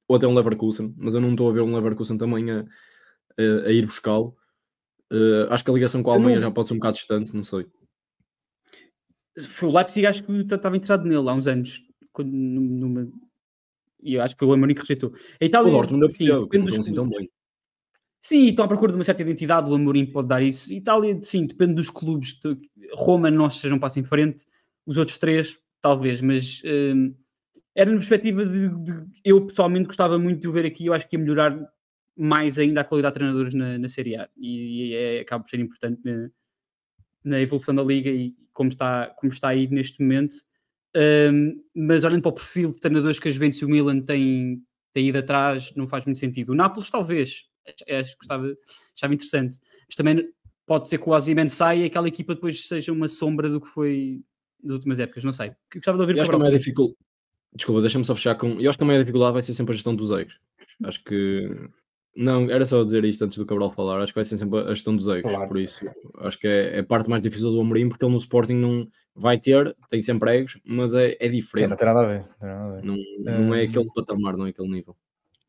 ou 0.07 0.17
até 0.17 0.27
um 0.29 0.35
Leverkusen, 0.35 0.95
mas 0.97 1.15
eu 1.15 1.21
não 1.21 1.33
estou 1.33 1.51
a 1.51 1.53
ver 1.53 1.63
um 1.63 1.75
Leverkusen 1.75 2.17
também 2.17 2.51
a, 2.51 2.61
a, 2.61 3.67
a 3.67 3.73
ir 3.73 3.85
buscá-lo. 3.85 4.37
Uh, 5.13 5.47
acho 5.51 5.65
que 5.65 5.71
a 5.71 5.75
ligação 5.75 6.03
com 6.03 6.11
a 6.11 6.15
Alemanha 6.15 6.37
não... 6.37 6.43
já 6.43 6.51
pode 6.51 6.69
ser 6.69 6.75
um 6.75 6.79
bocado 6.79 6.97
distante, 6.97 7.35
não 7.35 7.45
sei. 7.45 7.67
Foi 9.49 9.69
o 9.69 9.73
Leipzig, 9.73 10.07
acho 10.07 10.25
que 10.25 10.33
estava 10.33 10.77
interessado 10.77 11.05
nele 11.05 11.29
há 11.29 11.33
uns 11.33 11.47
anos, 11.47 11.85
quando, 12.13 12.31
numa, 12.31 13.09
e 14.03 14.15
eu 14.15 14.23
acho 14.23 14.35
que 14.35 14.39
foi 14.39 14.49
o 14.49 14.53
Amorim 14.53 14.75
que 14.75 14.81
rejeitou. 14.81 15.13
A 15.41 15.45
Itália, 15.45 15.69
o 15.69 15.73
Dortmund 15.73 16.13
sim, 16.15 16.27
depende 16.27 16.67
dos 16.67 16.89
então 16.89 17.09
bem. 17.09 17.29
Sim, 18.21 18.49
estão 18.49 18.65
à 18.65 18.69
procura 18.69 18.93
de 18.93 18.99
uma 18.99 19.05
certa 19.05 19.23
identidade, 19.23 19.71
o 19.71 19.75
Amorim 19.75 20.07
pode 20.07 20.29
dar 20.29 20.43
isso. 20.43 20.73
Itália, 20.73 21.19
sim, 21.23 21.47
depende 21.47 21.75
dos 21.75 21.91
clubes. 21.91 22.39
Roma, 22.95 23.31
nós 23.31 23.57
sejam 23.57 23.77
um 23.77 23.81
passo 23.81 23.99
em 23.99 24.05
frente, 24.05 24.47
os 24.87 24.97
outros 24.97 25.19
três, 25.19 25.59
talvez, 25.81 26.21
mas 26.21 26.63
hum, 26.65 27.15
era 27.75 27.91
na 27.91 27.97
perspectiva 27.97 28.45
de, 28.45 28.69
de, 28.69 29.07
Eu 29.25 29.47
pessoalmente 29.47 29.87
gostava 29.87 30.19
muito 30.19 30.41
de 30.41 30.49
o 30.49 30.53
ver 30.53 30.67
aqui, 30.67 30.87
eu 30.87 30.95
acho 30.95 31.09
que 31.09 31.17
ia 31.17 31.21
melhorar 31.21 31.57
mais 32.17 32.59
ainda 32.59 32.81
a 32.81 32.85
qualidade 32.85 33.15
de 33.15 33.19
treinadores 33.19 33.55
na, 33.55 33.79
na 33.79 33.89
Série 33.89 34.17
A 34.17 34.29
e, 34.37 34.89
e 34.89 34.95
é, 34.95 35.21
acaba 35.21 35.45
por 35.45 35.51
ser 35.51 35.61
importante 35.61 36.01
na, 36.03 36.31
na, 37.29 37.41
evolução 37.41 37.75
da 37.75 37.83
liga 37.83 38.11
e 38.11 38.35
como 38.53 38.71
está, 38.71 39.07
como 39.19 39.33
está 39.33 39.49
aí 39.49 39.69
neste 39.69 40.03
momento. 40.03 40.37
Um, 40.97 41.63
mas 41.75 42.05
olhando 42.05 42.23
para 42.23 42.31
o 42.31 42.35
perfil 42.35 42.73
de 42.73 42.81
treinadores 42.81 43.19
que 43.19 43.29
a 43.29 43.31
Juventus 43.31 43.61
e 43.61 43.65
o 43.65 43.69
Milan 43.69 44.01
têm, 44.01 44.63
têm 44.95 45.09
ido 45.09 45.19
atrás, 45.19 45.73
não 45.77 45.87
faz 45.87 46.05
muito 46.05 46.19
sentido. 46.19 46.53
O 46.53 46.55
Nápoles, 46.55 46.89
talvez, 46.89 47.45
acho 47.67 48.13
que 48.13 48.19
gostava, 48.19 48.57
achava 48.95 49.15
interessante, 49.15 49.59
mas 49.87 49.97
também 49.97 50.27
pode 50.65 50.89
ser 50.89 50.99
que 50.99 51.09
o 51.09 51.13
Ozyman 51.13 51.49
saia 51.49 51.83
e 51.83 51.85
aquela 51.85 52.09
equipa 52.09 52.35
depois 52.35 52.67
seja 52.67 52.93
uma 52.93 53.09
sombra 53.09 53.49
do 53.49 53.61
que 53.61 53.69
foi 53.69 54.23
das 54.63 54.75
últimas 54.75 54.99
épocas, 54.99 55.25
não 55.25 55.33
sei. 55.33 55.53
Gostava 55.73 55.99
de 55.99 56.03
ouvir 56.03 56.17
eu 56.17 56.23
acho 56.23 56.31
que 56.31 56.37
a 56.37 56.39
maior 56.39 56.57
dificuldade. 56.57 56.99
Desculpa, 57.55 57.81
deixa-me 57.81 58.05
só 58.05 58.15
fechar 58.15 58.35
com. 58.35 58.61
Eu 58.61 58.69
acho 58.69 58.79
que 58.79 58.85
a 58.85 58.87
maior 58.87 59.01
dificuldade 59.01 59.33
vai 59.33 59.43
ser 59.43 59.55
sempre 59.55 59.73
a 59.73 59.77
gestão 59.77 59.95
dos 59.95 60.11
egos. 60.11 60.39
Acho 60.85 61.03
que. 61.05 61.49
Não, 62.17 62.51
era 62.51 62.65
só 62.65 62.83
dizer 62.83 63.05
isto 63.05 63.25
antes 63.25 63.37
do 63.37 63.45
Cabral 63.45 63.71
falar. 63.73 64.01
Acho 64.01 64.13
que 64.13 64.19
vai 64.19 64.25
ser 64.25 64.39
sempre 64.39 64.61
a 64.61 64.71
gestão 64.71 64.97
dos 64.97 65.07
egos. 65.07 65.31
Claro. 65.31 65.49
Por 65.49 65.59
isso, 65.59 65.85
acho 66.19 66.39
que 66.39 66.47
é, 66.47 66.77
é, 66.77 66.79
a 66.81 66.85
parte 66.85 67.11
mais 67.11 67.23
difícil 67.23 67.51
do 67.51 67.61
Amorim, 67.61 67.89
porque 67.89 68.05
ele 68.05 68.13
no 68.13 68.19
Sporting 68.19 68.55
não, 68.55 68.89
vai 69.15 69.39
ter, 69.39 69.77
tem 69.91 70.01
sempre 70.01 70.39
egos, 70.39 70.59
mas 70.65 70.95
é, 70.95 71.17
é 71.21 71.29
diferente. 71.29 71.65
Sim, 71.65 71.67
não 71.69 71.77
tem 71.77 71.87
nada 71.87 72.01
a 72.01 72.07
ver. 72.07 72.25
Não, 72.41 72.49
nada 72.49 72.65
a 72.65 72.75
ver. 72.75 72.85
não, 72.85 73.39
não 73.41 73.55
é 73.55 73.63
aquele 73.63 73.87
patamar, 73.95 74.37
não 74.37 74.47
é 74.47 74.51
aquele 74.51 74.69
nível. 74.69 74.97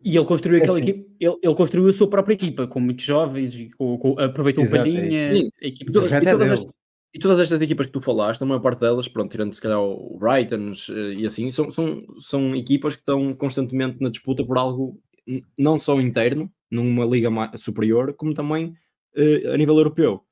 E 0.04 0.16
ele 0.16 0.26
construiu 0.26 0.60
é 0.60 0.62
aquela 0.62 0.78
assim. 0.78 0.90
equipa, 0.90 1.10
ele, 1.20 1.38
ele, 1.42 1.56
construiu 1.56 1.90
a 1.90 1.94
sua 1.94 2.10
própria 2.10 2.34
equipa, 2.34 2.68
com 2.68 2.80
muitos 2.80 3.04
jovens, 3.04 3.56
e 3.56 3.70
com, 3.72 3.98
com, 3.98 4.20
aproveitou 4.20 4.64
Exato, 4.64 4.84
o 4.84 4.88
é 4.88 4.94
Palhinha, 4.94 5.20
é 5.20 5.66
a 5.66 5.68
equipa. 5.68 5.90
E, 5.90 5.94
todas, 5.94 6.12
e, 6.12 6.14
é 6.14 6.20
todas 6.20 6.52
estas, 6.52 6.74
e, 7.14 7.20
todas 7.20 7.40
estas, 7.40 7.62
equipas 7.62 7.88
que 7.88 7.92
tu 7.94 8.00
falaste, 8.00 8.42
a 8.42 8.46
maior 8.46 8.60
parte 8.60 8.80
delas, 8.80 9.08
pronto, 9.08 9.32
tirando 9.32 9.54
se 9.54 9.62
calhar 9.62 9.82
o 9.82 10.18
Brighton 10.20 10.74
eh, 10.90 11.14
e 11.14 11.26
assim, 11.26 11.50
são, 11.50 11.72
são, 11.72 12.04
são 12.20 12.56
equipas 12.56 12.96
que 12.96 13.02
estão 13.02 13.34
constantemente 13.34 13.98
na 14.00 14.10
disputa 14.10 14.46
por 14.46 14.58
algo 14.58 15.00
não 15.58 15.78
só 15.78 16.00
interno, 16.00 16.52
numa 16.70 17.06
liga 17.06 17.30
superior, 17.58 18.14
como 18.14 18.34
também 18.34 18.76
uh, 19.16 19.52
a 19.54 19.58
nível 19.58 19.78
europeu. 19.78 20.24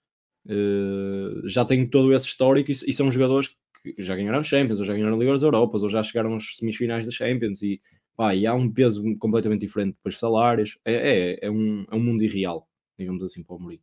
Uh, 0.45 1.47
já 1.47 1.65
tem 1.65 1.87
todo 1.87 2.13
esse 2.13 2.27
histórico 2.27 2.71
e, 2.71 2.73
e, 2.73 2.93
são 2.93 3.11
jogadores 3.11 3.55
que 3.81 3.95
já 3.97 4.15
ganharam 4.15 4.43
Champions, 4.43 4.79
ou 4.79 4.85
já 4.85 4.93
ganharam 4.93 5.17
Liga 5.17 5.31
das 5.31 5.41
Europas, 5.41 5.81
ou 5.81 5.89
já 5.89 6.03
chegaram 6.03 6.35
às 6.35 6.55
semifinais 6.55 7.05
da 7.05 7.11
Champions 7.11 7.61
e, 7.63 7.81
pá, 8.15 8.35
e 8.35 8.45
há 8.45 8.53
um 8.53 8.71
peso 8.71 9.03
completamente 9.17 9.61
diferente 9.61 9.95
depois 9.95 10.15
de 10.15 10.19
salários. 10.19 10.77
É, 10.85 10.93
é, 10.93 11.45
é, 11.47 11.51
um, 11.51 11.85
é 11.89 11.95
um 11.95 11.99
mundo 11.99 12.23
irreal, 12.23 12.67
digamos 12.97 13.23
assim, 13.23 13.43
para 13.43 13.55
o 13.55 13.59
Mourinho. 13.59 13.81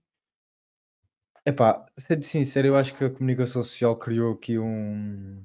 Epá, 1.45 1.85
sendo 1.97 2.23
sincero, 2.23 2.69
eu 2.69 2.77
acho 2.77 2.95
que 2.95 3.05
a 3.05 3.11
comunicação 3.11 3.65
social 3.65 3.97
criou 3.97 4.35
aqui 4.35 4.59
um 4.59 5.43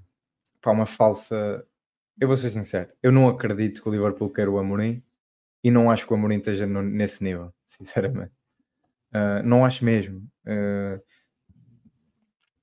pá, 0.61 0.71
uma 0.71 0.85
falsa. 0.85 1.65
Eu 2.19 2.27
vou 2.27 2.37
ser 2.37 2.49
sincero, 2.51 2.89
eu 3.01 3.11
não 3.11 3.27
acredito 3.27 3.81
que 3.81 3.89
o 3.89 3.91
Liverpool 3.91 4.29
quer 4.29 4.49
o 4.49 4.57
Amorim 4.59 5.01
e 5.67 5.71
não 5.71 5.91
acho 5.91 6.07
que 6.07 6.13
o 6.13 6.15
Amorim 6.15 6.37
esteja 6.37 6.65
no, 6.65 6.81
nesse 6.81 7.21
nível, 7.21 7.53
sinceramente. 7.67 8.31
Uh, 9.13 9.43
não 9.43 9.65
acho 9.65 9.83
mesmo. 9.83 10.19
Uh, 10.45 11.01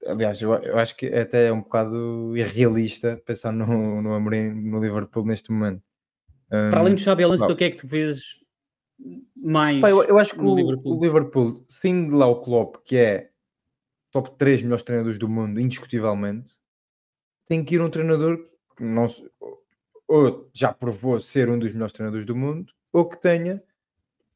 aliás, 0.07 0.41
eu, 0.41 0.55
eu, 0.55 0.79
acho 0.79 0.97
que 0.97 1.07
até 1.09 1.49
é 1.49 1.53
um 1.53 1.61
bocado 1.61 2.35
irrealista 2.35 3.21
pensar 3.27 3.53
no, 3.53 4.01
no 4.01 4.15
Amorim 4.15 4.55
no 4.55 4.81
Liverpool 4.81 5.27
neste 5.27 5.53
momento. 5.53 5.83
Um, 6.51 6.71
Para 6.71 6.81
além 6.81 6.95
do 6.95 7.01
Xabi 7.01 7.25
Alonso, 7.25 7.45
o 7.45 7.55
que 7.55 7.65
é 7.65 7.71
que 7.71 7.77
tu 7.77 7.87
vês 7.87 8.41
mais? 9.37 9.83
Pá, 9.83 9.91
eu, 9.91 10.03
eu, 10.05 10.19
acho 10.19 10.35
que 10.35 10.41
o 10.41 10.55
Liverpool, 10.55 10.99
o 10.99 11.03
Liverpool, 11.03 11.67
lá 12.11 12.27
o 12.27 12.41
Klopp, 12.41 12.77
que 12.87 12.97
é 12.97 13.31
top 14.11 14.31
3 14.39 14.63
melhores 14.63 14.83
treinadores 14.83 15.19
do 15.19 15.29
mundo, 15.29 15.61
indiscutivelmente, 15.61 16.53
tem 17.47 17.63
que 17.63 17.75
ir 17.75 17.83
um 17.83 17.91
treinador 17.91 18.39
que 18.79 18.83
não 18.83 19.07
ou 20.09 20.51
já 20.55 20.73
provou 20.73 21.21
ser 21.21 21.51
um 21.51 21.59
dos 21.59 21.73
melhores 21.73 21.93
treinadores 21.93 22.27
do 22.27 22.37
mundo, 22.37 22.73
ou 22.95 23.05
que 23.09 23.21
tenha 23.21 23.61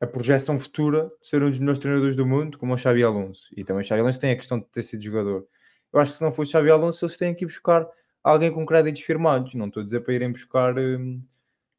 a 0.01 0.07
projeção 0.07 0.59
futura 0.59 1.11
de 1.23 1.29
ser 1.29 1.41
um 1.43 1.49
dos 1.49 1.61
melhores 1.61 1.79
treinadores 1.79 2.17
do 2.17 2.27
mundo, 2.27 2.59
como 2.59 2.75
o 2.75 2.77
Xabi 2.77 3.05
Alonso. 3.05 3.49
E 3.57 3.63
também 3.63 3.83
o 3.83 3.85
Xabi 3.85 4.01
Alonso 4.01 4.19
tem 4.19 4.33
a 4.33 4.37
questão 4.37 4.59
de 4.59 4.67
ter 4.67 4.83
sido 4.83 5.03
jogador. 5.03 5.47
Eu 5.93 6.01
acho 6.01 6.11
que 6.11 6.19
se 6.19 6.25
não 6.25 6.33
fosse 6.33 6.51
Xabi 6.51 6.69
Alonso, 6.69 7.05
eles 7.05 7.17
têm 7.17 7.35
que 7.35 7.45
ir 7.45 7.47
buscar 7.47 7.89
alguém 8.23 8.53
com 8.53 8.67
créditos 8.67 9.03
firmados. 9.03 9.55
Não 9.55 9.69
estou 9.69 9.81
a 9.81 9.85
dizer 9.85 10.01
para 10.01 10.13
irem 10.13 10.33
buscar. 10.33 10.77
Uh, 10.77 11.23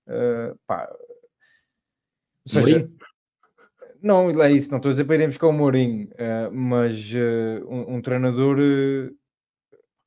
uh, 0.08 0.58
pá. 0.65 0.89
Ou 2.46 2.63
seja, 2.63 2.89
não, 4.02 4.30
é 4.42 4.52
isso. 4.52 4.72
Não 4.72 4.78
estou 4.78 4.89
a 4.89 4.94
dizer 4.94 5.04
para 5.04 5.15
irem 5.15 5.28
buscar 5.28 5.48
o 5.48 5.54
Mourinho, 5.54 6.08
uh, 6.13 6.50
mas 6.50 7.12
um, 7.68 7.96
um, 7.96 8.02
treinador. 8.02 8.58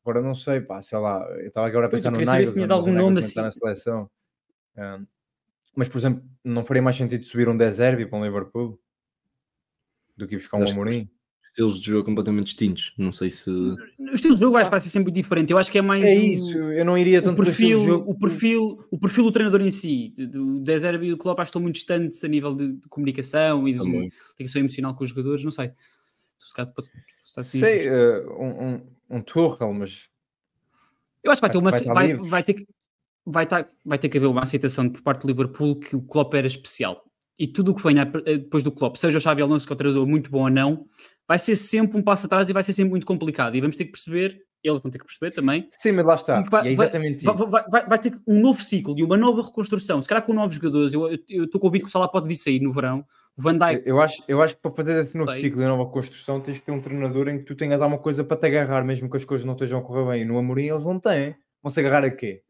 agora 0.02 0.22
não 0.22 0.34
sei, 0.34 0.62
pá, 0.62 0.80
sei 0.80 0.98
lá. 0.98 1.22
Eu 1.32 1.48
estava 1.48 1.66
agora 1.66 1.86
a 1.86 1.90
pensar 1.90 2.10
no 2.10 2.18
Nagelsmann, 2.18 2.64
se 2.64 2.72
algum 2.72 2.92
nome 2.92 3.18
assim. 3.18 3.40
na 3.40 3.50
seleção. 3.50 4.10
Mas, 5.74 5.88
por 5.88 5.98
exemplo, 5.98 6.22
não 6.44 6.64
faria 6.64 6.82
mais 6.82 6.96
sentido 6.96 7.24
subir 7.24 7.48
um 7.48 7.56
Deserve 7.56 8.06
para 8.06 8.18
um 8.18 8.24
Liverpool 8.24 8.78
do 10.16 10.26
que 10.26 10.34
ir 10.34 10.38
buscar 10.38 10.58
um 10.58 10.68
Amorim? 10.68 11.08
estilos 11.52 11.80
de 11.80 11.90
jogo 11.90 12.04
completamente 12.04 12.46
distintos. 12.46 12.94
Não 12.96 13.12
sei 13.12 13.30
se. 13.30 13.50
O 13.50 14.14
estilo 14.14 14.34
de 14.34 14.40
jogo 14.40 14.52
vai, 14.52 14.80
ser 14.80 14.88
sempre 14.88 15.12
diferente. 15.12 15.50
Eu 15.50 15.58
acho 15.58 15.70
que 15.70 15.78
é 15.78 15.82
mais. 15.82 16.02
É 16.02 16.14
isso, 16.14 16.58
eu 16.58 16.84
não 16.84 16.96
iria 16.96 17.20
tanto 17.20 17.40
o 17.40 17.44
perfil, 17.44 17.80
o, 17.80 17.84
jogo... 17.84 18.10
o 18.10 18.18
perfil, 18.18 18.84
o 18.90 18.98
perfil 18.98 19.24
do 19.24 19.32
treinador 19.32 19.60
em 19.60 19.70
si, 19.70 20.12
do 20.16 20.60
Deserve 20.60 21.06
e 21.06 21.10
do 21.10 21.18
Klopp, 21.18 21.38
acho 21.38 21.46
que 21.46 21.50
estão 21.50 21.62
muito 21.62 21.74
distantes 21.74 22.24
a 22.24 22.28
nível 22.28 22.54
de, 22.54 22.72
de 22.72 22.88
comunicação 22.88 23.68
e 23.68 23.74
de 23.74 24.10
ligação 24.38 24.60
emocional 24.60 24.94
com 24.94 25.04
os 25.04 25.10
jogadores. 25.10 25.44
Não 25.44 25.50
sei. 25.50 25.70
Se 26.38 26.54
caso 26.54 26.72
pode, 26.74 26.88
sei, 27.44 27.88
uh, 27.88 28.42
um, 28.42 28.66
um, 28.66 28.82
um 29.10 29.22
Tuchel, 29.22 29.72
mas. 29.72 30.08
Eu 31.22 31.30
acho 31.30 31.40
que 31.40 31.46
vai 31.46 31.50
ter 31.50 31.58
uma. 31.58 31.70
Vai, 31.70 31.84
vai, 31.84 32.16
vai 32.16 32.42
ter 32.42 32.54
que. 32.54 32.66
Vai, 33.24 33.46
tá, 33.46 33.66
vai 33.84 33.98
ter 33.98 34.08
que 34.08 34.18
haver 34.18 34.26
uma 34.26 34.42
aceitação 34.42 34.88
por 34.88 35.00
parte 35.02 35.22
do 35.22 35.28
Liverpool 35.28 35.78
que 35.78 35.94
o 35.94 36.02
Klopp 36.02 36.34
era 36.34 36.46
especial 36.46 37.04
e 37.38 37.46
tudo 37.46 37.72
o 37.72 37.74
que 37.74 37.82
venha 37.82 38.10
eh, 38.26 38.38
depois 38.38 38.62
do 38.62 38.70
Klopp, 38.70 38.96
seja 38.96 39.18
o 39.18 39.20
Xabi 39.20 39.42
Alonso 39.42 39.66
que 39.66 39.72
é 39.72 39.74
um 39.74 39.76
treinador 39.76 40.06
muito 40.06 40.30
bom 40.30 40.44
ou 40.44 40.50
não, 40.50 40.86
vai 41.26 41.38
ser 41.38 41.56
sempre 41.56 41.98
um 41.98 42.02
passo 42.02 42.26
atrás 42.26 42.48
e 42.48 42.52
vai 42.52 42.62
ser 42.62 42.72
sempre 42.72 42.90
muito 42.90 43.06
complicado. 43.06 43.56
E 43.56 43.60
vamos 43.60 43.74
ter 43.74 43.84
que 43.84 43.90
perceber, 43.90 44.38
eles 44.62 44.80
vão 44.80 44.90
ter 44.90 44.98
que 44.98 45.04
perceber 45.04 45.32
também. 45.32 45.66
Sim, 45.72 45.92
mas 45.92 46.04
lá 46.04 46.14
está. 46.14 46.40
Vai, 46.42 46.68
é 46.68 46.72
exatamente 46.72 47.24
vai, 47.24 47.34
isso. 47.34 47.46
Vai, 47.48 47.64
vai, 47.68 47.88
vai, 47.88 47.98
ter 47.98 48.16
um 48.28 48.40
novo 48.40 48.62
ciclo 48.62 48.96
e 48.96 49.02
uma 49.02 49.16
nova 49.16 49.42
reconstrução. 49.42 50.00
Se 50.00 50.08
calhar 50.08 50.24
com 50.24 50.32
novos 50.32 50.54
jogadores, 50.54 50.92
eu 50.94 51.14
estou 51.44 51.60
convicto 51.60 51.86
que 51.86 51.88
o 51.88 51.92
Salah 51.92 52.06
pode 52.06 52.28
vir 52.28 52.36
sair 52.36 52.60
no 52.60 52.72
verão. 52.72 53.04
O 53.36 53.42
Van 53.42 53.56
Dijk. 53.56 53.82
Eu 53.86 54.00
acho, 54.00 54.22
eu 54.28 54.42
acho 54.42 54.54
que 54.54 54.62
para 54.62 54.72
fazer 54.72 55.04
esse 55.04 55.16
novo 55.16 55.30
Sei. 55.30 55.40
ciclo 55.40 55.62
e 55.62 55.64
nova 55.64 55.90
construção 55.90 56.38
tens 56.40 56.58
que 56.58 56.66
ter 56.66 56.72
um 56.72 56.80
treinador 56.80 57.28
em 57.28 57.38
que 57.38 57.44
tu 57.44 57.56
tenhas 57.56 57.80
alguma 57.80 57.98
coisa 57.98 58.22
para 58.22 58.36
te 58.36 58.46
agarrar, 58.46 58.84
mesmo 58.84 59.10
que 59.10 59.16
as 59.16 59.24
coisas 59.24 59.46
não 59.46 59.54
estejam 59.54 59.80
a 59.80 59.82
correr 59.82 60.06
bem. 60.12 60.22
E 60.22 60.24
no 60.24 60.36
Amorim 60.36 60.66
eles 60.66 60.84
não 60.84 61.00
têm. 61.00 61.34
Vão 61.62 61.70
se 61.70 61.80
agarrar 61.80 62.04
a 62.04 62.10
quê? 62.10 62.42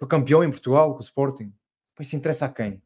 Foi 0.00 0.08
campeão 0.08 0.42
em 0.42 0.48
Portugal 0.48 0.94
com 0.94 1.00
o 1.00 1.02
Sporting. 1.02 1.52
Pois 1.94 2.08
se 2.08 2.16
interessa 2.16 2.46
a 2.46 2.48
quem? 2.48 2.82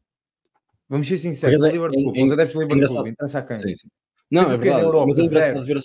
Vamos 0.89 1.07
ser 1.07 1.17
sinceros, 1.17 1.63
o 1.63 1.67
Liverpool, 1.67 2.11
os 2.11 2.31
adeptos 2.31 2.53
do 2.53 2.61
Liverpool, 2.61 3.07
interessa 3.07 3.39
a 3.39 3.41
quem? 3.41 3.57
Sim, 3.57 3.75
sim. 3.75 3.87
Não, 4.29 4.51
é 4.51 4.57
verdade, 4.57 4.83
Europa, 4.83 5.07
mas 5.07 5.19
é 5.19 5.23
engraçado 5.23 5.63
ver, 5.63 5.79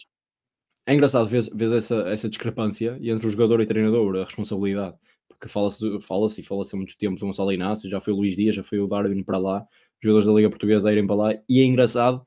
é 0.87 0.95
engraçado 0.95 1.29
ver, 1.29 1.43
ver 1.55 1.77
essa, 1.77 1.95
essa 2.09 2.29
discrepância 2.29 2.99
entre 3.01 3.29
o 3.29 3.31
jogador 3.31 3.61
e 3.61 3.64
o 3.64 3.66
treinador, 3.66 4.16
a 4.16 4.25
responsabilidade, 4.25 4.97
porque 5.29 5.49
fala-se 5.49 6.01
fala 6.01 6.27
e 6.37 6.43
fala-se 6.43 6.75
há 6.75 6.77
muito 6.77 6.99
tempo 6.99 7.14
de 7.14 7.21
Gonçalo 7.21 7.53
Inácio, 7.53 7.88
já 7.88 8.01
foi 8.01 8.12
o 8.12 8.16
Luís 8.16 8.35
Dias, 8.35 8.57
já 8.57 8.64
foi 8.64 8.81
o 8.81 8.88
Darwin 8.88 9.23
para 9.23 9.38
lá, 9.38 9.64
jogadores 10.03 10.27
da 10.27 10.33
Liga 10.33 10.51
Portuguesa 10.51 10.88
a 10.88 10.93
irem 10.93 11.07
para 11.07 11.16
lá, 11.16 11.35
e 11.49 11.61
é 11.61 11.64
engraçado, 11.64 12.27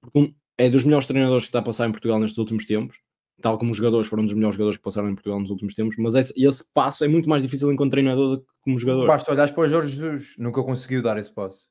porque 0.00 0.18
um, 0.18 0.34
é 0.58 0.68
dos 0.68 0.84
melhores 0.84 1.06
treinadores 1.06 1.44
que 1.44 1.50
está 1.50 1.60
a 1.60 1.62
passar 1.62 1.88
em 1.88 1.92
Portugal 1.92 2.18
nestes 2.18 2.38
últimos 2.38 2.66
tempos, 2.66 2.98
tal 3.40 3.58
como 3.58 3.70
os 3.70 3.76
jogadores 3.76 4.08
foram 4.08 4.24
dos 4.24 4.34
melhores 4.34 4.54
jogadores 4.54 4.76
que 4.76 4.82
passaram 4.82 5.08
em 5.08 5.14
Portugal 5.14 5.40
nos 5.40 5.50
últimos 5.50 5.74
tempos, 5.74 5.96
mas 5.98 6.14
esse, 6.14 6.32
esse 6.36 6.64
passo 6.72 7.04
é 7.04 7.08
muito 7.08 7.28
mais 7.28 7.42
difícil 7.42 7.72
enquanto 7.72 7.92
treinador 7.92 8.36
do 8.36 8.42
que 8.42 8.46
como 8.62 8.78
jogador. 8.78 9.06
Basta 9.06 9.32
olhar 9.32 9.52
para 9.52 9.64
o 9.64 9.68
Jorge 9.68 9.96
Jesus, 9.96 10.34
nunca 10.38 10.62
conseguiu 10.62 11.02
dar 11.02 11.18
esse 11.18 11.32
passo 11.32 11.66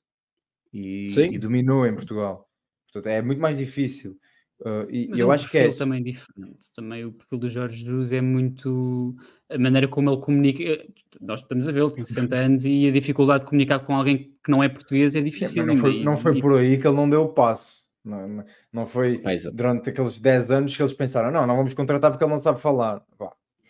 e, 0.73 1.08
e 1.32 1.38
dominou 1.38 1.86
em 1.86 1.93
Portugal. 1.93 2.47
Portanto, 2.91 3.12
é 3.12 3.21
muito 3.21 3.41
mais 3.41 3.58
difícil. 3.58 4.17
Uh, 4.62 4.89
e 4.89 5.08
Mas 5.08 5.19
eu 5.19 5.27
é 5.27 5.29
um 5.29 5.32
acho 5.32 5.49
que 5.49 5.58
é 5.58 5.69
também 5.69 6.03
diferente. 6.03 6.73
Também 6.75 7.05
o 7.05 7.13
perfil 7.13 7.38
do 7.38 7.49
Jorge 7.49 7.86
Jesus 7.86 8.12
é 8.12 8.19
muito 8.19 9.15
a 9.49 9.58
maneira 9.58 9.88
como 9.88 10.10
ele 10.10 10.19
comunica. 10.19 10.62
Eh, 10.62 10.88
nós 11.21 11.39
estamos 11.39 11.67
a 11.67 11.71
ver, 11.71 11.82
ele 11.82 11.91
tem 11.91 12.03
60 12.03 12.36
anos 12.36 12.65
e 12.65 12.88
a 12.88 12.91
dificuldade 12.91 13.45
de 13.45 13.49
comunicar 13.49 13.79
com 13.79 13.95
alguém 13.95 14.36
que 14.43 14.51
não 14.51 14.62
é 14.62 14.67
português 14.67 15.15
é 15.15 15.21
difícil. 15.21 15.65
não, 15.65 15.77
foi, 15.77 16.03
não 16.03 16.17
foi 16.17 16.39
por 16.41 16.58
aí 16.58 16.77
que 16.77 16.86
ele 16.86 16.95
não 16.95 17.10
deu 17.10 17.21
o 17.21 17.29
passo. 17.29 17.86
Não, 18.10 18.43
não 18.74 18.86
foi 18.86 19.22
durante 19.54 19.89
aqueles 19.89 20.19
10 20.19 20.52
anos 20.52 20.76
que 20.76 20.82
eles 20.82 20.93
pensaram: 20.93 21.32
não, 21.32 21.45
não 21.45 21.56
vamos 21.56 21.74
contratar 21.74 22.12
porque 22.12 22.24
ele 22.24 22.32
não 22.32 22.39
sabe 22.39 22.60
falar. 22.60 23.02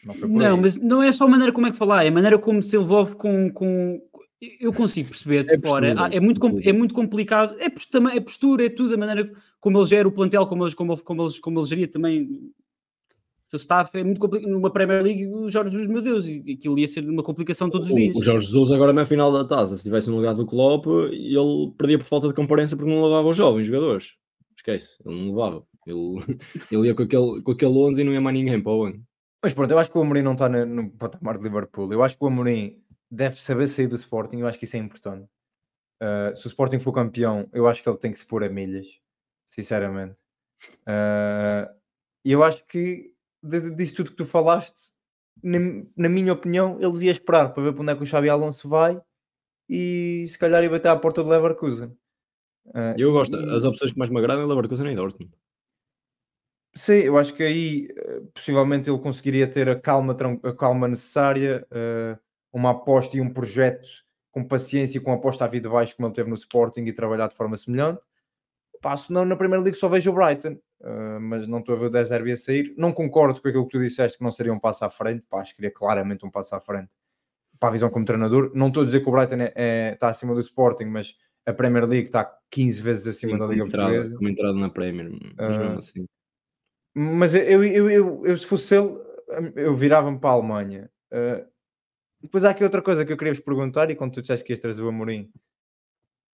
não, 0.03 0.27
não 0.27 0.57
mas 0.57 0.75
não 0.77 1.03
é 1.03 1.11
só 1.11 1.25
a 1.25 1.29
maneira 1.29 1.51
como 1.51 1.67
é 1.67 1.71
que 1.71 1.77
falar, 1.77 2.05
é 2.05 2.07
a 2.07 2.11
maneira 2.11 2.39
como 2.39 2.63
se 2.63 2.77
envolve 2.77 3.15
com, 3.15 3.51
com, 3.51 4.01
eu 4.59 4.71
consigo 4.71 5.09
perceber 5.09 5.43
de 5.43 5.55
é 5.55 5.59
fora, 5.59 5.93
postura, 5.93 6.15
é, 6.15 6.19
muito, 6.19 6.59
é 6.63 6.73
muito 6.73 6.93
complicado, 6.93 7.57
é, 7.59 7.69
também, 7.91 8.15
é 8.15 8.21
postura, 8.21 8.65
é 8.65 8.69
tudo, 8.69 8.93
a 8.93 8.97
maneira 8.97 9.29
como 9.59 9.77
ele 9.77 9.85
gera 9.85 10.07
o 10.07 10.11
plantel, 10.11 10.47
como, 10.47 10.63
eles, 10.63 10.73
como, 10.73 10.97
como, 11.01 11.23
eles, 11.23 11.39
como 11.39 11.59
ele 11.59 11.67
geria 11.67 11.87
também 11.87 12.23
o 12.23 13.49
seu 13.49 13.57
staff, 13.57 13.97
é 13.97 14.03
muito 14.03 14.19
complicado. 14.19 14.49
Numa 14.49 14.71
Premier 14.71 15.03
League, 15.03 15.27
o 15.27 15.49
Jorge 15.49 15.71
Jesus, 15.71 15.89
meu 15.89 16.01
Deus, 16.01 16.25
e 16.25 16.53
aquilo 16.57 16.79
ia 16.79 16.87
ser 16.87 17.03
uma 17.03 17.23
complicação 17.23 17.69
todos 17.69 17.89
os 17.89 17.95
dias. 17.95 18.15
O 18.15 18.23
Jorge 18.23 18.45
Jesus, 18.45 18.71
agora 18.71 18.93
na 18.93 19.05
final 19.05 19.31
da 19.33 19.43
taça, 19.43 19.75
se 19.75 19.83
tivesse 19.83 20.09
no 20.09 20.15
lugar 20.15 20.33
do 20.33 20.45
Klopp, 20.45 20.85
ele 20.87 21.73
perdia 21.77 21.97
por 21.97 22.07
falta 22.07 22.27
de 22.29 22.33
comparência 22.33 22.77
porque 22.77 22.89
não 22.89 23.03
levava 23.03 23.27
os 23.27 23.35
jovens 23.35 23.67
jogadores. 23.67 24.13
Esquece, 24.69 25.01
ele 25.05 25.15
não 25.15 25.29
levava. 25.29 25.65
Ele, 25.85 26.19
ele 26.71 26.87
ia 26.87 26.95
com 26.95 27.03
aquele, 27.03 27.41
com 27.41 27.51
aquele 27.51 27.71
11 27.71 28.01
e 28.01 28.03
não 28.03 28.13
ia 28.13 28.21
mais 28.21 28.35
ninguém 28.35 28.61
para 28.61 28.71
o 28.71 28.83
ano. 28.85 29.03
Mas 29.41 29.53
pronto, 29.53 29.71
eu 29.71 29.79
acho 29.79 29.91
que 29.91 29.97
o 29.97 30.01
Amorim 30.01 30.21
não 30.21 30.33
está 30.33 30.49
no, 30.49 30.65
no 30.65 30.91
patamar 30.91 31.37
de 31.37 31.43
Liverpool. 31.43 31.91
Eu 31.91 32.03
acho 32.03 32.17
que 32.17 32.23
o 32.23 32.27
Amorim 32.27 32.81
deve 33.09 33.41
saber 33.41 33.67
sair 33.67 33.87
do 33.87 33.95
Sporting, 33.95 34.39
eu 34.39 34.47
acho 34.47 34.59
que 34.59 34.65
isso 34.65 34.75
é 34.75 34.79
importante. 34.79 35.27
Uh, 36.01 36.35
se 36.35 36.45
o 36.45 36.49
Sporting 36.49 36.79
for 36.79 36.93
campeão, 36.93 37.49
eu 37.51 37.67
acho 37.67 37.81
que 37.81 37.89
ele 37.89 37.97
tem 37.97 38.11
que 38.11 38.19
se 38.19 38.25
pôr 38.25 38.43
a 38.43 38.49
milhas, 38.49 38.87
sinceramente. 39.47 40.15
Uh, 40.81 41.73
eu 42.23 42.43
acho 42.43 42.65
que 42.67 43.13
disso 43.75 43.95
tudo 43.95 44.11
que 44.11 44.17
tu 44.17 44.25
falaste, 44.25 44.91
na, 45.41 45.57
na, 45.95 46.09
minha 46.09 46.33
opinião, 46.33 46.77
ele 46.81 46.91
devia 46.91 47.11
esperar 47.11 47.53
para 47.53 47.63
ver 47.63 47.73
para 47.73 47.81
onde 47.81 47.91
é 47.93 47.95
que 47.95 48.03
o 48.03 48.05
Xabi 48.05 48.29
Alonso 48.29 48.67
vai 48.67 49.01
e 49.69 50.25
se 50.27 50.37
calhar 50.37 50.63
ir 50.63 50.69
bater 50.69 50.89
à 50.89 50.97
porta 50.97 51.23
do 51.23 51.29
Leverkusen. 51.29 51.95
Uh, 52.69 52.95
eu 52.97 53.11
gosto, 53.11 53.35
e... 53.35 53.55
as 53.55 53.63
opções 53.63 53.91
que 53.91 53.97
mais 53.97 54.09
me 54.09 54.17
agradam 54.19 54.43
é 54.43 54.47
Leverkusen 54.47 54.91
e 54.91 54.95
Dortmund. 54.95 55.33
Sim, 56.75 56.93
eu 56.93 57.17
acho 57.17 57.33
que 57.33 57.43
aí 57.43 57.89
possivelmente 58.33 58.89
ele 58.89 58.99
conseguiria 58.99 59.47
ter 59.47 59.67
a 59.69 59.79
calma, 59.79 60.15
a 60.43 60.53
calma 60.53 60.87
necessária. 60.87 61.67
Uh, 61.71 62.17
uma 62.51 62.71
aposta 62.71 63.15
e 63.17 63.21
um 63.21 63.31
projeto 63.31 63.87
com 64.31 64.43
paciência 64.43 64.97
e 64.97 65.01
com 65.01 65.11
aposta 65.11 65.45
à 65.45 65.47
vida 65.47 65.69
baixo 65.69 65.95
como 65.95 66.07
ele 66.07 66.15
teve 66.15 66.29
no 66.29 66.35
Sporting 66.35 66.81
e 66.81 66.93
trabalhar 66.93 67.27
de 67.27 67.35
forma 67.35 67.57
semelhante. 67.57 68.01
Passo 68.81 69.11
não 69.11 69.25
na 69.25 69.35
Primeira 69.35 69.63
Liga 69.63 69.75
só 69.75 69.89
vejo 69.89 70.11
o 70.11 70.13
Brighton, 70.13 70.57
uh, 70.81 71.19
mas 71.19 71.47
não 71.47 71.59
estou 71.59 71.75
a 71.75 71.79
ver 71.79 71.85
o 71.87 71.89
Deserbi 71.89 72.31
a 72.31 72.37
sair. 72.37 72.73
Não 72.77 72.93
concordo 72.93 73.41
com 73.41 73.47
aquilo 73.47 73.65
que 73.65 73.77
tu 73.77 73.83
disseste 73.83 74.17
que 74.17 74.23
não 74.23 74.31
seria 74.31 74.53
um 74.53 74.59
passo 74.59 74.85
à 74.85 74.89
frente. 74.89 75.25
Pá, 75.29 75.41
acho 75.41 75.51
que 75.51 75.57
seria 75.57 75.71
claramente 75.71 76.25
um 76.25 76.31
passo 76.31 76.55
à 76.55 76.61
frente 76.61 76.89
para 77.59 77.69
a 77.69 77.71
visão 77.73 77.89
como 77.89 78.05
treinador. 78.05 78.51
Não 78.55 78.67
estou 78.67 78.83
a 78.83 78.85
dizer 78.85 79.01
que 79.01 79.09
o 79.09 79.11
Brighton 79.11 79.41
é, 79.41 79.53
é, 79.55 79.93
está 79.93 80.07
acima 80.07 80.33
do 80.33 80.39
Sporting, 80.39 80.85
mas 80.85 81.13
a 81.49 81.53
Premier 81.53 81.85
League 81.85 82.07
está 82.07 82.23
15 82.51 82.81
vezes 82.81 83.07
acima 83.07 83.33
Sim, 83.33 83.39
da 83.39 83.47
Liga 83.47 83.63
entrada, 83.63 83.89
Portuguesa. 83.89 84.15
Como 84.15 84.29
entrada 84.29 84.53
na 84.53 84.69
Premier, 84.69 85.09
mas 85.35 85.57
uh, 85.57 85.59
mesmo 85.59 85.79
assim. 85.79 86.05
Mas 86.95 87.33
eu, 87.33 87.63
eu, 87.63 87.89
eu, 87.89 88.25
eu, 88.25 88.37
se 88.37 88.45
fosse 88.45 88.75
ele, 88.75 88.97
eu 89.55 89.73
virava-me 89.73 90.19
para 90.19 90.29
a 90.29 90.33
Alemanha. 90.33 90.91
Uh, 91.11 91.47
depois 92.21 92.43
há 92.43 92.51
aqui 92.51 92.63
outra 92.63 92.81
coisa 92.81 93.03
que 93.03 93.11
eu 93.11 93.17
queria 93.17 93.33
vos 93.33 93.43
perguntar, 93.43 93.89
e 93.89 93.95
quando 93.95 94.13
tu 94.13 94.21
disseste 94.21 94.45
que 94.45 94.53
ias 94.53 94.59
trazer 94.59 94.83
o 94.83 94.89
Amorim, 94.89 95.31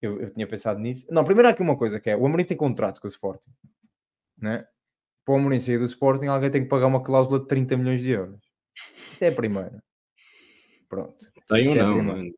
eu, 0.02 0.20
eu 0.22 0.30
tinha 0.30 0.48
pensado 0.48 0.80
nisso. 0.80 1.06
Não, 1.10 1.24
primeiro 1.24 1.48
há 1.48 1.52
aqui 1.52 1.62
uma 1.62 1.78
coisa 1.78 2.00
que 2.00 2.10
é: 2.10 2.18
o 2.18 2.26
Amorim 2.26 2.44
tem 2.44 2.58
contrato 2.58 3.00
com 3.00 3.08
o 3.08 3.10
Sporting, 3.10 3.52
né? 4.38 4.68
Para 5.24 5.36
o 5.36 5.38
Amorim 5.38 5.60
sair 5.62 5.80
do 5.80 5.86
Sporting, 5.86 6.26
alguém 6.26 6.52
tem 6.52 6.64
que 6.64 6.70
pagar 6.70 6.88
uma 6.88 7.02
cláusula 7.02 7.40
de 7.40 7.48
30 7.48 7.78
milhões 7.78 8.02
de 8.02 8.12
euros. 8.12 8.42
Isto 9.12 9.24
é 9.24 9.30
a 9.30 9.32
primeira. 9.32 9.82
Pronto. 10.90 11.32
Tem 11.48 11.68
ou 11.70 11.76
é 11.76 11.78
não, 11.78 12.04
mano? 12.04 12.32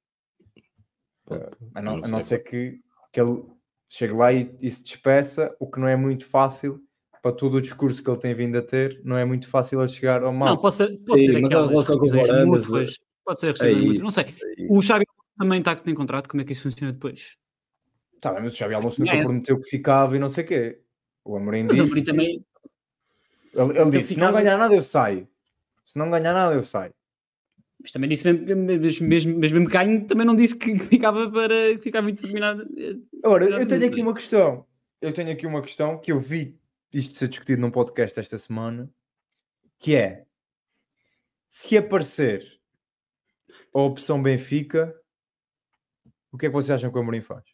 A 1.75 1.81
não, 1.81 2.03
a 2.03 2.07
não 2.07 2.21
ser 2.21 2.39
que, 2.39 2.79
que 3.11 3.19
ele 3.19 3.43
chegue 3.89 4.13
lá 4.13 4.31
e, 4.33 4.55
e 4.61 4.69
se 4.69 4.83
despeça, 4.83 5.55
o 5.59 5.69
que 5.69 5.79
não 5.79 5.87
é 5.87 5.95
muito 5.95 6.25
fácil 6.25 6.81
para 7.21 7.31
todo 7.31 7.57
o 7.57 7.61
discurso 7.61 8.03
que 8.03 8.09
ele 8.09 8.19
tem 8.19 8.33
vindo 8.33 8.57
a 8.57 8.61
ter, 8.61 9.01
não 9.03 9.17
é 9.17 9.25
muito 9.25 9.47
fácil 9.47 9.81
a 9.81 9.87
chegar 9.87 10.23
ao 10.23 10.31
mal. 10.31 10.49
Não, 10.49 10.57
pode 10.57 10.75
ser, 10.75 10.87
pode 11.05 11.21
Sim, 11.21 11.25
ser 11.25 11.41
mas 11.41 11.51
a 11.51 11.67
relação 11.67 11.97
com 11.97 12.05
os 12.05 12.11
Varandas, 12.11 12.97
Pode 13.25 13.39
ser 13.41 13.53
é 13.61 13.73
muito. 13.73 14.01
Não 14.01 14.09
sei. 14.09 14.23
É 14.57 14.67
o 14.69 14.81
Xabi 14.81 15.05
também 15.37 15.59
está 15.59 15.77
em 15.85 15.93
contrato, 15.93 16.29
como 16.29 16.41
é 16.41 16.45
que 16.45 16.53
isso 16.53 16.63
funciona 16.63 16.93
depois? 16.93 17.35
Tá 18.21 18.31
bem, 18.31 18.43
mas 18.43 18.53
o 18.53 18.55
Xabi 18.55 18.73
Alonso 18.73 19.01
nunca 19.01 19.13
é 19.13 19.23
prometeu 19.23 19.59
que 19.59 19.69
ficava 19.69 20.15
e 20.15 20.19
não 20.19 20.29
sei 20.29 20.45
o 20.45 20.47
quê. 20.47 20.81
O 21.25 21.35
Amorim 21.35 21.67
disse. 21.67 21.81
O 21.81 21.83
Amorim 21.83 22.03
também. 22.05 22.45
Ele, 23.53 23.79
ele 23.79 23.91
disse: 23.91 24.13
se 24.13 24.19
não 24.19 24.31
ganhar 24.31 24.57
nada, 24.57 24.73
eu 24.73 24.81
saio. 24.81 25.27
Se 25.83 25.99
não 25.99 26.09
ganhar 26.09 26.33
nada, 26.33 26.55
eu 26.55 26.63
saio. 26.63 26.93
Mas 27.88 27.91
também 27.93 28.10
disse, 28.10 28.30
mesmo, 28.30 29.08
mesmo, 29.08 29.39
mesmo 29.39 29.65
que 29.65 29.71
ganhe, 29.71 30.02
também 30.02 30.28
não 30.28 30.36
disse 30.36 30.58
que 30.58 30.78
ficava 30.78 31.32
para 31.32 31.73
que 31.76 31.80
ficava 31.80 32.12
indeterminado. 32.12 32.67
Agora, 33.23 33.45
eu 33.45 33.65
tenho 33.65 33.88
aqui 33.88 34.02
uma 34.02 34.13
questão. 34.13 34.65
Eu 35.02 35.13
tenho 35.13 35.32
aqui 35.32 35.47
uma 35.47 35.62
questão 35.62 35.97
que 35.97 36.12
eu 36.12 36.19
vi 36.19 36.60
isto 36.91 37.15
ser 37.15 37.30
discutido 37.30 37.62
num 37.62 37.71
podcast 37.71 38.19
esta 38.19 38.38
semana, 38.38 38.91
que 39.80 39.95
é 39.95 40.26
se 41.47 41.78
aparecer 41.78 42.60
a 43.73 43.80
opção 43.80 44.21
Benfica, 44.21 44.93
o 46.30 46.38
que 46.38 46.47
é 46.47 46.50
que 46.50 46.54
vocês 46.54 46.71
acham 46.71 46.91
que 46.91 46.97
o 46.97 47.02
Amorim 47.02 47.21
faz? 47.21 47.45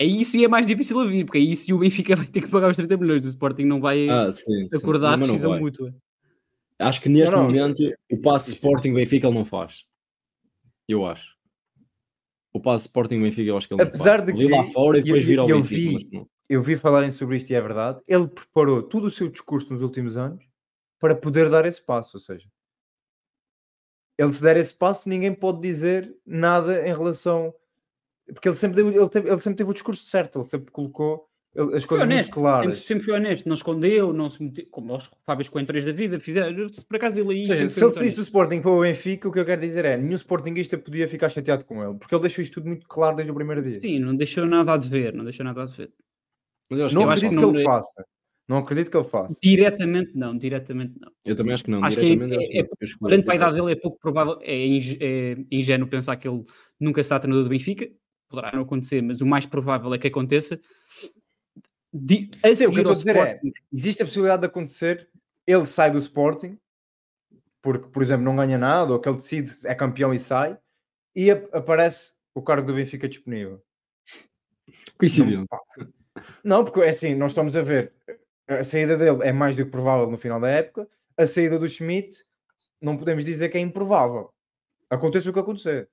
Aí 0.00 0.24
sim 0.24 0.44
é 0.44 0.48
mais 0.48 0.66
difícil 0.66 0.98
a 0.98 1.06
vir, 1.06 1.24
porque 1.24 1.38
aí 1.38 1.54
sim 1.54 1.72
o 1.72 1.78
Benfica 1.78 2.16
vai 2.16 2.26
ter 2.26 2.40
que 2.40 2.48
pagar 2.48 2.68
os 2.68 2.76
30 2.76 2.96
milhões, 2.96 3.24
o 3.24 3.28
Sporting 3.28 3.64
não 3.64 3.80
vai 3.80 4.08
ah, 4.08 4.32
sim, 4.32 4.66
acordar 4.74 5.16
sim. 5.16 5.22
a 5.22 5.26
decisão 5.26 5.56
mútua. 5.60 5.94
Acho 6.80 7.00
que 7.00 7.08
neste 7.08 7.30
não, 7.30 7.42
não, 7.42 7.46
momento 7.46 7.82
isto, 7.82 7.98
o 8.10 8.20
passo 8.20 8.50
Sporting 8.50 8.94
Benfica 8.94 9.26
ele 9.26 9.36
não 9.36 9.44
faz. 9.44 9.84
Eu 10.88 11.06
acho. 11.06 11.36
O 12.52 12.60
passo 12.60 12.86
Sporting 12.86 13.20
Benfica 13.20 13.50
eu 13.50 13.56
acho 13.56 13.68
que 13.68 13.74
ele 13.74 13.82
Apesar 13.82 14.18
não 14.18 14.26
faz. 14.26 14.38
de 14.38 14.46
que 14.46 14.52
lá 14.52 14.64
fora 14.64 14.98
e 14.98 15.02
depois 15.02 15.24
vir 15.24 15.38
ao 15.38 15.48
eu 15.48 15.56
Benfica. 15.58 16.08
Vi, 16.10 16.26
eu 16.48 16.62
vi 16.62 16.76
falarem 16.76 17.10
sobre 17.10 17.36
isto 17.36 17.50
e 17.50 17.54
é 17.54 17.60
verdade. 17.60 18.00
Ele 18.08 18.26
preparou 18.26 18.82
todo 18.82 19.04
o 19.04 19.10
seu 19.10 19.28
discurso 19.28 19.72
nos 19.72 19.82
últimos 19.82 20.16
anos 20.16 20.44
para 20.98 21.14
poder 21.14 21.48
dar 21.48 21.64
esse 21.64 21.80
passo, 21.80 22.16
ou 22.16 22.20
seja, 22.20 22.48
ele 24.18 24.32
se 24.34 24.42
der 24.42 24.56
esse 24.58 24.74
passo, 24.74 25.08
ninguém 25.08 25.34
pode 25.34 25.60
dizer 25.62 26.14
nada 26.26 26.86
em 26.86 26.92
relação. 26.92 27.54
Porque 28.26 28.48
ele 28.48 28.56
sempre, 28.56 28.82
deu, 28.82 28.92
ele, 28.92 29.08
teve, 29.08 29.28
ele 29.28 29.40
sempre 29.40 29.56
teve 29.56 29.70
o 29.70 29.72
discurso 29.72 30.04
certo, 30.06 30.38
ele 30.38 30.48
sempre 30.48 30.70
colocou 30.70 31.29
as 31.56 31.84
coisas 31.84 32.06
honesto, 32.06 32.28
muito 32.28 32.30
claras. 32.30 32.62
Sempre, 32.62 32.76
sempre 32.76 33.04
foi 33.04 33.14
honesto, 33.14 33.46
não 33.46 33.54
escondeu, 33.54 34.12
não 34.12 34.28
se 34.28 34.42
meteu, 34.42 34.66
como 34.70 34.94
os 34.94 35.10
Fábios 35.26 35.48
Coentrões 35.48 35.84
da 35.84 35.90
vida 35.90 36.20
fizeram. 36.20 36.66
Por 36.88 36.96
acaso 36.96 37.18
ele 37.18 37.40
aí. 37.40 37.44
Seja, 37.44 37.68
se 37.68 37.84
ele 37.84 37.92
saísse 37.92 38.20
o 38.20 38.22
Sporting 38.22 38.60
para 38.60 38.70
o 38.70 38.80
Benfica, 38.82 39.28
o 39.28 39.32
que 39.32 39.40
eu 39.40 39.44
quero 39.44 39.60
dizer 39.60 39.84
é: 39.84 39.96
nenhum 39.96 40.14
Sportingista 40.14 40.78
podia 40.78 41.08
ficar 41.08 41.28
chateado 41.28 41.64
com 41.64 41.82
ele, 41.82 41.98
porque 41.98 42.14
ele 42.14 42.22
deixou 42.22 42.42
isto 42.42 42.54
tudo 42.54 42.68
muito 42.68 42.86
claro 42.86 43.16
desde 43.16 43.32
o 43.32 43.34
primeiro 43.34 43.62
dia. 43.62 43.80
Sim, 43.80 43.98
não 43.98 44.14
deixou 44.14 44.46
nada 44.46 44.72
a 44.72 44.76
dever, 44.76 45.12
não 45.12 45.24
deixou 45.24 45.44
nada 45.44 45.62
a 45.62 45.66
dever. 45.66 45.90
Mas 46.70 46.78
eu 46.78 46.86
acho 46.86 46.94
não 46.94 47.02
que, 47.02 47.08
acredito 47.08 47.30
que, 47.30 47.36
que 47.38 47.56
ele 47.56 47.64
faça. 47.64 48.04
Não 48.48 48.58
acredito 48.58 48.90
que 48.90 48.96
ele 48.96 49.08
faça. 49.08 49.36
Diretamente 49.42 50.10
não, 50.14 50.36
diretamente 50.36 50.94
não. 51.00 51.10
Eu 51.24 51.36
também 51.36 51.54
acho 51.54 51.64
que 51.64 51.70
não. 51.70 51.84
Acho 51.84 51.98
que 51.98 52.06
é, 52.06 52.58
é, 52.58 52.60
é, 52.60 53.34
idade 53.36 53.56
dele 53.56 53.72
é 53.72 53.76
pouco 53.76 53.98
provável, 54.00 54.38
é, 54.42 54.54
é 54.54 55.36
ingênuo 55.50 55.88
pensar 55.88 56.16
que 56.16 56.28
ele 56.28 56.44
nunca 56.80 57.02
será 57.02 57.18
treinador 57.20 57.44
do 57.44 57.50
Benfica. 57.50 57.88
poderá 58.28 58.52
não 58.52 58.62
acontecer, 58.62 59.02
mas 59.02 59.20
o 59.20 59.26
mais 59.26 59.46
provável 59.46 59.92
é 59.94 59.98
que 59.98 60.06
aconteça. 60.06 60.60
De, 61.92 62.30
a 62.42 62.54
Sim, 62.54 62.66
o 62.66 62.70
que 62.70 62.78
eu 62.78 62.82
estou 62.82 62.92
a 62.92 62.96
dizer 62.96 63.16
é, 63.16 63.20
Sporting... 63.20 63.48
é, 63.48 63.52
existe 63.72 64.02
a 64.02 64.06
possibilidade 64.06 64.40
de 64.42 64.46
acontecer, 64.46 65.08
ele 65.46 65.66
sai 65.66 65.90
do 65.90 65.98
Sporting, 65.98 66.58
porque, 67.60 67.88
por 67.88 68.02
exemplo, 68.02 68.24
não 68.24 68.36
ganha 68.36 68.56
nada, 68.56 68.92
ou 68.92 69.00
que 69.00 69.08
ele 69.08 69.16
decide, 69.16 69.52
é 69.64 69.74
campeão 69.74 70.14
e 70.14 70.18
sai, 70.18 70.56
e 71.14 71.30
aparece 71.30 72.12
o 72.34 72.40
cargo 72.40 72.66
do 72.66 72.74
Benfica 72.74 73.08
disponível. 73.08 73.62
Coincidência. 74.96 75.46
Não, 75.50 75.88
não, 76.44 76.64
porque 76.64 76.80
é 76.80 76.90
assim, 76.90 77.14
nós 77.14 77.32
estamos 77.32 77.56
a 77.56 77.62
ver, 77.62 77.92
a 78.48 78.64
saída 78.64 78.96
dele 78.96 79.22
é 79.22 79.32
mais 79.32 79.56
do 79.56 79.64
que 79.64 79.70
provável 79.70 80.08
no 80.10 80.18
final 80.18 80.40
da 80.40 80.48
época, 80.48 80.88
a 81.16 81.26
saída 81.26 81.58
do 81.58 81.68
Schmidt 81.68 82.24
não 82.80 82.96
podemos 82.96 83.24
dizer 83.24 83.48
que 83.48 83.58
é 83.58 83.60
improvável. 83.60 84.32
Aconteça 84.88 85.28
o 85.28 85.32
que 85.32 85.38
acontecer. 85.38 85.88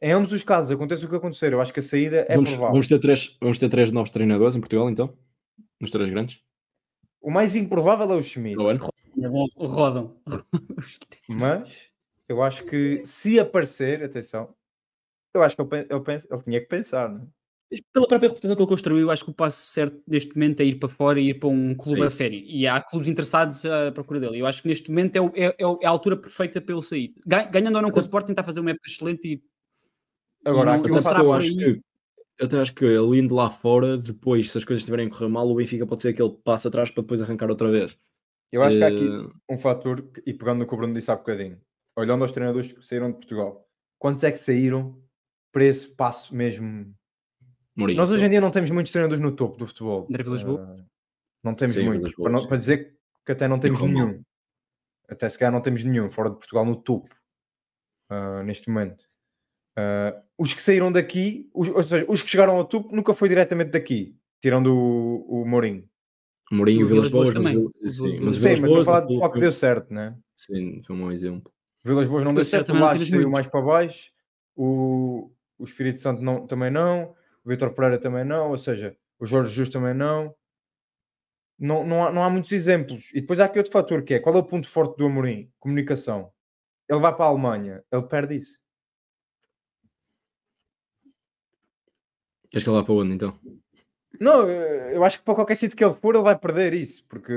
Em 0.00 0.12
ambos 0.12 0.32
os 0.32 0.44
casos, 0.44 0.70
aconteça 0.70 1.06
o 1.06 1.08
que 1.08 1.16
acontecer. 1.16 1.52
Eu 1.52 1.60
acho 1.60 1.72
que 1.72 1.80
a 1.80 1.82
saída 1.82 2.26
é 2.28 2.34
vamos, 2.34 2.50
provável. 2.50 2.72
Vamos 2.72 2.88
ter, 2.88 2.98
três, 2.98 3.36
vamos 3.40 3.58
ter 3.58 3.68
três 3.68 3.92
novos 3.92 4.10
treinadores 4.10 4.54
em 4.54 4.60
Portugal, 4.60 4.90
então? 4.90 5.12
Nos 5.80 5.90
três 5.90 6.08
grandes? 6.10 6.40
O 7.20 7.30
mais 7.30 7.56
improvável 7.56 8.10
é 8.12 8.16
o 8.16 8.22
Schmidt. 8.22 8.56
Rodam. 9.56 10.16
Mas 11.28 11.90
eu 12.28 12.42
acho 12.42 12.64
que 12.64 13.02
se 13.04 13.38
aparecer, 13.38 14.02
atenção, 14.02 14.54
eu 15.34 15.42
acho 15.42 15.56
que 15.56 15.62
ele, 15.62 15.86
ele, 15.88 16.00
pensa, 16.00 16.28
ele 16.30 16.42
tinha 16.42 16.60
que 16.60 16.66
pensar, 16.66 17.08
não 17.08 17.22
é? 17.22 17.26
Pela 17.92 18.06
própria 18.06 18.28
reputação 18.28 18.54
que 18.54 18.62
ele 18.62 18.68
construiu, 18.68 19.10
acho 19.10 19.24
que 19.24 19.30
o 19.30 19.34
passo 19.34 19.68
certo 19.68 20.00
neste 20.06 20.32
momento 20.36 20.60
é 20.60 20.64
ir 20.64 20.76
para 20.76 20.88
fora 20.88 21.18
e 21.18 21.30
ir 21.30 21.34
para 21.34 21.48
um 21.48 21.74
clube 21.74 22.00
Sim. 22.00 22.06
a 22.06 22.10
sério. 22.10 22.38
E 22.38 22.64
há 22.64 22.80
clubes 22.80 23.08
interessados 23.08 23.64
à 23.64 23.90
procura 23.90 24.20
dele. 24.20 24.38
Eu 24.38 24.46
acho 24.46 24.62
que 24.62 24.68
neste 24.68 24.88
momento 24.88 25.16
é, 25.16 25.46
é, 25.46 25.56
é 25.58 25.86
a 25.86 25.90
altura 25.90 26.16
perfeita 26.16 26.60
para 26.60 26.72
ele 26.72 26.82
sair. 26.82 27.12
Ganhando 27.26 27.74
ou 27.74 27.82
não 27.82 27.90
com 27.90 27.98
o 27.98 28.00
Sporting, 28.00 28.30
está 28.32 28.42
a 28.42 28.44
fazer 28.44 28.60
uma 28.60 28.70
época 28.70 28.88
excelente 28.88 29.32
e. 29.32 29.42
Agora, 30.46 30.74
aqui 30.74 30.90
um 30.90 31.02
fato, 31.02 31.20
eu 31.20 31.32
acho 31.32 31.48
aí... 31.48 31.56
que. 31.56 31.82
Eu 32.38 32.46
até 32.46 32.60
acho 32.60 32.74
que 32.74 32.84
ele 32.84 33.18
indo 33.18 33.34
lá 33.34 33.48
fora, 33.48 33.96
depois, 33.96 34.50
se 34.50 34.58
as 34.58 34.64
coisas 34.64 34.82
estiverem 34.82 35.06
a 35.06 35.10
correr 35.10 35.28
mal, 35.28 35.48
o 35.48 35.54
Benfica 35.54 35.86
pode 35.86 36.02
ser 36.02 36.10
aquele 36.10 36.30
passo 36.44 36.68
atrás 36.68 36.90
para 36.90 37.02
depois 37.02 37.22
arrancar 37.22 37.48
outra 37.48 37.70
vez. 37.70 37.96
Eu 38.52 38.62
acho 38.62 38.76
que 38.76 38.84
há 38.84 38.88
aqui 38.88 39.06
eh, 39.06 39.28
um 39.48 39.56
fator, 39.56 40.06
e 40.24 40.34
pegando 40.34 40.58
no 40.58 40.66
que 40.66 40.74
o 40.74 40.76
Bruno 40.76 40.92
disse 40.92 41.10
há 41.10 41.16
bocadinho, 41.16 41.58
olhando 41.96 42.22
aos 42.22 42.32
treinadores 42.32 42.72
que 42.72 42.86
saíram 42.86 43.10
de 43.10 43.16
Portugal, 43.16 43.66
quantos 43.98 44.22
é 44.22 44.30
que 44.30 44.36
saíram 44.36 45.02
para 45.50 45.64
esse 45.64 45.88
passo 45.88 46.34
mesmo? 46.36 46.94
Mourinho, 47.74 47.96
Nós 47.96 48.10
hoje 48.10 48.26
em 48.26 48.28
dia 48.28 48.40
não 48.40 48.50
temos 48.50 48.70
muitos 48.70 48.92
treinadores 48.92 49.22
no 49.22 49.32
topo 49.32 49.56
do 49.56 49.66
futebol. 49.66 50.06
André 50.08 50.22
Vilas-Boas? 50.22 50.80
Uh, 50.80 50.84
não 51.42 51.54
temos 51.54 51.74
sim, 51.74 51.84
muitos. 51.84 52.14
Para, 52.14 52.46
para, 52.46 52.56
dizer 52.58 52.98
que 53.24 53.32
até 53.32 53.48
não 53.48 53.58
temos 53.58 53.80
nenhum. 53.80 54.22
Até 55.08 55.28
se 55.28 55.38
calhar 55.38 55.52
não 55.52 55.62
temos 55.62 55.82
nenhum 55.84 56.10
fora 56.10 56.28
de 56.28 56.36
Portugal 56.36 56.66
no 56.66 56.76
topo. 56.76 57.14
Uh, 58.10 58.42
neste 58.44 58.68
momento. 58.68 59.05
Uh, 59.78 60.22
os 60.38 60.54
que 60.54 60.62
saíram 60.62 60.90
daqui, 60.90 61.50
os, 61.54 61.68
ou 61.68 61.82
seja, 61.82 62.06
os 62.08 62.22
que 62.22 62.30
chegaram 62.30 62.56
ao 62.56 62.64
topo 62.64 62.94
nunca 62.94 63.12
foi 63.12 63.28
diretamente 63.28 63.70
daqui, 63.70 64.16
tirando 64.40 64.74
o, 64.74 65.42
o 65.42 65.46
Mourinho. 65.46 65.88
Mourinho 66.50 66.80
e 66.80 66.84
o 66.84 66.88
Vilas 66.88 67.12
Boas 67.12 67.30
também. 67.30 67.56
Mas, 67.82 67.96
sim, 67.96 68.20
mas, 68.20 68.36
sim, 68.36 68.42
mas 68.42 68.58
estou 68.58 68.80
a 68.80 68.84
falar 68.84 69.00
de 69.00 69.18
qual 69.18 69.32
que 69.32 69.40
deu 69.40 69.52
certo, 69.52 69.92
né? 69.92 70.16
Sim, 70.34 70.82
foi 70.86 70.96
um 70.96 71.00
bom 71.00 71.12
exemplo. 71.12 71.52
Vilas 71.84 72.08
Boas 72.08 72.24
não 72.24 72.32
deu, 72.32 72.36
deu 72.36 72.44
certo, 72.44 72.66
certo 72.66 72.80
lá 72.80 72.96
saiu 72.96 73.30
mais 73.30 73.46
para 73.46 73.60
baixo. 73.60 74.10
O, 74.54 75.30
o 75.58 75.64
Espírito 75.64 75.98
Santo 75.98 76.22
não, 76.22 76.46
também 76.46 76.70
não. 76.70 77.14
O 77.44 77.48
Vitor 77.48 77.72
Pereira 77.72 77.98
também 77.98 78.24
não. 78.24 78.50
Ou 78.50 78.58
seja, 78.58 78.96
o 79.18 79.26
Jorge 79.26 79.52
Justo 79.52 79.74
também 79.74 79.94
não. 79.94 80.34
Não, 81.58 81.86
não, 81.86 82.06
há, 82.06 82.12
não 82.12 82.22
há 82.22 82.30
muitos 82.30 82.52
exemplos. 82.52 83.10
E 83.14 83.20
depois 83.20 83.40
há 83.40 83.46
aqui 83.46 83.58
outro 83.58 83.72
fator 83.72 84.02
que 84.02 84.14
é 84.14 84.18
qual 84.18 84.34
é 84.36 84.38
o 84.38 84.44
ponto 84.44 84.68
forte 84.68 84.96
do 84.96 85.06
Amorim? 85.06 85.50
Comunicação. 85.58 86.30
Ele 86.88 87.00
vai 87.00 87.14
para 87.14 87.24
a 87.24 87.28
Alemanha, 87.28 87.82
ele 87.90 88.02
perde 88.02 88.36
isso. 88.36 88.58
Queres 92.50 92.64
que 92.64 92.70
ele 92.70 92.76
vá 92.76 92.84
para 92.84 92.94
onde 92.94 93.14
então? 93.14 93.34
Não, 94.20 94.48
eu 94.48 95.04
acho 95.04 95.18
que 95.18 95.24
para 95.24 95.34
qualquer 95.34 95.56
sítio 95.56 95.76
que 95.76 95.84
ele 95.84 95.94
for, 95.94 96.14
ele 96.14 96.24
vai 96.24 96.38
perder 96.38 96.74
isso, 96.74 97.04
porque 97.08 97.32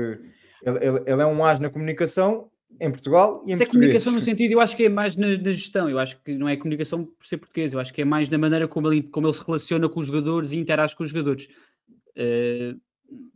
ele, 0.64 0.78
ele, 0.80 1.02
ele 1.06 1.22
é 1.22 1.26
um 1.26 1.44
as 1.44 1.60
na 1.60 1.68
comunicação 1.68 2.48
em 2.80 2.90
Portugal 2.90 3.42
e 3.44 3.50
em 3.50 3.52
Mas 3.52 3.60
é 3.60 3.66
comunicação 3.66 4.12
no 4.12 4.22
sentido, 4.22 4.52
eu 4.52 4.60
acho 4.60 4.76
que 4.76 4.84
é 4.84 4.88
mais 4.88 5.16
na, 5.16 5.28
na, 5.28 5.52
gestão, 5.52 5.88
eu 5.88 5.98
acho 5.98 6.20
que 6.22 6.34
não 6.34 6.48
é 6.48 6.56
comunicação 6.56 7.04
por 7.04 7.26
ser 7.26 7.36
português, 7.36 7.72
eu 7.72 7.80
acho 7.80 7.92
que 7.92 8.00
é 8.00 8.04
mais 8.04 8.28
na 8.28 8.38
maneira 8.38 8.66
como 8.66 8.90
ele, 8.90 9.02
como 9.02 9.26
ele 9.26 9.34
se 9.34 9.44
relaciona 9.44 9.88
com 9.88 10.00
os 10.00 10.06
jogadores 10.06 10.52
e 10.52 10.58
interage 10.58 10.96
com 10.96 11.02
os 11.02 11.10
jogadores. 11.10 11.48
Uh, 12.16 12.78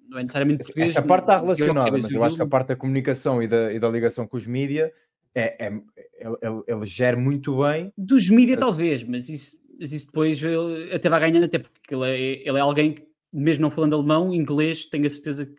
não 0.08 0.18
é 0.18 0.22
necessariamente 0.22 0.58
português. 0.58 0.90
Essa 0.90 1.02
parte 1.02 1.24
está 1.24 1.40
relacionada, 1.40 1.90
mas 1.90 2.10
eu 2.10 2.22
acho 2.22 2.36
que 2.36 2.42
a 2.42 2.46
parte 2.46 2.68
da 2.68 2.76
comunicação 2.76 3.42
e 3.42 3.48
da, 3.48 3.72
e 3.72 3.78
da 3.78 3.88
ligação 3.88 4.26
com 4.26 4.36
os 4.36 4.46
mídias 4.46 4.90
é, 5.34 5.66
é, 5.66 5.66
ele, 5.66 6.36
ele, 6.40 6.62
ele 6.66 6.86
gera 6.86 7.16
muito 7.16 7.58
bem. 7.62 7.92
Dos 7.98 8.30
mídias, 8.30 8.58
talvez, 8.58 9.02
mas 9.02 9.28
isso, 9.28 9.58
mas 9.78 9.92
isso 9.92 10.06
depois 10.06 10.42
ele 10.42 10.92
até 10.92 11.08
vai 11.08 11.20
ganhando, 11.20 11.44
até 11.44 11.58
porque 11.58 11.94
ele 11.94 12.04
é, 12.04 12.48
ele 12.48 12.58
é 12.58 12.60
alguém 12.60 12.94
que 12.94 13.06
mesmo 13.32 13.62
não 13.62 13.70
falando 13.70 13.94
alemão, 13.94 14.32
inglês, 14.32 14.86
tenho 14.86 15.06
a 15.06 15.10
certeza 15.10 15.46
que 15.46 15.56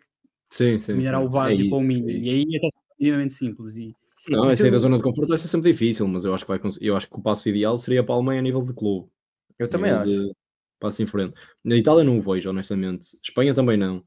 sim, 0.50 0.78
sim, 0.78 0.94
melhorar 0.94 1.20
sim. 1.20 1.26
o 1.26 1.28
básico 1.28 1.68
é 1.68 1.74
ou 1.74 1.80
o 1.80 1.84
mínimo. 1.84 2.10
É 2.10 2.14
e 2.14 2.30
aí 2.30 2.44
é 2.56 2.68
minimamente 2.98 3.34
simples. 3.34 3.76
E, 3.76 3.94
não, 4.28 4.48
é 4.48 4.56
sair 4.56 4.70
da 4.70 4.78
zona 4.78 4.96
de 4.96 5.02
conforto 5.02 5.28
vai 5.28 5.38
ser 5.38 5.48
sempre 5.48 5.70
difícil, 5.72 6.08
mas 6.08 6.24
eu 6.24 6.34
acho 6.34 6.44
que, 6.44 6.48
vai, 6.48 6.60
eu 6.80 6.96
acho 6.96 7.08
que 7.08 7.16
o 7.16 7.22
passo 7.22 7.48
ideal 7.48 7.78
seria 7.78 8.02
para 8.02 8.14
a 8.14 8.16
Alemanha 8.16 8.40
a 8.40 8.42
nível 8.42 8.62
de 8.62 8.72
clube. 8.72 9.08
Eu 9.58 9.68
também 9.68 9.90
acho. 9.90 10.08
De, 10.08 10.32
passo 10.80 11.02
em 11.02 11.06
frente. 11.06 11.34
Na 11.64 11.76
Itália 11.76 12.04
não 12.04 12.18
o 12.18 12.22
vejo, 12.22 12.50
honestamente. 12.50 13.16
Espanha 13.22 13.54
também 13.54 13.76
não. 13.76 13.98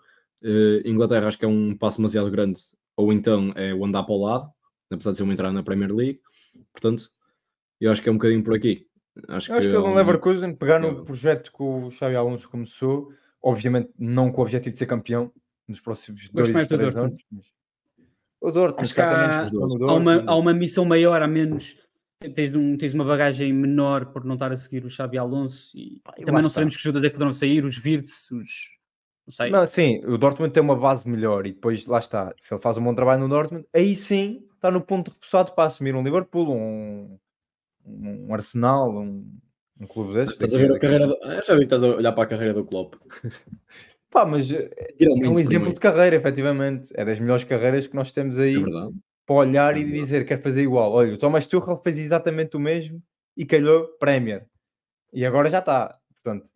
Uh, 0.44 0.86
Inglaterra 0.86 1.28
acho 1.28 1.38
que 1.38 1.46
é 1.46 1.48
um 1.48 1.76
passo 1.76 1.98
demasiado 1.98 2.30
grande. 2.30 2.60
Ou 2.98 3.14
então 3.14 3.54
é 3.56 3.74
o 3.74 3.86
andar 3.86 4.04
para 4.04 4.14
o 4.14 4.24
lado, 4.24 4.50
apesar 4.92 5.12
de 5.12 5.18
ser 5.18 5.24
uma 5.24 5.34
entrada 5.34 5.54
na 5.54 5.64
Premier 5.64 5.94
League. 5.94 6.20
Portanto, 6.72 7.10
eu 7.80 7.92
acho 7.92 8.02
que 8.02 8.10
é 8.10 8.12
um 8.12 8.16
bocadinho 8.16 8.44
por 8.44 8.56
aqui. 8.56 8.86
Acho, 9.28 9.54
acho 9.54 9.68
que, 9.68 9.74
que 9.74 9.78
ele 9.78 9.78
é 9.78 9.90
um... 9.90 9.96
Leverkusen, 9.96 10.56
pegar 10.56 10.80
no 10.80 11.04
projeto 11.04 11.52
que 11.52 11.62
o 11.62 11.92
Xavi 11.92 12.16
Alonso 12.16 12.50
começou 12.50 13.12
obviamente 13.42 13.90
não 13.98 14.32
com 14.32 14.42
o 14.42 14.44
objetivo 14.44 14.74
de 14.74 14.80
ser 14.80 14.86
campeão 14.86 15.32
nos 15.68 15.80
próximos 15.80 16.30
dois, 16.30 16.68
três 16.68 16.98
anos. 16.98 17.20
Mas... 17.32 17.46
O 18.42 18.52
Dortmund, 18.52 19.02
há, 19.02 19.44
há, 19.44 19.94
uma, 19.94 20.24
há 20.26 20.36
uma 20.36 20.54
missão 20.54 20.86
maior, 20.86 21.22
a 21.22 21.28
menos 21.28 21.78
tens, 22.34 22.54
um, 22.54 22.78
tens 22.78 22.94
uma 22.94 23.04
bagagem 23.04 23.52
menor 23.52 24.08
por 24.08 24.24
não 24.24 24.36
estar 24.36 24.52
a 24.52 24.58
seguir 24.58 24.86
o 24.86 24.90
Xabi 24.90 25.18
Alonso 25.18 25.78
e 25.78 26.02
ah, 26.06 26.14
também 26.26 26.42
não 26.42 26.50
sabemos 26.50 26.76
que 26.78 26.82
jogadores 26.82 27.08
é 27.08 27.10
que 27.10 27.16
poderão 27.16 27.34
sair, 27.34 27.66
os 27.66 27.78
Virtus, 27.78 28.32
os 28.32 28.80
não 29.28 29.34
sei. 29.34 29.52
Não, 29.52 29.66
sim, 29.66 30.02
o 30.06 30.18
Dortmund 30.18 30.54
tem 30.54 30.64
uma 30.64 30.76
base 30.76 31.08
melhor 31.08 31.46
e 31.46 31.52
depois 31.52 31.86
lá 31.86 32.00
está, 32.00 32.34
se 32.40 32.54
ele 32.54 32.62
faz 32.62 32.78
um 32.78 32.84
bom 32.84 32.96
trabalho 32.96 33.20
no 33.20 33.30
Dortmund, 33.30 33.66
aí 33.74 33.94
sim 33.94 34.44
está 34.56 34.72
no 34.72 34.82
ponto 34.82 35.12
repousado 35.12 35.52
para 35.52 35.66
assumir 35.68 35.94
um 35.94 36.04
Liverpool, 36.04 36.50
um, 36.50 37.20
um 37.90 38.34
Arsenal, 38.34 38.92
um, 38.92 39.30
um 39.80 39.88
clube 39.88 40.14
desse. 40.14 40.34
Estás 40.34 40.54
a 40.54 40.58
ver 40.58 40.72
a 40.72 40.80
carreira 40.80 41.08
do... 41.08 41.16
Eu 41.16 41.46
já 41.46 41.54
vi 41.54 41.60
que 41.60 41.66
estás 41.66 41.84
a 41.84 41.88
olhar 41.88 42.12
para 42.12 42.24
a 42.24 42.28
carreira 42.28 42.54
do 42.54 42.66
Klopp. 42.66 42.96
Pá, 44.10 44.26
mas 44.26 44.52
é, 44.52 44.70
é 45.00 45.10
um 45.10 45.40
exemplo 45.40 45.72
de 45.72 45.80
carreira, 45.80 46.16
efetivamente. 46.16 46.92
É 46.96 47.06
das 47.06 47.20
melhores 47.20 47.44
carreiras 47.44 47.88
que 47.88 47.96
nós 47.96 48.12
temos 48.12 48.40
aí 48.40 48.56
é 48.56 48.66
para 49.26 49.36
olhar 49.36 49.78
é 49.78 49.80
e 49.80 49.86
dizer 49.86 50.26
quer 50.26 50.42
fazer 50.42 50.64
igual. 50.64 50.92
Olha, 50.92 51.14
o 51.14 51.18
Thomas 51.18 51.46
Tuchel 51.46 51.80
fez 51.84 52.00
exatamente 52.00 52.58
o 52.58 52.60
mesmo 52.60 53.02
e 53.38 53.46
calhou 53.46 53.88
Premier. 54.00 54.48
E 55.14 55.26
agora 55.26 55.50
já 55.50 55.60
está. 55.60 56.00
Portanto, 56.16 56.52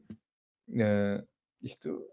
uh, 0.70 1.24
isto 1.62 2.04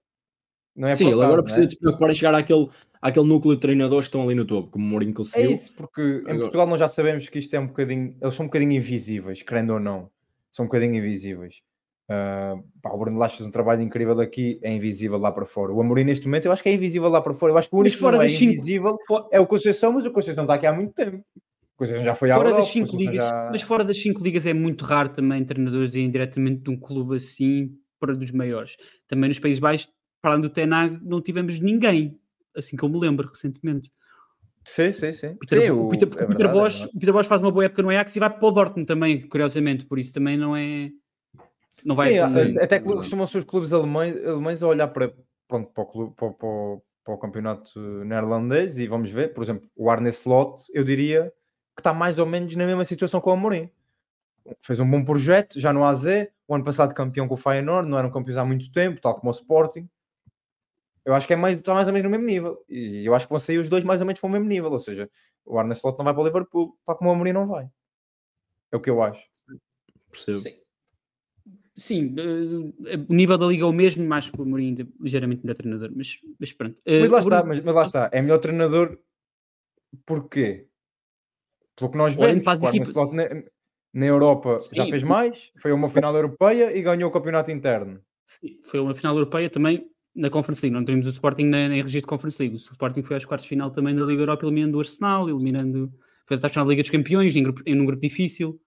não 0.81 0.89
é 0.89 0.95
Sim, 0.95 1.11
ele 1.11 1.23
agora 1.23 1.43
precisa 1.43 1.65
é? 1.65 1.67
de 1.67 1.73
se 1.73 1.79
preocupar 1.79 2.11
em 2.11 2.15
chegar 2.15 2.35
àquele, 2.35 2.69
àquele 3.03 3.27
núcleo 3.27 3.55
de 3.55 3.61
treinadores 3.61 4.07
que 4.07 4.09
estão 4.09 4.23
ali 4.23 4.35
no 4.35 4.47
topo, 4.47 4.71
como 4.71 4.87
o 4.87 4.89
Mourinho 4.89 5.13
conseguiu. 5.13 5.51
É 5.51 5.53
isso, 5.53 5.75
porque 5.77 6.01
agora... 6.01 6.35
em 6.35 6.39
Portugal 6.39 6.67
nós 6.67 6.81
já 6.81 6.89
sabemos 6.89 7.29
que 7.29 7.39
isto 7.39 7.55
é 7.55 7.61
um 7.61 7.67
bocadinho, 7.67 8.17
eles 8.21 8.35
são 8.35 8.45
um 8.45 8.49
bocadinho 8.49 8.73
invisíveis, 8.73 9.43
querendo 9.43 9.75
ou 9.75 9.81
não 9.81 10.11
são 10.51 10.65
um 10.65 10.69
bocadinho 10.69 10.95
invisíveis. 10.97 11.57
Uh, 12.11 12.65
pá, 12.83 12.91
o 12.91 12.99
Bruno 12.99 13.19
Lage 13.19 13.37
fez 13.37 13.47
um 13.47 13.53
trabalho 13.53 13.83
incrível 13.83 14.19
aqui, 14.21 14.59
é 14.63 14.73
invisível 14.73 15.19
lá 15.19 15.31
para 15.31 15.45
fora. 15.45 15.71
O 15.73 15.81
Amorim 15.81 16.03
neste 16.03 16.27
momento 16.27 16.47
eu 16.47 16.53
acho 16.53 16.63
que 16.63 16.69
é 16.69 16.73
invisível 16.73 17.09
lá 17.09 17.21
para 17.21 17.35
fora. 17.35 17.53
Eu 17.53 17.59
acho 17.59 17.69
que 17.69 17.77
o 17.77 17.79
único 17.79 17.97
que 17.97 18.03
não 18.03 18.23
é 18.23 18.27
invisível 18.27 18.97
cinco... 19.07 19.29
é 19.31 19.39
o 19.39 19.47
Conceição, 19.47 19.93
mas 19.93 20.05
o 20.07 20.11
Conceição 20.11 20.45
está 20.45 20.55
aqui 20.55 20.67
há 20.67 20.73
muito 20.73 20.93
tempo. 20.95 21.19
O 21.19 21.77
Conceição 21.77 22.05
já 22.05 22.15
foi 22.15 22.31
fora 22.31 22.53
das 22.53 22.69
cinco 22.69 22.97
ligas, 22.97 23.25
já... 23.25 23.49
Mas 23.53 23.63
fora 23.63 23.85
das 23.85 23.99
cinco 23.99 24.23
ligas 24.25 24.45
é 24.45 24.53
muito 24.53 24.85
raro 24.85 25.11
também 25.11 25.45
treinadores 25.45 25.95
irem 25.95 26.11
diretamente 26.11 26.63
de 26.63 26.71
um 26.71 26.77
clube 26.77 27.17
assim 27.17 27.77
para 28.01 28.17
dos 28.17 28.33
maiores. 28.33 28.77
Também 29.07 29.29
nos 29.29 29.39
Países 29.39 29.61
Baixos, 29.61 29.89
para 30.21 30.33
além 30.33 30.43
do 30.43 30.51
Tenag, 30.51 30.99
não 31.03 31.21
tivemos 31.21 31.61
ninguém, 31.61 32.19
assim 32.57 32.77
como 32.77 32.99
me 32.99 33.07
lembro 33.07 33.29
recentemente. 33.29 33.91
Sim, 34.65 34.93
sim, 34.93 35.13
sim. 35.13 35.35
Peter, 35.37 35.63
sim 35.63 35.71
o, 35.71 35.89
Peter, 35.89 36.07
é 36.07 36.13
o, 36.13 36.17
Peter 36.17 36.29
verdade, 36.29 36.53
Bosch, 36.53 36.83
é 36.83 36.87
o 36.87 36.93
Peter 36.99 37.13
Bosch 37.13 37.27
faz 37.29 37.41
uma 37.41 37.51
boa 37.51 37.65
época 37.65 37.83
no 37.83 37.91
Ajax 37.91 38.15
e 38.15 38.21
vai 38.21 38.31
para 38.31 38.47
o 38.47 38.51
Dortmund 38.51 38.87
também, 38.87 39.21
curiosamente, 39.27 39.87
por 39.87 39.99
isso 39.99 40.13
também 40.13 40.37
não 40.37 40.57
é. 40.57 40.91
Não 41.85 41.97
vai 41.97 42.13
sim, 42.13 42.59
até 42.61 42.79
que 42.79 42.85
costumam 42.85 43.27
ser 43.27 43.39
os 43.39 43.45
clubes 43.45 43.73
alemães, 43.73 44.15
alemães 44.25 44.63
a 44.63 44.69
olhar 44.69 44.89
para, 44.89 45.15
pronto, 45.49 45.71
para, 45.73 45.83
o 45.83 45.87
clube, 45.87 46.15
para, 46.15 46.31
para, 46.31 46.79
para 47.03 47.15
o 47.15 47.19
campeonato 47.19 47.81
neerlandês 48.05 48.79
e 48.79 48.87
vamos 48.87 49.11
ver, 49.11 49.33
por 49.33 49.43
exemplo, 49.43 49.67
o 49.75 49.89
Arne 49.89 50.11
Slot, 50.11 50.61
eu 50.75 50.85
diria 50.85 51.33
que 51.75 51.81
está 51.81 51.95
mais 51.95 52.19
ou 52.19 52.27
menos 52.27 52.55
na 52.55 52.67
mesma 52.67 52.85
situação 52.85 53.19
com 53.19 53.31
o 53.31 53.33
Amorim. 53.33 53.71
Fez 54.61 54.79
um 54.79 54.91
bom 54.91 55.03
projeto, 55.03 55.59
já 55.59 55.73
no 55.73 55.85
AZ, 55.85 56.05
o 56.47 56.55
ano 56.55 56.65
passado 56.65 56.95
campeão 56.95 57.27
com 57.27 57.35
o 57.35 57.39
Feyenoord, 57.39 57.89
não 57.89 57.99
eram 57.99 58.11
campeões 58.11 58.37
há 58.37 58.45
muito 58.45 58.71
tempo, 58.71 59.01
tal 59.01 59.15
como 59.15 59.31
o 59.31 59.35
Sporting 59.35 59.89
eu 61.05 61.15
acho 61.15 61.27
que 61.27 61.33
é 61.33 61.37
mais, 61.37 61.59
está 61.59 61.75
mais 61.75 61.87
ou 61.87 61.93
menos 61.93 62.05
no 62.05 62.11
mesmo 62.11 62.27
nível. 62.27 62.65
E 62.69 63.05
eu 63.05 63.15
acho 63.15 63.27
que 63.27 63.33
vão 63.33 63.41
sair 63.41 63.59
os 63.59 63.69
dois 63.69 63.85
mais 63.85 64.01
ou 64.01 64.07
menos 64.07 64.21
para 64.21 64.29
o 64.29 64.31
mesmo 64.31 64.47
nível. 64.47 64.71
Ou 64.71 64.79
seja, 64.79 65.11
o 65.45 65.59
Arne 65.59 65.73
Slot 65.73 65.99
não 65.99 66.05
vai 66.05 66.15
para 66.15 66.23
o 66.23 66.27
Liverpool, 66.27 66.79
tal 66.85 66.97
como 66.97 67.11
o 67.11 67.13
Amorim 67.13 67.33
não 67.33 67.47
vai. 67.47 67.69
É 68.71 68.77
o 68.77 68.81
que 68.81 68.91
eu 68.91 69.03
acho. 69.03 69.23
Percebo. 70.11 70.39
Sim. 70.39 70.61
Sim, 71.75 72.15
uh, 72.19 73.07
o 73.09 73.15
nível 73.15 73.39
da 73.39 73.47
liga 73.47 73.63
é 73.63 73.67
o 73.67 73.73
mesmo, 73.73 74.07
mais 74.07 74.29
que 74.29 74.39
o 74.39 74.45
Mourinho 74.45 74.83
é 74.83 74.87
ligeiramente 75.03 75.43
melhor 75.43 75.55
treinador, 75.55 75.91
mas, 75.95 76.19
mas 76.39 76.53
pronto. 76.53 76.79
Uh, 76.81 77.01
mas, 77.01 77.11
lá 77.11 77.19
está, 77.21 77.43
mas, 77.43 77.61
mas, 77.61 77.75
lá 77.75 77.83
está, 77.85 78.11
é 78.13 78.21
melhor 78.21 78.39
treinador 78.39 78.99
porquê? 80.05 80.67
Pelo 81.77 81.91
que 81.91 81.97
nós 81.97 82.15
vemos, 82.15 82.93
claro, 82.93 83.15
na, 83.15 83.25
na 83.95 84.07
Europa 84.07 84.59
Sim. 84.59 84.77
já 84.77 84.85
fez 84.85 85.03
mais, 85.03 85.51
foi 85.57 85.73
uma 85.73 85.89
final 85.89 86.15
europeia 86.15 86.77
e 86.77 86.83
ganhou 86.83 87.09
o 87.09 87.13
campeonato 87.13 87.51
interno. 87.51 88.03
Sim, 88.27 88.59
foi 88.61 88.79
uma 88.79 88.95
final 88.95 89.17
europeia 89.17 89.49
também 89.49 89.91
na 90.15 90.31
Conference 90.31 90.65
League. 90.65 90.77
Não 90.77 90.85
temos 90.85 91.07
o 91.07 91.11
Sporting 91.11 91.45
na, 91.45 91.69
na 91.69 91.75
registro 91.75 92.01
de 92.01 92.07
Conference 92.07 92.41
League. 92.41 92.57
O 92.57 92.59
Sporting 92.59 93.03
foi 93.03 93.17
às 93.17 93.25
quartas 93.25 93.45
de 93.45 93.49
final 93.49 93.71
também 93.71 93.95
da 93.95 94.05
Liga 94.05 94.23
Europa, 94.23 94.45
eliminando 94.45 94.77
o 94.77 94.81
Arsenal, 94.81 95.29
eliminando. 95.29 95.93
Foi 96.27 96.37
à 96.37 96.49
final 96.49 96.65
da 96.65 96.71
Liga 96.71 96.83
dos 96.83 96.91
Campeões, 96.91 97.35
em, 97.37 97.43
grupo, 97.43 97.63
em 97.67 97.81
um 97.81 97.85
grupo 97.85 98.01
difícil. 98.01 98.61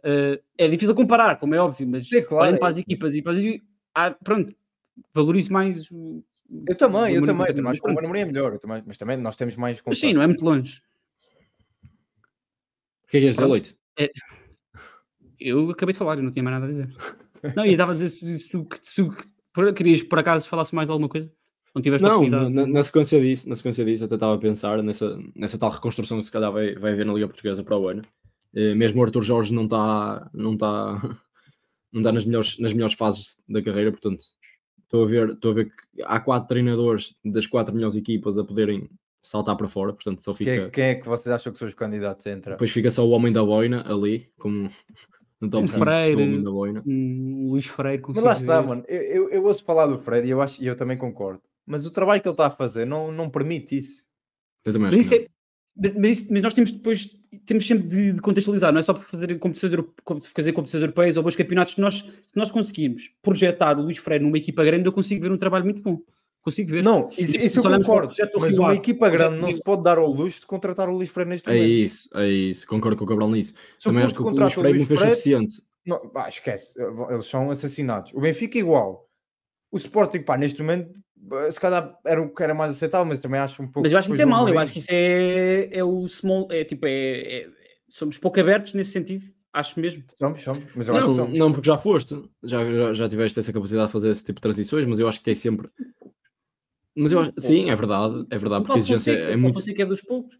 Uh, 0.00 0.40
é 0.56 0.66
difícil 0.68 0.94
comparar, 0.94 1.38
como 1.38 1.54
é 1.54 1.60
óbvio, 1.60 1.86
mas 1.86 2.08
Sim, 2.08 2.22
claro, 2.22 2.44
olhando 2.44 2.58
para 2.58 2.68
as 2.68 2.78
equipas 2.78 3.14
e 3.14 3.20
para 3.20 3.32
as... 3.32 3.44
Ah, 3.94 4.10
pronto, 4.12 4.54
valorizo 5.12 5.52
mais 5.52 5.90
o. 5.90 6.24
Eu 6.66 6.74
também, 6.74 7.14
eu 7.14 7.22
também, 7.22 7.54
também 7.54 7.70
acho 7.70 7.80
que 7.80 7.88
o 7.88 7.94
Manoel 7.94 8.14
é 8.16 8.24
melhor, 8.24 8.58
também, 8.58 8.82
mas 8.84 8.98
também 8.98 9.16
nós 9.16 9.36
temos 9.36 9.56
mais. 9.56 9.80
Mas 9.86 9.98
sim, 9.98 10.12
não 10.12 10.22
é 10.22 10.26
muito 10.26 10.44
longe. 10.44 10.82
O 13.04 13.08
que 13.08 13.18
é 13.18 13.20
que 13.20 13.26
és 13.26 13.36
dizer, 13.36 13.48
Leite? 13.48 13.76
É... 13.98 14.10
Eu 15.38 15.70
acabei 15.70 15.92
de 15.92 15.98
falar, 15.98 16.16
eu 16.16 16.22
não 16.22 16.30
tinha 16.30 16.42
mais 16.42 16.54
nada 16.54 16.66
a 16.66 16.68
dizer. 16.68 16.90
Não, 17.56 17.64
e 17.64 17.72
estava 17.72 17.92
a 17.92 17.94
dizer 17.94 18.08
se, 18.08 18.38
se, 18.38 18.48
se, 18.48 18.68
se 18.82 19.02
querias 19.74 20.02
por 20.02 20.18
acaso 20.18 20.48
falasse 20.48 20.74
mais 20.74 20.90
alguma 20.90 21.08
coisa? 21.08 21.32
Não, 21.74 21.82
tiveste 21.82 22.02
não 22.02 22.28
na, 22.28 22.66
na, 22.66 22.82
sequência 22.82 23.20
disso, 23.20 23.48
na 23.48 23.54
sequência 23.54 23.84
disso, 23.84 24.04
até 24.04 24.14
estava 24.14 24.34
a 24.34 24.38
pensar 24.38 24.82
nessa, 24.82 25.16
nessa 25.36 25.56
tal 25.56 25.70
reconstrução 25.70 26.18
que 26.18 26.24
se 26.24 26.32
calhar 26.32 26.50
vai, 26.50 26.74
vai 26.74 26.92
haver 26.92 27.06
na 27.06 27.12
Liga 27.12 27.28
Portuguesa 27.28 27.62
para 27.62 27.78
o 27.78 27.88
ano. 27.88 28.02
Eh, 28.54 28.74
mesmo 28.74 29.00
o 29.00 29.04
Arthur 29.04 29.22
Jorge 29.22 29.54
não 29.54 29.64
está 29.64 30.28
não 30.34 30.56
tá, 30.56 31.00
não 31.92 32.02
tá 32.02 32.12
nas, 32.12 32.24
melhores, 32.24 32.58
nas 32.58 32.72
melhores 32.72 32.94
fases 32.96 33.40
da 33.48 33.62
carreira, 33.62 33.92
portanto, 33.92 34.24
estou 34.82 35.04
a 35.04 35.06
ver, 35.06 35.30
estou 35.30 35.52
a 35.52 35.54
ver 35.54 35.66
que 35.66 36.02
há 36.02 36.18
quatro 36.18 36.48
treinadores 36.48 37.16
das 37.24 37.46
quatro 37.46 37.72
melhores 37.72 37.94
equipas 37.94 38.36
a 38.36 38.44
poderem 38.44 38.88
saltar 39.22 39.56
para 39.56 39.68
fora, 39.68 39.92
portanto 39.92 40.22
só 40.22 40.34
fica. 40.34 40.50
Quem 40.50 40.60
é, 40.60 40.70
quem 40.70 40.84
é 40.84 40.94
que 40.96 41.06
vocês 41.06 41.32
acham 41.32 41.52
que 41.52 41.58
são 41.58 41.68
os 41.68 41.74
candidatos 41.74 42.26
a 42.26 42.32
entrar? 42.32 42.52
Depois 42.52 42.70
fica 42.72 42.90
só 42.90 43.06
o 43.06 43.10
homem 43.10 43.32
da 43.32 43.44
boina 43.44 43.84
ali, 43.88 44.32
como 44.38 44.68
no 45.40 45.48
top 45.48 45.66
Freire, 45.68 46.42
da 46.42 46.50
boina. 46.50 46.82
Um, 46.86 47.50
Luís 47.50 47.66
Freire, 47.66 48.02
Mas 48.06 48.22
lá 48.22 48.32
está, 48.34 48.62
mano. 48.62 48.84
Eu, 48.86 49.02
eu, 49.02 49.30
eu 49.30 49.44
ouço 49.44 49.64
falar 49.64 49.86
do 49.86 49.98
Freire 49.98 50.26
e 50.26 50.30
eu, 50.30 50.42
acho, 50.42 50.62
e 50.62 50.66
eu 50.66 50.76
também 50.76 50.98
concordo. 50.98 51.40
Mas 51.66 51.86
o 51.86 51.90
trabalho 51.90 52.20
que 52.20 52.28
ele 52.28 52.34
está 52.34 52.46
a 52.46 52.50
fazer 52.50 52.84
não, 52.84 53.10
não 53.10 53.30
permite 53.30 53.78
isso. 53.78 54.04
Eu 54.64 54.72
também 54.72 54.88
acho 54.88 54.96
mas, 54.96 55.12
é, 55.12 55.26
mas, 55.98 56.28
mas, 56.28 56.42
nós 56.42 56.52
temos 56.52 56.70
depois 56.72 57.18
temos 57.46 57.66
sempre 57.66 57.86
de, 57.86 58.12
de, 58.12 58.20
contextualizar, 58.20 58.72
não 58.72 58.80
é 58.80 58.82
só 58.82 58.92
por 58.92 59.04
fazer 59.04 59.38
competições, 59.38 59.72
fazer 60.34 60.52
competições 60.52 60.82
europeias 60.82 61.16
ou 61.16 61.22
bons 61.22 61.36
campeonatos. 61.36 61.76
Nós, 61.78 61.96
se 61.96 62.36
nós 62.36 62.50
conseguimos 62.50 63.10
projetar 63.22 63.78
o 63.78 63.82
Luís 63.82 63.98
Freire 63.98 64.24
numa 64.24 64.36
equipa 64.36 64.64
grande, 64.64 64.86
eu 64.86 64.92
consigo 64.92 65.22
ver 65.22 65.32
um 65.32 65.38
trabalho 65.38 65.64
muito 65.64 65.80
bom. 65.80 66.00
Consigo 66.42 66.70
ver. 66.70 66.82
Não, 66.82 67.10
isso, 67.18 67.36
isso 67.36 67.58
eu 67.58 67.78
concordo. 67.78 68.12
Mas 68.40 68.56
uma 68.56 68.74
equipa 68.74 69.10
grande 69.10 69.38
não 69.38 69.52
se 69.52 69.62
pode 69.62 69.82
dar 69.82 69.98
ao 69.98 70.10
luxo 70.10 70.40
de 70.40 70.46
contratar 70.46 70.88
o 70.88 70.92
Luís 70.92 71.10
Freire 71.10 71.30
neste 71.30 71.46
momento. 71.46 71.62
É 71.62 71.66
isso, 71.66 72.08
é 72.14 72.28
isso. 72.28 72.66
Concordo 72.66 72.96
com 72.96 73.04
o 73.04 73.06
Cabral 73.06 73.30
nisso. 73.30 73.54
Se 73.76 73.84
Também 73.84 74.04
acho 74.04 74.14
que 74.14 74.22
o 74.22 74.30
Luís 74.30 74.54
Freire 74.54 74.78
não 74.78 74.86
fez 74.86 75.00
suficiente. 75.00 75.62
Não, 75.86 76.10
ah, 76.14 76.28
esquece, 76.28 76.74
eles 77.10 77.26
são 77.26 77.50
assassinados. 77.50 78.12
O 78.14 78.20
Benfica 78.20 78.58
é 78.58 78.60
igual. 78.60 79.08
O 79.72 79.76
Sporting, 79.76 80.22
pá, 80.22 80.36
neste 80.36 80.60
momento, 80.60 80.92
se 81.50 81.60
calhar 81.60 81.98
era 82.04 82.20
o 82.20 82.34
que 82.34 82.42
era 82.42 82.54
mais 82.54 82.72
aceitável, 82.72 83.06
mas 83.06 83.20
também 83.20 83.40
acho 83.40 83.62
um 83.62 83.66
pouco. 83.66 83.82
Mas 83.82 83.92
eu 83.92 83.98
acho 83.98 84.08
que 84.08 84.12
isso 84.12 84.22
é 84.22 84.26
mau, 84.26 84.48
eu 84.48 84.58
acho 84.58 84.72
que 84.72 84.78
isso 84.78 84.90
é, 84.90 85.68
é 85.72 85.84
o 85.84 86.06
small, 86.08 86.48
é 86.50 86.64
tipo, 86.64 86.86
é, 86.86 87.42
é, 87.42 87.48
somos 87.88 88.18
pouco 88.18 88.40
abertos 88.40 88.74
nesse 88.74 88.90
sentido, 88.90 89.22
acho 89.52 89.78
mesmo. 89.78 90.02
Somos, 90.18 90.42
somos, 90.42 90.64
mas 90.74 90.88
eu 90.88 90.94
não, 90.94 91.00
acho 91.00 91.10
que 91.10 91.14
somos. 91.14 91.38
Não, 91.38 91.52
porque 91.52 91.66
já 91.66 91.78
foste, 91.78 92.20
já, 92.42 92.64
já, 92.64 92.94
já 92.94 93.08
tiveste 93.08 93.38
essa 93.38 93.52
capacidade 93.52 93.86
de 93.86 93.92
fazer 93.92 94.10
esse 94.10 94.24
tipo 94.24 94.36
de 94.36 94.42
transições, 94.42 94.86
mas 94.86 94.98
eu 94.98 95.08
acho 95.08 95.22
que 95.22 95.30
é 95.30 95.34
sempre 95.34 95.68
mas 97.00 97.12
eu 97.12 97.20
acho, 97.20 97.32
sim, 97.38 97.70
é 97.70 97.74
verdade, 97.74 98.26
é 98.28 98.36
verdade, 98.36 98.64
porque 98.64 98.78
a 98.78 98.82
exigência 98.82 99.12
é 99.12 99.34
muito. 99.34 99.54
Você 99.54 99.72
que 99.72 99.80
é 99.80 99.86
dos 99.86 100.02
poucos. 100.02 100.38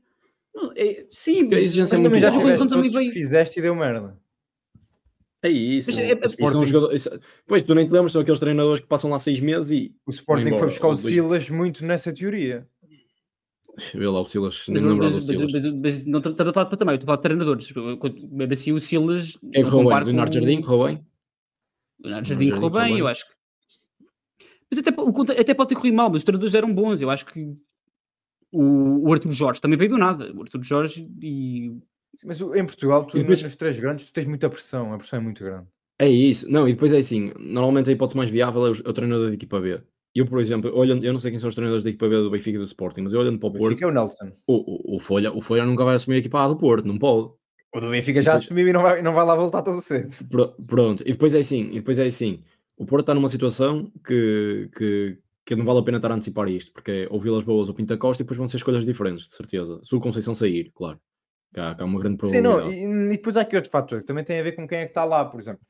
Não, 0.54 0.70
é, 0.76 1.06
sim, 1.10 1.44
mas, 1.44 1.54
a 1.54 1.62
exigência 1.62 1.96
mas 1.96 2.00
é 2.00 2.08
também 2.08 2.20
já 2.20 2.30
tiveste 2.30 2.68
também 2.68 2.90
veio... 2.90 3.10
fizeste 3.10 3.58
e 3.58 3.62
deu 3.62 3.74
merda. 3.74 4.18
É 5.42 5.48
isso. 5.48 5.98
É, 5.98 6.10
é, 6.10 6.26
Sporting... 6.26 6.66
jogador... 6.66 6.94
Pois, 7.46 7.62
tu 7.62 7.74
nem 7.74 7.86
te 7.86 7.92
lembras, 7.92 8.12
são 8.12 8.20
aqueles 8.20 8.38
treinadores 8.38 8.82
que 8.82 8.86
passam 8.86 9.08
lá 9.08 9.18
seis 9.18 9.40
meses 9.40 9.70
e. 9.70 9.96
O 10.04 10.10
Sporting 10.10 10.50
foi 10.50 10.66
buscar 10.66 10.88
o 10.88 10.96
Silas 10.96 11.48
muito 11.48 11.82
nessa 11.82 12.12
teoria. 12.12 12.68
Vê 13.94 14.06
lá 14.06 14.20
o 14.20 14.26
Silas, 14.26 14.64
mas, 14.68 14.82
não 14.82 14.96
mas, 14.98 15.14
mas, 15.14 15.52
mas, 15.52 15.64
mas, 15.72 16.04
não 16.04 16.18
estou 16.18 16.34
a 16.34 16.52
falar 16.52 16.66
para 16.66 16.76
também, 16.76 16.94
estou 16.96 17.06
a 17.06 17.06
falar 17.06 17.16
de 17.16 17.22
treinadores. 17.22 17.72
Mesmo 18.30 18.52
assim, 18.52 18.72
o 18.72 18.80
Silas. 18.80 19.38
Quem 19.50 19.64
correu 19.64 19.88
bem? 19.88 20.04
Leonardo 20.04 20.34
Jardim 20.34 20.60
correu 20.60 20.86
bem? 20.86 21.06
Leonardo 22.04 22.28
Jardim 22.28 22.50
correu 22.50 22.70
bem, 22.70 22.98
eu 22.98 23.06
acho 23.06 23.26
que 23.26 23.39
mas 24.70 24.78
até, 24.78 25.40
até 25.40 25.54
pode 25.54 25.70
ter 25.70 25.74
corrido 25.74 25.94
mal, 25.94 26.08
mas 26.08 26.18
os 26.20 26.24
treinadores 26.24 26.54
eram 26.54 26.72
bons. 26.72 27.00
Eu 27.00 27.10
acho 27.10 27.26
que 27.26 27.54
o, 28.52 29.08
o 29.08 29.12
Arthur 29.12 29.32
Jorge 29.32 29.60
também 29.60 29.78
veio 29.78 29.90
do 29.90 29.98
nada. 29.98 30.32
O 30.34 30.42
Arthur 30.42 30.62
Jorge 30.62 31.10
e. 31.20 31.76
Mas 32.24 32.40
em 32.40 32.64
Portugal, 32.64 33.04
tu 33.04 33.16
depois... 33.16 33.42
nos 33.42 33.56
três 33.56 33.78
grandes, 33.78 34.04
tu 34.04 34.12
tens 34.12 34.26
muita 34.26 34.48
pressão, 34.50 34.92
a 34.92 34.98
pressão 34.98 35.18
é 35.18 35.22
muito 35.22 35.42
grande. 35.42 35.66
É 35.98 36.08
isso, 36.08 36.50
não, 36.50 36.66
e 36.66 36.72
depois 36.72 36.92
é 36.92 36.98
assim, 36.98 37.30
normalmente 37.38 37.90
a 37.90 37.92
hipótese 37.92 38.16
mais 38.16 38.30
viável 38.30 38.66
é 38.66 38.70
o, 38.70 38.74
é 38.74 38.88
o 38.88 38.92
treinador 38.92 39.28
da 39.28 39.34
equipa 39.34 39.60
B. 39.60 39.80
Eu, 40.14 40.26
por 40.26 40.40
exemplo, 40.40 40.74
olhando, 40.74 41.04
eu 41.04 41.12
não 41.12 41.20
sei 41.20 41.30
quem 41.30 41.38
são 41.38 41.48
os 41.48 41.54
treinadores 41.54 41.84
da 41.84 41.90
equipa 41.90 42.08
B 42.08 42.16
do 42.16 42.30
Benfica 42.30 42.56
e 42.56 42.58
do 42.58 42.64
Sporting, 42.64 43.02
mas 43.02 43.12
eu 43.12 43.20
olhando 43.20 43.38
para 43.38 43.48
o, 43.48 43.50
o 43.50 43.58
Porto. 43.58 43.82
é 43.82 43.86
o 43.86 43.90
Nelson. 43.92 44.32
O, 44.46 44.94
o, 44.94 44.96
o, 44.96 44.98
Folha, 45.00 45.32
o 45.32 45.40
Folha 45.40 45.64
nunca 45.64 45.84
vai 45.84 45.94
assumir 45.94 46.16
a 46.16 46.18
equipa 46.18 46.42
A 46.42 46.48
do 46.48 46.56
Porto, 46.56 46.86
não 46.86 46.98
pode. 46.98 47.30
O 47.72 47.80
do 47.80 47.90
Benfica 47.90 48.20
já 48.20 48.32
depois... 48.32 48.44
assumiu 48.44 48.66
e 48.66 48.72
não 48.72 48.82
vai, 48.82 49.02
não 49.02 49.12
vai 49.12 49.24
lá 49.24 49.36
voltar 49.36 49.62
tão 49.62 49.80
cedo. 49.80 50.10
Pronto, 50.66 51.02
e 51.06 51.12
depois 51.12 51.32
é 51.34 51.38
assim, 51.38 51.68
e 51.70 51.74
depois 51.74 51.98
é 51.98 52.06
assim 52.06 52.42
o 52.80 52.86
Porto 52.86 53.02
está 53.02 53.14
numa 53.14 53.28
situação 53.28 53.92
que, 54.06 54.70
que, 54.74 55.18
que 55.44 55.54
não 55.54 55.66
vale 55.66 55.80
a 55.80 55.82
pena 55.82 55.98
estar 55.98 56.10
a 56.10 56.14
antecipar 56.14 56.48
isto, 56.48 56.72
porque 56.72 56.90
é 56.90 57.08
ou 57.10 57.20
Vilas 57.20 57.44
Boas 57.44 57.68
ou 57.68 57.74
Pinta 57.74 57.94
Costa 57.98 58.22
e 58.22 58.24
depois 58.24 58.38
vão 58.38 58.48
ser 58.48 58.56
escolhas 58.56 58.86
diferentes, 58.86 59.26
de 59.26 59.34
certeza. 59.34 59.78
Se 59.82 59.94
o 59.94 60.00
Conceição 60.00 60.34
sair, 60.34 60.72
claro. 60.74 60.98
Que 61.52 61.60
há, 61.60 61.74
que 61.74 61.82
há 61.82 61.84
uma 61.84 62.00
grande 62.00 62.16
probabilidade. 62.16 62.72
Sim, 62.72 62.86
não, 62.86 63.02
e, 63.02 63.12
e, 63.12 63.16
depois 63.18 63.36
há 63.36 63.42
aqui 63.42 63.54
outro 63.54 63.70
fator 63.70 64.00
que 64.00 64.06
também 64.06 64.24
tem 64.24 64.40
a 64.40 64.42
ver 64.42 64.52
com 64.52 64.66
quem 64.66 64.78
é 64.78 64.84
que 64.84 64.92
está 64.92 65.04
lá, 65.04 65.26
por 65.26 65.38
exemplo. 65.38 65.60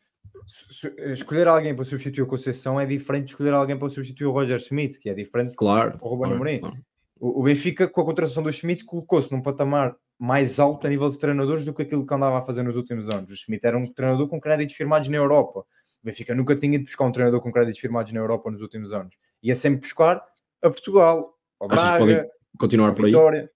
escolher 1.13 1.49
alguém 1.49 1.75
para 1.75 1.85
substituir 1.85 2.23
o 2.23 2.29
Conceição 2.29 2.79
é 2.79 2.87
diferente 2.87 3.25
de 3.25 3.31
escolher 3.33 3.55
alguém 3.55 3.77
para 3.77 3.89
substituir 3.89 4.29
o 4.29 4.33
Roger 4.33 4.61
Schmidt, 4.61 5.01
que 5.01 5.11
é 5.11 5.15
diferente 5.15 5.57
claro, 5.57 5.99
do 5.99 6.05
Ruben 6.05 6.37
claro, 6.37 6.61
claro. 6.61 6.77
O, 7.19 7.41
o 7.41 7.43
Benfica, 7.43 7.89
com 7.89 8.03
a 8.03 8.05
contratação 8.05 8.41
do 8.41 8.53
Schmidt, 8.53 8.85
colocou-se 8.85 9.33
num 9.33 9.43
patamar 9.43 9.97
mais 10.17 10.61
alto 10.61 10.87
a 10.87 10.91
nível 10.91 11.09
de 11.09 11.19
treinadores 11.19 11.65
do 11.65 11.75
que 11.75 11.83
aquilo 11.83 12.07
que 12.07 12.15
andava 12.15 12.39
a 12.39 12.43
fazer 12.43 12.63
nos 12.63 12.77
últimos 12.77 13.09
anos. 13.09 13.33
O 13.33 13.37
Schmidt 13.37 13.67
era 13.67 13.77
um 13.77 13.93
treinador 13.93 14.29
com 14.29 14.41
créditos 14.41 14.77
firmados 14.77 15.09
na 15.09 15.17
Europa 15.17 15.67
o 16.03 16.07
Benfica 16.07 16.35
nunca 16.35 16.57
tinha 16.57 16.75
ido 16.75 16.85
buscar 16.85 17.05
um 17.05 17.13
treinador 17.13 17.41
com 17.41 17.53
créditos 17.53 17.81
firmados 17.81 18.13
na 18.13 18.21
Europa 18.21 18.51
nos 18.51 18.63
últimos 18.63 18.93
anos. 18.93 19.15
Ia 19.43 19.55
sempre 19.55 19.81
buscar 19.81 20.17
a 20.63 20.71
Portugal, 20.71 21.39
ao 21.59 21.69
Braga, 21.69 22.29
continuar 22.59 22.95
por 22.95 23.05
Vitória. 23.05 23.43
Aí? 23.43 23.49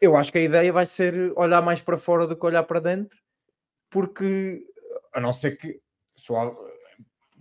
Eu 0.00 0.16
acho 0.16 0.32
que 0.32 0.38
a 0.38 0.42
ideia 0.42 0.72
vai 0.72 0.86
ser 0.86 1.32
olhar 1.36 1.60
mais 1.62 1.80
para 1.80 1.98
fora 1.98 2.26
do 2.26 2.36
que 2.36 2.46
olhar 2.46 2.62
para 2.62 2.80
dentro, 2.80 3.18
porque 3.90 4.64
a 5.12 5.20
não 5.20 5.32
ser 5.32 5.56
que 5.56 5.80
se 6.16 6.32
o, 6.32 6.68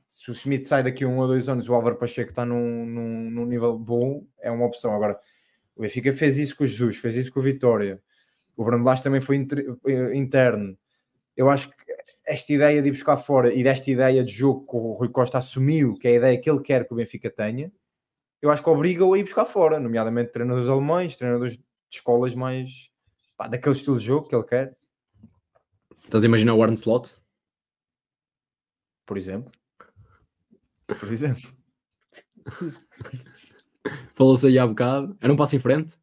se 0.08 0.32
o 0.32 0.34
Schmidt 0.34 0.66
sai 0.66 0.84
daqui 0.84 1.04
a 1.04 1.08
um 1.08 1.18
ou 1.18 1.28
dois 1.28 1.48
anos, 1.48 1.68
o 1.68 1.74
Álvaro 1.74 1.96
Pacheco 1.96 2.32
está 2.32 2.46
num, 2.46 2.86
num, 2.86 3.30
num 3.30 3.46
nível 3.46 3.78
bom, 3.78 4.26
é 4.40 4.50
uma 4.52 4.66
opção. 4.66 4.94
Agora, 4.94 5.20
o 5.76 5.82
Benfica 5.82 6.12
fez 6.14 6.38
isso 6.38 6.56
com 6.58 6.64
o 6.64 6.68
Jesus, 6.68 6.98
fez 6.98 7.16
isso 7.16 7.32
com 7.32 7.40
o 7.40 7.44
Vitória. 7.44 8.02
O 8.56 8.64
Bruno 8.64 8.84
Blas 8.84 9.00
também 9.02 9.22
foi 9.22 9.48
eh, 9.88 10.16
interno. 10.16 10.78
Eu 11.38 11.50
acho 11.50 11.70
que 11.70 11.76
esta 12.30 12.54
ideia 12.54 12.80
de 12.80 12.88
ir 12.88 12.92
buscar 12.92 13.18
fora 13.18 13.52
e 13.52 13.64
desta 13.64 13.90
ideia 13.90 14.24
de 14.24 14.32
jogo 14.32 14.64
que 14.68 14.76
o 14.76 14.94
Rui 14.94 15.10
Costa 15.10 15.40
assumiu, 15.40 15.98
que 15.98 16.08
é 16.08 16.12
a 16.12 16.16
ideia 16.16 16.40
que 16.40 16.48
ele 16.48 16.62
quer 16.62 16.86
que 16.86 16.94
o 16.94 16.96
Benfica 16.96 17.28
tenha, 17.28 17.72
eu 18.40 18.52
acho 18.52 18.62
que 18.62 18.70
obriga-o 18.70 19.16
a 19.16 19.20
ir 19.20 19.24
buscar 19.24 19.46
fora, 19.46 19.80
nomeadamente 19.80 20.32
treinadores 20.32 20.70
alemães, 20.70 21.16
treinadores 21.16 21.58
de 21.58 21.64
escolas 21.92 22.36
mais 22.36 22.92
pá, 23.36 23.48
daquele 23.48 23.76
estilo 23.76 23.98
de 23.98 24.06
jogo 24.06 24.28
que 24.28 24.36
ele 24.36 24.44
quer. 24.44 24.78
Estás 26.04 26.24
a 26.24 26.26
imaginar 26.28 26.54
o 26.54 26.62
Arne 26.62 26.76
Slot? 26.76 27.16
Por 29.08 29.18
exemplo. 29.18 29.52
Por 30.86 31.12
exemplo. 31.12 31.52
Falou-se 34.14 34.46
aí 34.46 34.60
há 34.60 34.68
bocado. 34.68 35.18
Era 35.20 35.34
um 35.34 35.36
passo 35.36 35.56
em 35.56 35.60
frente? 35.60 35.98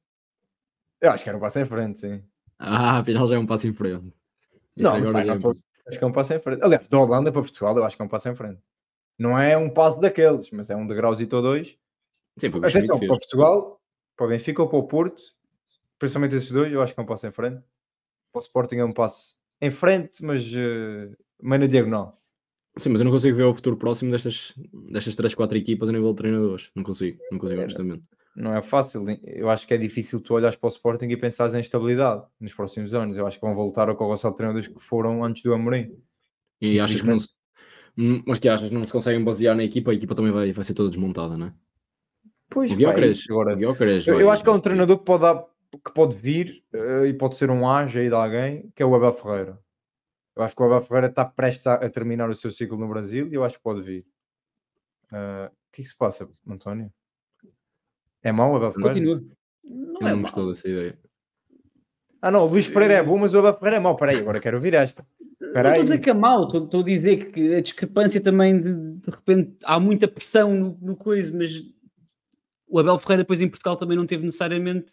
Eu 1.01 1.13
acho 1.13 1.23
que 1.23 1.29
era 1.29 1.39
um 1.39 1.41
passo 1.41 1.61
em 1.61 1.65
frente, 1.65 2.01
sim. 2.01 2.25
Ah, 2.59 2.99
afinal 2.99 3.29
já 3.29 3.37
é 3.37 3.39
um 3.39 3.47
passo 3.47 3.69
em 3.69 3.73
frente. 3.73 4.13
Isso 4.77 4.91
não, 4.91 4.97
agora 4.97 5.13
não, 5.13 5.25
já 5.25 5.35
é 5.35 5.76
Acho 5.87 5.99
que 5.99 6.05
é 6.05 6.07
um 6.07 6.13
passo 6.13 6.35
em 6.35 6.41
frente. 6.41 6.63
Aliás, 6.63 6.89
da 6.89 6.99
Holanda 6.99 7.31
para 7.31 7.43
Portugal, 7.43 7.77
eu 7.77 7.85
acho 7.85 7.97
que 7.97 8.03
é 8.03 8.05
um 8.05 8.09
passo 8.09 8.29
em 8.29 8.35
frente. 8.35 8.61
Não 9.19 9.39
é 9.39 9.57
um 9.57 9.71
passo 9.71 10.01
daqueles, 10.01 10.51
mas 10.51 10.69
é 10.69 10.77
um 10.77 10.87
degrauzito 10.87 11.37
ou 11.37 11.43
dois. 11.43 11.79
Sim, 12.37 12.51
foi 12.51 12.61
Atenção, 12.69 12.99
para 12.99 13.09
Portugal, 13.09 13.81
para 14.17 14.27
o 14.27 14.29
Benfica 14.29 14.63
ou 14.63 14.69
para 14.69 14.79
o 14.79 14.83
Porto, 14.83 15.23
principalmente 15.99 16.37
esses 16.37 16.51
dois, 16.51 16.71
eu 16.73 16.83
acho 16.83 16.93
que 16.93 17.01
é 17.01 17.03
um 17.03 17.07
passo 17.07 17.27
em 17.27 17.31
frente. 17.31 17.63
Para 18.33 18.39
o 18.39 18.43
Sporting 18.43 18.77
é 18.77 18.85
um 18.85 18.93
passo 18.93 19.37
em 19.61 19.71
frente, 19.71 20.23
mas 20.23 20.45
uh, 20.53 21.17
meio 21.41 21.61
na 21.61 21.67
diagonal. 21.67 22.21
Sim, 22.77 22.91
mas 22.91 23.01
eu 23.01 23.05
não 23.05 23.13
consigo 23.13 23.37
ver 23.37 23.45
o 23.45 23.55
futuro 23.55 23.77
próximo 23.77 24.11
destas, 24.11 24.53
destas 24.91 25.15
3, 25.15 25.35
4 25.35 25.57
equipas 25.57 25.89
a 25.89 25.93
nível 25.93 26.11
de 26.11 26.17
treinadores. 26.17 26.71
Não 26.75 26.83
consigo, 26.83 27.19
não 27.31 27.39
consigo, 27.39 27.61
é, 27.61 27.65
honestamente 27.65 28.07
não 28.37 28.55
é 28.55 28.63
fácil. 28.63 29.05
Eu 29.25 29.49
acho 29.51 29.67
que 29.67 29.75
é 29.75 29.79
difícil 29.79 30.21
tu 30.21 30.35
olhares 30.35 30.57
para 30.57 30.67
o 30.67 30.71
Sporting 30.71 31.07
e 31.07 31.17
pensares 31.17 31.55
em 31.55 31.61
estabilidade 31.61 32.25
nos 32.39 32.53
próximos 32.53 32.95
anos. 32.95 33.17
Eu 33.17 33.27
acho 33.27 33.39
que 33.39 33.45
vão 33.45 33.55
voltar 33.55 33.89
ao 33.89 33.97
carrossel 33.97 34.31
de 34.31 34.37
treinadores 34.37 34.69
que 34.69 34.79
foram 34.79 35.25
antes 35.25 35.43
do 35.43 35.55
Amorim. 35.55 35.97
E 36.61 36.79
achas 36.79 37.01
que 37.01 37.07
não, 37.07 37.19
Hum, 37.99 38.23
mas 38.27 38.39
que 38.39 38.49
achas? 38.49 38.71
Não 38.71 38.85
se 38.85 38.93
conseguem 38.93 39.25
basear 39.25 39.57
na 39.57 39.65
equipa, 39.65 39.91
a 39.91 39.95
equipa 39.95 40.15
também 40.15 40.31
vai, 40.31 40.53
vai 40.53 40.65
ser 40.65 40.75
toda 40.75 40.91
desmontada, 40.91 41.37
não 41.37 41.47
é? 41.47 41.55
Pois, 42.51 42.71
o 42.71 42.77
Guiocares, 42.77 43.25
agora. 43.29 43.55
O 43.55 43.57
Guiocares, 43.57 44.07
eu, 44.07 44.21
eu 44.21 44.31
acho 44.31 44.43
que 44.43 44.49
é 44.49 44.53
um 44.53 44.61
treinador 44.61 44.99
que 44.99 45.05
pode, 45.05 45.23
dar, 45.23 45.45
que 45.73 45.93
pode 45.93 46.17
vir 46.17 46.63
uh, 46.75 47.07
e 47.07 47.15
pode 47.15 47.37
ser 47.37 47.51
um 47.51 47.69
age 47.69 47.99
aí 47.99 48.09
de 48.09 48.15
alguém, 48.15 48.71
que 48.75 48.83
é 48.83 48.87
o 48.87 48.95
Abel 48.95 49.15
Ferreira. 49.15 49.59
Eu 50.37 50.43
acho 50.43 50.55
que 50.55 50.63
o 50.63 50.67
Abel 50.67 50.83
Ferreira 50.83 51.07
está 51.07 51.25
prestes 51.25 51.67
a, 51.67 51.75
a, 51.75 51.89
terminar 51.89 52.29
o 52.29 52.35
seu 52.35 52.51
ciclo 52.51 52.77
no 52.77 52.87
Brasil 52.87 53.29
e 53.29 53.35
eu 53.35 53.43
acho 53.43 53.57
que 53.57 53.63
pode 53.63 53.81
vir. 53.81 54.07
Uh, 55.11 55.47
o 55.47 55.73
que 55.73 55.81
é 55.81 55.85
que 55.85 55.89
se 55.89 55.97
passa, 55.97 56.29
António? 56.47 56.93
É 58.23 58.33
mau 58.33 58.53
o 58.53 58.57
Abel 58.57 58.73
Ferreira? 58.73 58.95
Continua. 58.95 59.25
Não 59.65 60.01
eu 60.01 60.09
é 60.09 60.13
não 60.13 60.23
gostou 60.23 60.49
dessa 60.49 60.69
ideia. 60.69 60.99
Ah 62.21 62.31
não, 62.31 62.45
o 62.45 62.49
Luís 62.49 62.67
Freire 62.67 62.95
é 62.95 63.03
bom, 63.03 63.19
mas 63.19 63.35
o 63.35 63.39
Abel 63.39 63.55
Ferreira 63.55 63.77
é 63.77 63.81
mau. 63.81 63.97
Peraí, 63.97 64.17
agora 64.19 64.41
quero 64.41 64.57
ouvir 64.57 64.75
esta. 64.75 65.07
Peraí. 65.39 65.63
Não 65.63 65.71
estou 65.71 65.81
a 65.81 65.85
dizer 65.85 65.99
que 65.99 66.11
é 66.11 66.15
mau, 66.15 66.45
estou, 66.45 66.65
estou 66.65 66.81
a 66.81 66.85
dizer 66.85 67.31
que 67.31 67.55
a 67.55 67.61
discrepância 67.61 68.21
também 68.21 68.59
de, 68.59 68.75
de 68.75 69.11
repente 69.11 69.57
há 69.65 69.79
muita 69.79 70.09
pressão 70.09 70.55
no, 70.55 70.79
no 70.81 70.97
coisa, 70.97 71.37
mas 71.37 71.63
o 72.69 72.79
Abel 72.79 72.99
Ferreira 72.99 73.23
depois 73.23 73.41
em 73.41 73.49
Portugal 73.49 73.77
também 73.77 73.97
não 73.97 74.07
teve 74.07 74.25
necessariamente. 74.25 74.93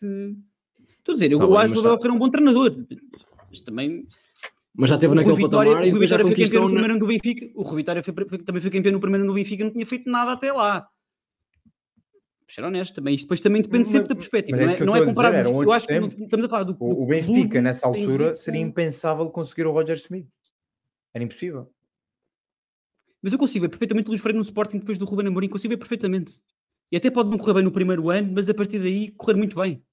Estou 0.99 1.13
a 1.13 1.15
dizer, 1.15 1.31
eu, 1.31 1.39
tá 1.39 1.45
eu 1.45 1.57
acho 1.57 1.73
que 1.73 1.79
o 1.79 1.81
Abel 1.81 1.97
Ferreira 1.97 2.13
é 2.13 2.15
um 2.15 2.19
bom 2.19 2.29
treinador, 2.29 2.85
mas 3.49 3.59
também. 3.61 4.07
Mas 4.75 4.89
já 4.89 4.97
teve 4.97 5.13
naquele 5.13 5.35
Vitória, 5.35 5.71
patamar 5.71 5.87
e 5.87 5.93
o 5.93 5.99
Vitória 5.99 6.25
foi 6.25 6.35
campeão 6.35 6.63
no 6.63 6.71
primeiro 6.71 6.99
no 6.99 7.07
Benfica. 7.07 7.49
O 7.55 7.61
Rui 7.61 7.77
Vitória 7.77 8.03
foi, 8.03 8.13
também 8.13 8.61
foi 8.61 8.71
campeão 8.71 8.93
no 8.93 8.99
primeiro 8.99 9.25
no 9.25 9.33
Benfica, 9.33 9.63
não 9.63 9.71
tinha 9.71 9.85
feito 9.85 10.09
nada 10.09 10.31
até 10.31 10.51
lá. 10.51 10.87
Ser 12.53 12.63
honesto, 12.63 12.93
também, 12.93 13.15
isto 13.15 13.25
depois 13.25 13.39
também 13.39 13.63
depende 13.63 13.87
sempre 13.87 14.09
da 14.09 14.15
perspectiva. 14.15 14.57
Não 14.59 14.69
é, 14.69 14.85
não 14.85 14.95
é 14.95 15.05
comparar. 15.05 15.43
Eu 15.43 15.71
acho 15.71 15.87
que 15.87 15.93
estamos 15.93 16.45
a 16.45 16.49
falar 16.49 16.63
do. 16.63 16.77
O, 16.79 17.01
o 17.01 17.05
Benfica, 17.07 17.59
nessa 17.59 17.87
altura, 17.87 18.35
seria 18.35 18.61
impensável 18.61 19.27
conseguir 19.31 19.65
o 19.65 19.71
Roger 19.71 19.97
Smith. 19.97 20.27
Era 21.15 21.23
impossível. 21.23 21.67
Mas 23.23 23.33
eu 23.33 23.39
consigo 23.39 23.63
ver 23.63 23.69
perfeitamente 23.69 24.07
o 24.07 24.11
Luís 24.11 24.21
Freire 24.21 24.37
no 24.37 24.43
Sporting 24.43 24.77
depois 24.77 24.99
do 24.99 25.05
Ruben 25.05 25.25
Amorim, 25.25 25.49
consigo 25.49 25.71
ver 25.71 25.77
perfeitamente. 25.77 26.43
E 26.91 26.97
até 26.97 27.09
pode 27.09 27.31
não 27.31 27.39
correr 27.39 27.55
bem 27.55 27.63
no 27.63 27.71
primeiro 27.71 28.11
ano, 28.11 28.31
mas 28.35 28.47
a 28.47 28.53
partir 28.53 28.77
daí 28.77 29.09
correr 29.09 29.35
muito 29.35 29.55
bem. 29.59 29.83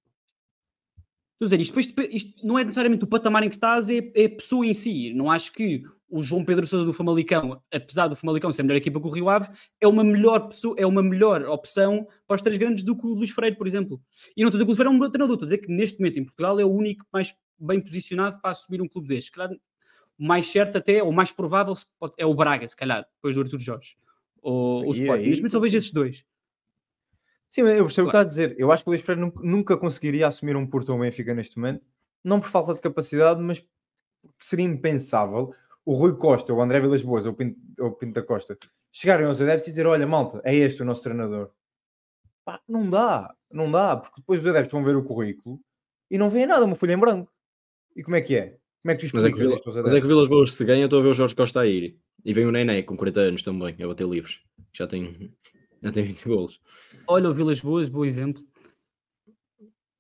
Estou 1.41 1.47
a 1.47 1.57
dizer, 1.57 1.61
isto, 1.62 1.80
isto, 1.80 2.03
isto 2.14 2.47
não 2.47 2.59
é 2.59 2.64
necessariamente 2.64 3.03
o 3.03 3.07
patamar 3.07 3.43
em 3.43 3.49
que 3.49 3.55
estás, 3.55 3.88
é, 3.88 4.12
é, 4.14 4.26
a 4.26 4.28
pessoa 4.28 4.66
em 4.66 4.74
si. 4.74 5.14
Não 5.14 5.30
acho 5.30 5.51
que 5.53 5.82
o 6.07 6.20
João 6.20 6.45
Pedro 6.45 6.66
Sousa 6.66 6.84
do 6.84 6.93
Famalicão, 6.93 7.62
apesar 7.72 8.09
do 8.09 8.14
Famalicão 8.14 8.53
ser 8.53 8.61
a 8.61 8.64
melhor 8.64 8.76
equipa 8.76 9.01
que 9.01 9.07
o 9.07 9.11
Rio 9.11 9.30
Ave, 9.30 9.49
é 9.80 9.88
uma 9.88 10.05
melhor 10.05 10.49
pessoa, 10.49 10.74
é 10.76 10.84
uma 10.84 11.03
melhor 11.03 11.43
opção 11.45 12.07
para 12.26 12.34
os 12.34 12.43
três 12.43 12.59
grandes 12.59 12.84
do 12.84 12.95
que 12.95 13.07
o 13.07 13.14
Luís 13.14 13.30
Freire, 13.30 13.57
por 13.57 13.66
exemplo. 13.66 13.99
E 14.36 14.43
não 14.43 14.49
estou 14.49 14.61
a 14.61 14.62
dizer 14.62 14.64
que 14.64 14.64
o 14.64 14.66
Luís 14.66 14.76
Freire 14.76 14.93
é 14.93 14.97
um 14.97 14.99
bom 14.99 15.11
treinador, 15.11 15.34
estou 15.36 15.47
a 15.47 15.49
dizer 15.49 15.59
que 15.66 15.72
neste 15.72 15.99
momento 15.99 16.18
em 16.18 16.24
Portugal 16.24 16.61
é 16.61 16.64
o 16.64 16.70
único 16.70 17.07
mais 17.11 17.34
bem 17.59 17.80
posicionado 17.80 18.38
para 18.43 18.51
assumir 18.51 18.82
um 18.82 18.88
clube 18.88 19.09
deste. 19.09 19.32
Claro, 19.32 19.59
o 20.18 20.26
mais 20.26 20.47
certo 20.47 20.76
até, 20.76 21.03
ou 21.03 21.11
mais 21.11 21.32
provável 21.32 21.74
é 22.18 22.26
o 22.26 22.34
Braga, 22.34 22.68
se 22.68 22.76
calhar, 22.76 23.07
depois 23.14 23.34
do 23.34 23.41
Arthur 23.41 23.61
Jorge. 23.61 23.97
Ou 24.43 24.86
o 24.86 24.93
Sporting. 24.93 25.24
Neste 25.24 25.41
momento 25.41 25.53
só 25.53 25.61
vejo 25.61 25.78
esses 25.78 25.91
dois. 25.91 26.22
Sim, 27.51 27.62
eu 27.62 27.84
percebo 27.84 28.07
o 28.07 28.11
que 28.12 28.16
está 28.16 28.20
a 28.20 28.24
dizer. 28.24 28.55
Eu 28.57 28.70
acho 28.70 28.84
que 28.84 28.90
o 28.90 28.92
Luís 28.92 29.03
nunca 29.42 29.76
conseguiria 29.76 30.28
assumir 30.28 30.55
um 30.55 30.64
Porto 30.64 30.90
ou 30.90 30.96
um 30.96 31.01
Benfica 31.01 31.34
neste 31.34 31.59
momento, 31.59 31.84
não 32.22 32.38
por 32.38 32.48
falta 32.48 32.72
de 32.72 32.80
capacidade, 32.80 33.40
mas 33.42 33.66
seria 34.38 34.64
impensável 34.64 35.53
o 35.84 35.94
Rui 35.94 36.16
Costa, 36.16 36.55
o 36.55 36.62
André 36.62 36.80
Vilas 36.80 37.03
Boas 37.03 37.26
ou 37.26 37.32
o 37.32 37.34
Pinto, 37.34 37.59
ou 37.80 37.88
o 37.88 37.92
Pinto 37.92 38.12
da 38.12 38.22
Costa 38.22 38.57
chegarem 38.92 39.26
aos 39.26 39.40
adeptos 39.40 39.66
e 39.66 39.70
dizer: 39.70 39.84
Olha, 39.84 40.07
malta, 40.07 40.40
é 40.44 40.55
este 40.55 40.80
o 40.80 40.84
nosso 40.84 41.03
treinador. 41.03 41.51
Pá, 42.44 42.61
não 42.68 42.88
dá, 42.88 43.34
não 43.51 43.68
dá, 43.68 43.96
porque 43.96 44.20
depois 44.20 44.40
os 44.40 44.46
adeptos 44.46 44.72
vão 44.72 44.84
ver 44.84 44.94
o 44.94 45.03
currículo 45.03 45.61
e 46.09 46.16
não 46.16 46.30
veem 46.30 46.46
nada, 46.46 46.64
uma 46.64 46.76
folha 46.76 46.92
em 46.92 46.98
branco. 46.98 47.32
E 47.96 48.05
como 48.05 48.14
é 48.14 48.20
que 48.20 48.36
é? 48.36 48.59
Como 48.82 48.92
é 48.92 48.94
que 48.94 49.01
tu 49.01 49.07
explicas 49.07 49.32
mas 49.32 49.32
é 49.32 49.32
que, 49.32 49.38
Vila, 49.40 49.82
mas 49.82 49.92
é 49.92 50.01
que 50.01 50.07
Vilas 50.07 50.28
Boas 50.28 50.53
se 50.53 50.64
ganha, 50.64 50.84
estou 50.84 51.01
a 51.01 51.03
ver 51.03 51.09
o 51.09 51.14
Jorge 51.14 51.34
Costa 51.34 51.61
a 51.61 51.66
ir. 51.66 51.98
E 52.24 52.32
vem 52.32 52.46
o 52.46 52.53
Nené 52.53 52.82
com 52.82 52.96
40 52.96 53.20
anos 53.20 53.42
também, 53.42 53.74
a 53.82 53.86
bater 53.88 54.07
livres. 54.07 54.40
Já 54.72 54.86
tem, 54.86 55.34
já 55.82 55.92
tem 55.92 56.04
20 56.04 56.28
golos. 56.28 56.60
Olha 57.06 57.28
o 57.28 57.34
Vilas 57.34 57.60
Boas, 57.60 57.88
bom 57.88 58.04
exemplo. 58.04 58.42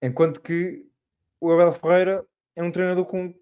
Enquanto 0.02 0.40
que 0.40 0.86
o 1.40 1.50
Abel 1.52 1.72
Ferreira 1.72 2.26
é 2.54 2.62
um 2.62 2.70
treinador 2.70 3.04
com, 3.04 3.34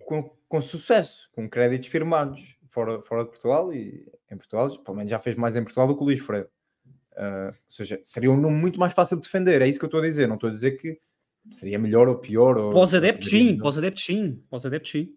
com, 0.00 0.36
com 0.48 0.60
sucesso, 0.60 1.28
com 1.32 1.48
créditos 1.48 1.88
firmados 1.88 2.40
fora, 2.70 3.02
fora 3.02 3.24
de 3.24 3.30
Portugal 3.30 3.72
e 3.72 4.06
em 4.30 4.36
Portugal, 4.36 4.70
pelo 4.78 4.96
menos 4.96 5.10
já 5.10 5.18
fez 5.18 5.34
mais 5.36 5.56
em 5.56 5.62
Portugal 5.62 5.86
do 5.88 5.96
que 5.96 6.02
o 6.02 6.04
Luís 6.04 6.20
Freire. 6.20 6.48
Uh, 7.12 7.48
ou 7.48 7.54
seja, 7.70 7.98
seria 8.02 8.30
um 8.30 8.38
nome 8.38 8.56
muito 8.58 8.78
mais 8.78 8.92
fácil 8.92 9.16
de 9.16 9.22
defender, 9.22 9.62
é 9.62 9.68
isso 9.68 9.78
que 9.78 9.84
eu 9.84 9.88
estou 9.88 10.00
a 10.00 10.04
dizer. 10.04 10.28
Não 10.28 10.34
estou 10.34 10.50
a 10.50 10.52
dizer 10.52 10.72
que 10.72 11.00
seria 11.50 11.78
melhor 11.78 12.08
ou 12.08 12.18
pior. 12.18 12.58
Ou, 12.58 12.70
pós-adeptos, 12.70 13.30
sim, 13.30 13.56
pós-adeptos, 13.56 14.04
sim, 14.04 14.42
pós-adeptos, 14.50 14.90
sim. 14.90 15.16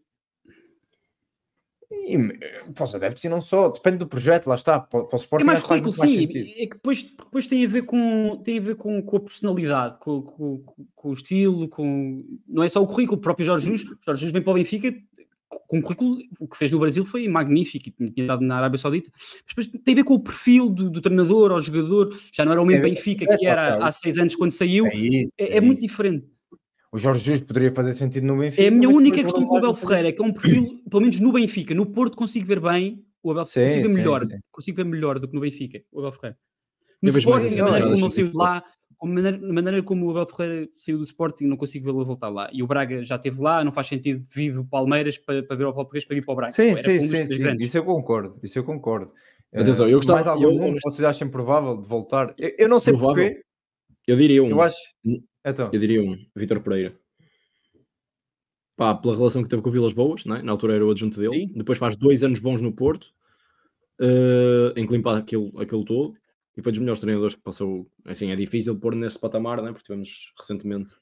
E, 2.15 2.73
para 2.73 2.83
os 2.83 2.95
adeptos 2.95 3.23
e 3.23 3.29
não 3.29 3.41
só, 3.41 3.69
depende 3.69 3.97
do 3.97 4.07
projeto, 4.07 4.47
lá 4.47 4.55
está. 4.55 4.79
Para, 4.79 5.03
para 5.03 5.15
o 5.15 5.19
Sporting 5.19 5.43
é 5.43 5.45
mais 5.45 5.59
currículo, 5.59 5.93
sim. 5.93 6.23
É 6.23 6.65
que 6.65 6.75
depois, 6.75 7.03
depois 7.03 7.47
tem 7.47 7.65
a 7.65 7.67
ver 7.67 7.83
com, 7.83 8.41
tem 8.43 8.57
a, 8.57 8.61
ver 8.61 8.75
com, 8.75 9.01
com 9.01 9.17
a 9.17 9.19
personalidade, 9.19 9.97
com, 9.99 10.21
com, 10.21 10.63
com, 10.95 11.09
o 11.09 11.13
estilo, 11.13 11.67
com. 11.69 12.23
Não 12.47 12.63
é 12.63 12.69
só 12.69 12.81
o 12.81 12.87
currículo, 12.87 13.17
o 13.17 13.21
próprio 13.21 13.45
Jorge 13.45 13.65
Jesus. 13.65 13.83
Jorge 14.05 14.21
Jesus 14.21 14.33
vem 14.33 14.41
para 14.41 14.51
o 14.51 14.55
Benfica 14.55 14.93
com 15.49 15.77
um 15.77 15.81
currículo, 15.81 16.17
o 16.39 16.47
que 16.47 16.57
fez 16.57 16.71
no 16.71 16.79
Brasil 16.79 17.05
foi 17.05 17.27
magnífico 17.27 17.89
e 17.99 18.11
tinha 18.11 18.27
dado 18.27 18.43
na 18.43 18.57
Arábia 18.57 18.77
Saudita. 18.77 19.11
Mas 19.15 19.65
depois 19.65 19.83
tem 19.83 19.93
a 19.93 19.95
ver 19.95 20.03
com 20.03 20.13
o 20.13 20.19
perfil 20.19 20.69
do, 20.69 20.89
do 20.89 21.01
treinador 21.01 21.51
ao 21.51 21.61
jogador, 21.61 22.15
já 22.31 22.45
não 22.45 22.51
era 22.51 22.61
o 22.61 22.65
mesmo 22.65 22.85
é, 22.85 22.89
Benfica 22.89 23.25
é, 23.25 23.37
que 23.37 23.45
era 23.45 23.83
há 23.83 23.91
seis 23.91 24.17
anos 24.17 24.35
quando 24.35 24.51
saiu. 24.51 24.85
É, 24.85 24.95
isso, 24.95 25.33
é, 25.37 25.45
é, 25.45 25.57
é 25.57 25.61
muito 25.61 25.81
diferente. 25.81 26.25
O 26.91 26.97
Jorge 26.97 27.23
Jesus 27.23 27.45
poderia 27.45 27.71
fazer 27.71 27.93
sentido 27.93 28.25
no 28.25 28.37
Benfica. 28.37 28.63
É 28.63 28.67
a 28.67 28.71
minha 28.71 28.89
única 28.89 29.21
questão 29.21 29.45
com 29.45 29.55
o 29.55 29.57
Abel 29.57 29.75
Ferreira, 29.75 30.09
é 30.09 30.11
que 30.11 30.21
é 30.21 30.25
um 30.25 30.33
perfil, 30.33 30.81
pelo 30.89 31.01
menos 31.01 31.19
no 31.19 31.31
Benfica, 31.31 31.75
no 31.75 31.85
Porto 31.85 32.17
consigo 32.17 32.47
ver 32.47 32.59
bem, 32.59 33.05
o 33.21 33.31
Abel 33.31 33.45
sim, 33.45 33.61
consigo 33.61 33.81
ver 33.81 33.87
sim, 33.87 33.93
melhor, 33.93 34.21
sim. 34.21 34.39
consigo 34.51 34.77
ver 34.77 34.85
melhor 34.85 35.19
do 35.19 35.27
que 35.27 35.35
no 35.35 35.41
Benfica, 35.41 35.81
o 35.91 35.99
Abel 35.99 36.11
Ferreira. 36.11 36.37
No 37.01 37.09
Sporting, 37.09 37.59
a 37.59 37.63
maneira 37.63 37.85
como 37.85 38.05
ele 38.05 38.09
saiu 38.09 38.31
de 38.31 38.37
lá, 38.37 38.63
a 39.01 39.05
maneira, 39.05 39.37
a 39.37 39.53
maneira 39.53 39.83
como 39.83 40.07
o 40.07 40.09
Abel 40.09 40.35
Ferreira 40.35 40.69
saiu 40.75 40.97
do 40.97 41.03
Sporting, 41.03 41.45
não 41.45 41.57
consigo 41.57 41.85
vê-lo 41.85 42.03
voltar 42.03 42.29
lá. 42.29 42.49
E 42.51 42.63
o 42.63 42.67
Braga 42.67 43.05
já 43.05 43.17
esteve 43.17 43.39
lá, 43.39 43.63
não 43.63 43.71
faz 43.71 43.85
sentido 43.85 44.25
devido 44.27 44.59
ao 44.59 44.65
Palmeiras 44.65 45.15
para, 45.17 45.43
para 45.43 45.55
ver 45.55 45.65
o 45.65 45.73
Palmeiras 45.73 46.05
para 46.05 46.17
ir 46.17 46.25
para 46.25 46.33
o 46.33 46.35
Braga. 46.35 46.51
Sim, 46.51 46.73
sim, 46.73 46.99
sim, 46.99 47.25
sim. 47.25 47.55
isso 47.59 47.77
eu 47.77 47.85
concordo, 47.85 48.39
isso 48.41 48.57
eu 48.57 48.63
concordo. 48.63 49.13
Atenção, 49.53 49.87
eu 49.87 49.97
gostava, 49.97 50.17
mais 50.17 50.27
algum 50.27 50.67
eu, 50.67 50.77
vocês 50.83 51.03
acham 51.03 51.29
provável 51.29 51.77
de 51.77 51.87
voltar? 51.87 52.33
Eu, 52.37 52.51
eu 52.57 52.69
não 52.69 52.79
sei 52.79 52.93
provável. 52.93 53.25
porquê. 53.25 53.41
Eu 54.07 54.15
diria 54.15 54.43
um. 54.43 54.49
Eu 54.49 54.61
acho. 54.61 54.77
Então. 55.45 55.69
Eu 55.71 55.79
diria 55.79 56.01
um, 56.01 56.17
Vitor 56.35 56.61
Pereira 56.61 56.97
pá, 58.79 58.95
pela 58.95 59.13
relação 59.13 59.43
que 59.43 59.49
teve 59.49 59.61
com 59.61 59.67
o 59.67 59.71
Vilas 59.73 59.91
Boas, 59.91 60.25
é? 60.25 60.41
na 60.41 60.53
altura 60.53 60.75
era 60.75 60.85
o 60.85 60.89
adjunto 60.89 61.19
dele, 61.19 61.47
Sim. 61.47 61.53
depois 61.53 61.77
faz 61.77 61.97
dois 61.97 62.23
anos 62.23 62.39
bons 62.39 62.61
no 62.61 62.71
Porto, 62.71 63.07
uh, 63.99 64.71
em 64.73 64.87
que 64.87 64.93
limpa 64.93 65.17
aquilo, 65.17 65.51
aquilo 65.59 65.83
todo, 65.83 66.13
e 66.55 66.63
foi 66.63 66.71
dos 66.71 66.79
melhores 66.79 67.01
treinadores 67.01 67.35
que 67.35 67.41
passou. 67.41 67.91
Assim, 68.05 68.31
é 68.31 68.37
difícil 68.37 68.79
pôr 68.79 68.95
nesse 68.95 69.19
patamar, 69.19 69.61
né? 69.61 69.73
porque 69.73 69.83
tivemos 69.83 70.31
recentemente 70.39 70.95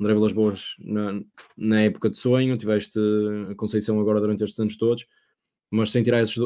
André 0.00 0.14
Vilas 0.14 0.30
Boas 0.30 0.76
na, 0.78 1.20
na 1.56 1.80
época 1.80 2.08
de 2.08 2.16
sonho, 2.16 2.56
tiveste 2.56 3.00
a 3.50 3.56
Conceição 3.56 3.98
agora 3.98 4.20
durante 4.20 4.44
estes 4.44 4.60
anos 4.60 4.76
todos, 4.76 5.04
mas 5.68 5.90
sem 5.90 6.04
tirar 6.04 6.22
esses, 6.22 6.36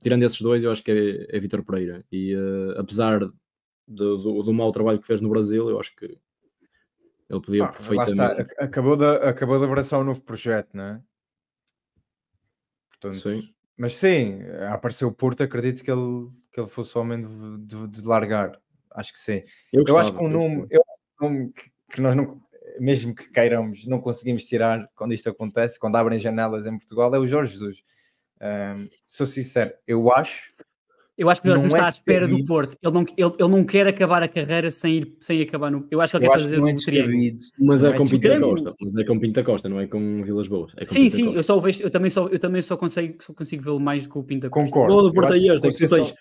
tirando 0.00 0.22
esses 0.22 0.40
dois, 0.40 0.62
eu 0.62 0.70
acho 0.70 0.84
que 0.84 0.92
é, 0.92 1.36
é 1.36 1.40
Vitor 1.40 1.64
Pereira. 1.64 2.04
E 2.12 2.36
uh, 2.36 2.78
apesar 2.78 3.18
do, 3.88 4.18
do, 4.18 4.42
do 4.44 4.52
mau 4.52 4.70
trabalho 4.70 5.00
que 5.00 5.06
fez 5.06 5.20
no 5.20 5.28
Brasil, 5.28 5.68
eu 5.68 5.80
acho 5.80 5.96
que 5.96 6.16
ele 7.28 7.40
podia 7.40 7.64
ah, 7.64 7.68
perfeitamente. 7.68 8.54
Acabou, 8.58 8.96
de, 8.96 9.04
acabou 9.04 9.58
de 9.58 9.64
abraçar 9.64 10.00
um 10.00 10.04
novo 10.04 10.22
projeto, 10.22 10.70
não 10.74 10.84
é? 10.84 11.02
Portanto, 12.90 13.20
sim. 13.20 13.54
Mas 13.76 13.94
sim, 13.94 14.40
apareceu 14.72 15.06
o 15.06 15.12
Porto, 15.12 15.42
acredito 15.42 15.84
que 15.84 15.90
ele, 15.90 16.28
que 16.50 16.58
ele 16.58 16.68
fosse 16.68 16.96
o 16.96 17.00
homem 17.00 17.20
de, 17.20 17.58
de, 17.66 17.88
de 17.88 18.08
largar. 18.08 18.60
Acho 18.90 19.12
que 19.12 19.20
sim. 19.20 19.44
Eu, 19.72 19.82
gostava, 19.84 19.98
eu 19.98 20.00
acho 20.00 20.12
que 20.18 20.24
um 20.24 20.28
nome, 20.28 20.66
eu, 20.70 20.82
um 21.20 21.24
nome 21.24 21.52
que, 21.52 21.70
que, 21.92 22.00
nós 22.00 22.16
não, 22.16 22.42
mesmo 22.80 23.14
que 23.14 23.30
queiramos, 23.30 23.86
não 23.86 24.00
conseguimos 24.00 24.44
tirar 24.44 24.88
quando 24.96 25.14
isto 25.14 25.28
acontece, 25.28 25.78
quando 25.78 25.94
abrem 25.94 26.18
janelas 26.18 26.66
em 26.66 26.76
Portugal, 26.76 27.14
é 27.14 27.18
o 27.18 27.26
Jorge 27.26 27.52
Jesus. 27.52 27.82
Um, 28.40 28.88
sou 29.06 29.26
sincero, 29.26 29.72
eu 29.86 30.12
acho 30.12 30.52
eu 31.18 31.28
acho 31.28 31.42
que 31.42 31.48
o 31.48 31.50
Jorge 31.50 31.62
não, 31.62 31.68
está 31.68 31.82
é 31.82 31.86
à 31.86 31.88
espera 31.88 32.28
do 32.28 32.44
Porto. 32.44 32.78
Ele 32.80 32.94
não, 32.94 33.00
ele, 33.00 33.34
ele 33.40 33.48
não 33.48 33.64
quer 33.64 33.88
acabar 33.88 34.22
a 34.22 34.28
carreira 34.28 34.70
sem, 34.70 34.98
ir, 34.98 35.16
sem 35.20 35.42
acabar 35.42 35.68
no. 35.68 35.84
Eu 35.90 36.00
acho 36.00 36.12
que 36.12 36.16
ele 36.18 36.26
eu 36.26 36.30
quer 36.30 36.40
fazer 36.40 36.60
um 36.60 36.68
é 36.68 36.74
triângulo. 36.76 37.34
Mas 37.58 37.82
é, 37.82 37.88
é 37.88 37.92
com 37.92 38.06
Pinta 38.06 38.40
Costa. 38.40 38.74
Mas 38.80 38.96
é 38.96 39.04
com 39.04 39.18
Pinta 39.18 39.42
Costa, 39.42 39.68
não 39.68 39.80
é 39.80 39.86
com 39.88 40.22
Vilas 40.22 40.46
Boas. 40.46 40.72
É 40.76 40.84
sim, 40.84 41.02
Pinta 41.02 41.16
sim, 41.16 41.24
Costa. 41.24 41.38
eu 41.40 41.42
só 41.42 41.58
vejo, 41.58 41.82
eu 41.82 41.90
também 41.90 42.08
só, 42.08 42.28
eu 42.28 42.38
também 42.38 42.62
só 42.62 42.76
consigo, 42.76 43.16
só 43.20 43.34
consigo 43.34 43.64
vê-lo 43.64 43.80
mais 43.80 44.06
com 44.06 44.20
o 44.20 44.24
Pinta 44.24 44.48
Costa. 44.48 44.72
Concordo. 44.72 44.94
Todo 44.94 45.08
o 45.08 45.12
Porto 45.12 45.32
é 45.32 45.38
este, 45.38 45.56
tu 45.56 45.88
tens 45.88 46.14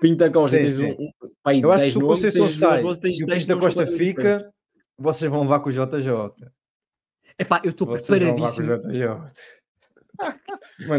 Pinta 0.00 0.30
Costa, 0.30 0.56
sim, 0.56 0.62
tens 0.62 0.74
sim. 0.76 0.84
um. 0.92 1.10
Pai, 1.42 1.60
eu 1.60 1.72
acho 1.72 1.84
que 1.84 1.90
se 1.90 1.98
o 1.98 2.06
Conceição 2.06 2.48
sai 2.48 2.82
e 2.82 3.24
o 3.24 3.26
Pinta 3.26 3.56
Costa 3.56 3.84
fica, 3.84 4.48
vocês 4.96 5.28
vão 5.28 5.42
levar 5.42 5.58
com 5.58 5.70
o 5.70 5.72
JJ. 5.72 6.06
Epá, 7.36 7.60
eu 7.64 7.70
estou 7.70 7.88
preparadíssimo. 7.88 8.70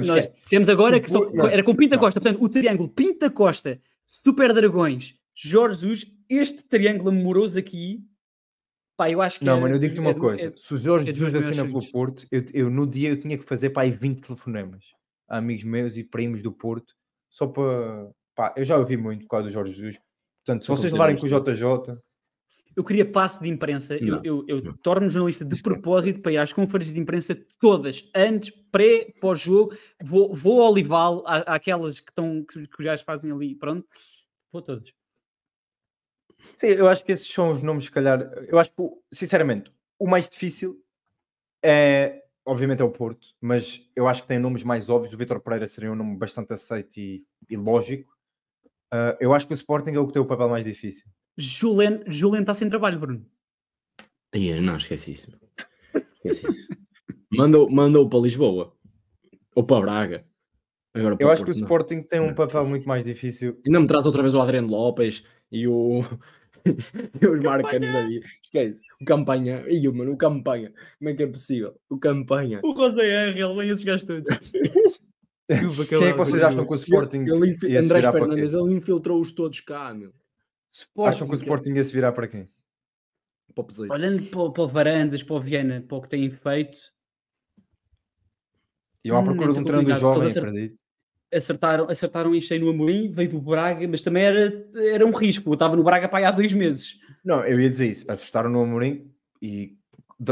Nós 0.06 0.30
dissemos 0.42 0.70
agora 0.70 1.00
que 1.00 1.10
só, 1.10 1.24
era 1.50 1.64
com 1.64 1.76
Pinta 1.76 1.98
Costa, 1.98 2.20
portanto, 2.20 2.44
o 2.44 2.50
triângulo 2.50 2.90
Pinta 2.90 3.30
Costa, 3.30 3.80
Super 4.06 4.54
Dragões, 4.54 5.16
Jorge 5.36 5.82
Jesus, 5.82 6.06
este 6.30 6.64
triângulo 6.64 7.10
amoroso 7.10 7.60
aqui, 7.60 8.04
pá, 8.96 9.10
eu 9.10 9.22
acho 9.22 9.40
que. 9.40 9.46
Não, 9.46 9.58
é, 9.58 9.62
mas 9.62 9.72
eu 9.72 9.80
digo-te 9.80 10.00
uma 10.00 10.12
é, 10.12 10.14
coisa: 10.14 10.48
é, 10.48 10.54
se 10.56 10.74
o 10.74 10.78
Jorge 10.78 11.10
é 11.10 11.14
Jesus 11.14 11.36
assina 11.36 11.66
pelo 11.66 11.92
Porto, 11.92 12.26
eu, 12.32 12.44
eu, 12.54 12.70
no 12.70 12.88
dia 12.88 13.10
eu 13.10 13.20
tinha 13.20 13.38
que 13.38 13.46
fazer 13.46 13.70
pá, 13.70 13.84
20 13.86 14.22
telefonemas 14.22 14.86
a 15.28 15.38
amigos 15.38 15.64
meus 15.64 15.98
e 15.98 16.04
primos 16.04 16.42
do 16.42 16.52
Porto 16.52 16.94
só 17.30 17.48
para. 17.48 18.10
Pá, 18.36 18.54
eu 18.56 18.64
já 18.64 18.78
ouvi 18.78 18.98
muito 18.98 19.24
por 19.24 19.30
causa 19.30 19.48
do 19.48 19.52
Jorge 19.52 19.74
Jesus. 19.74 20.00
Portanto, 20.46 20.64
se 20.64 20.70
vocês 20.70 20.92
levarem 20.94 21.18
com 21.18 21.26
o 21.26 21.30
JJ. 21.30 21.98
Eu 22.78 22.84
queria 22.84 23.12
passe 23.12 23.42
de 23.42 23.50
imprensa. 23.50 23.98
Eu, 23.98 24.22
eu, 24.24 24.46
eu 24.48 24.78
torno 24.78 25.10
jornalista 25.10 25.44
de 25.44 25.60
propósito 25.64 26.22
para 26.22 26.32
ir 26.32 26.38
às 26.38 26.54
conferências 26.54 26.94
de 26.94 27.02
imprensa 27.02 27.36
todas, 27.60 28.08
antes, 28.14 28.52
pré, 28.72 29.16
pós-jogo. 29.20 29.76
Vou, 30.00 30.32
vou 30.32 30.62
ao 30.62 30.72
Olival, 30.72 31.24
à, 31.26 31.56
àquelas 31.56 32.00
que, 32.00 32.12
estão, 32.12 32.46
que, 32.46 32.68
que 32.68 32.84
já 32.84 32.96
fazem 33.00 33.32
ali. 33.32 33.56
Pronto, 33.56 33.84
vou 34.52 34.62
todas. 34.62 34.94
Sim, 36.56 36.68
eu 36.68 36.88
acho 36.88 37.04
que 37.04 37.12
esses 37.12 37.28
são 37.28 37.50
os 37.50 37.64
nomes, 37.64 37.86
se 37.86 37.92
calhar. 37.92 38.22
Eu 38.48 38.60
acho 38.60 38.70
que, 38.70 38.84
sinceramente, 39.12 39.74
o 40.00 40.08
mais 40.08 40.30
difícil 40.30 40.80
é, 41.66 42.26
obviamente, 42.46 42.84
é 42.84 42.86
o 42.86 42.92
Porto, 42.92 43.30
mas 43.42 43.90
eu 43.96 44.08
acho 44.08 44.22
que 44.22 44.28
tem 44.28 44.38
nomes 44.38 44.64
mais 44.64 44.88
óbvios. 44.88 45.16
O 45.16 45.18
Vitor 45.18 45.40
Pereira 45.40 45.66
seria 45.66 45.92
um 45.92 45.96
nome 45.96 46.16
bastante 46.16 46.54
aceito 46.54 46.96
e, 47.00 47.26
e 47.50 47.58
lógico. 47.58 48.16
Uh, 48.94 49.18
eu 49.20 49.34
acho 49.34 49.48
que 49.48 49.54
o 49.54 49.56
Sporting 49.56 49.94
é 49.94 50.00
o 50.00 50.06
que 50.06 50.14
tem 50.14 50.22
o 50.22 50.28
papel 50.28 50.48
mais 50.48 50.64
difícil. 50.64 51.10
Julen, 51.38 52.02
Julen 52.08 52.42
está 52.42 52.54
sem 52.54 52.70
trabalho, 52.70 53.00
Bruno. 53.00 53.26
Ia, 54.34 54.60
não, 54.62 54.78
esqueci 54.78 55.12
isso. 55.12 55.40
Esqueci 56.16 56.50
isso. 56.50 56.68
mandou, 57.32 57.70
mandou 57.70 58.10
para 58.10 58.20
Lisboa 58.20 58.74
ou 59.56 59.64
para 59.64 59.82
Braga. 59.82 60.26
Agora, 60.94 61.16
eu 61.20 61.30
acho 61.30 61.44
Porto, 61.44 61.54
que 61.54 61.60
o 61.60 61.64
Sporting 61.64 61.96
não. 61.96 62.04
tem 62.04 62.20
um 62.20 62.34
papel 62.34 62.66
muito 62.66 62.88
mais 62.88 63.06
difícil. 63.06 63.60
Ainda 63.66 63.80
me 63.80 63.88
traz 63.88 64.06
outra 64.06 64.24
vez 64.24 64.34
o 64.34 64.42
Adriano 64.42 64.68
Lopes 64.68 65.24
e 65.52 65.68
o, 65.68 66.02
e 67.22 67.28
os 67.28 67.40
marcanos 67.44 67.94
aí. 67.94 68.20
Esquece. 68.44 68.82
O 69.00 69.06
campanha. 69.06 69.64
Ih, 69.68 69.88
mano, 69.90 70.14
o 70.14 70.18
campanha. 70.18 70.74
Como 70.98 71.10
é 71.10 71.14
que 71.14 71.24
é 71.24 71.28
possível? 71.28 71.76
O 71.90 72.00
campanha. 72.00 72.62
O 72.64 72.76
José 72.76 73.30
R, 73.30 73.40
ele 73.40 73.56
vem 73.56 73.70
esses 73.70 73.86
gajos 73.86 74.08
todos. 74.08 74.24
Quem 75.88 76.04
é 76.04 76.12
que 76.12 76.18
vocês 76.18 76.44
acham 76.44 76.66
que 76.66 76.74
o 76.74 76.76
Sporting 76.76 77.20
ele, 77.20 77.56
ele 77.62 77.74
ia 77.74 77.80
André 77.80 78.02
Fernandes, 78.02 78.54
ele 78.54 78.74
infiltrou-os 78.74 79.32
todos 79.32 79.62
cá, 79.62 79.94
meu. 79.94 80.12
Sporting, 80.80 81.16
acham 81.16 81.28
que 81.28 81.34
o 81.34 81.36
Sporting 81.36 81.74
ia 81.74 81.84
se 81.84 81.94
virar 81.94 82.12
para 82.12 82.28
quem? 82.28 82.50
Para 83.54 83.64
o 83.64 83.92
Olhando 83.92 84.24
para, 84.24 84.52
para 84.52 84.64
o 84.64 84.68
Varandas, 84.68 85.24
para 85.24 85.36
o 85.36 85.40
Viana, 85.40 85.84
para 85.88 85.98
o 85.98 86.02
que 86.02 86.10
têm 86.10 86.30
feito. 86.30 86.78
E 89.04 89.10
eu 89.10 89.18
à 89.18 89.24
procura 89.24 89.54
de 89.54 89.60
um 89.60 89.64
treinador 89.64 89.96
jovem, 89.96 90.30
acredito 90.30 90.88
acertaram, 91.34 91.90
acertaram 91.90 92.36
em 92.36 92.42
cheio 92.42 92.62
no 92.62 92.70
Amorim, 92.70 93.12
veio 93.12 93.30
do 93.30 93.42
Braga, 93.42 93.88
mas 93.88 94.02
também 94.02 94.24
era, 94.24 94.70
era 94.76 95.06
um 95.06 95.12
risco. 95.12 95.50
Eu 95.50 95.54
estava 95.54 95.76
no 95.76 95.84
Braga 95.84 96.08
para 96.08 96.20
aí 96.20 96.26
há 96.26 96.32
dois 96.32 96.54
meses. 96.54 97.00
Não, 97.24 97.46
eu 97.46 97.60
ia 97.60 97.70
dizer 97.70 97.88
isso. 97.88 98.10
Acertaram 98.10 98.50
no 98.50 98.62
Amorim 98.62 99.12
e 99.42 99.78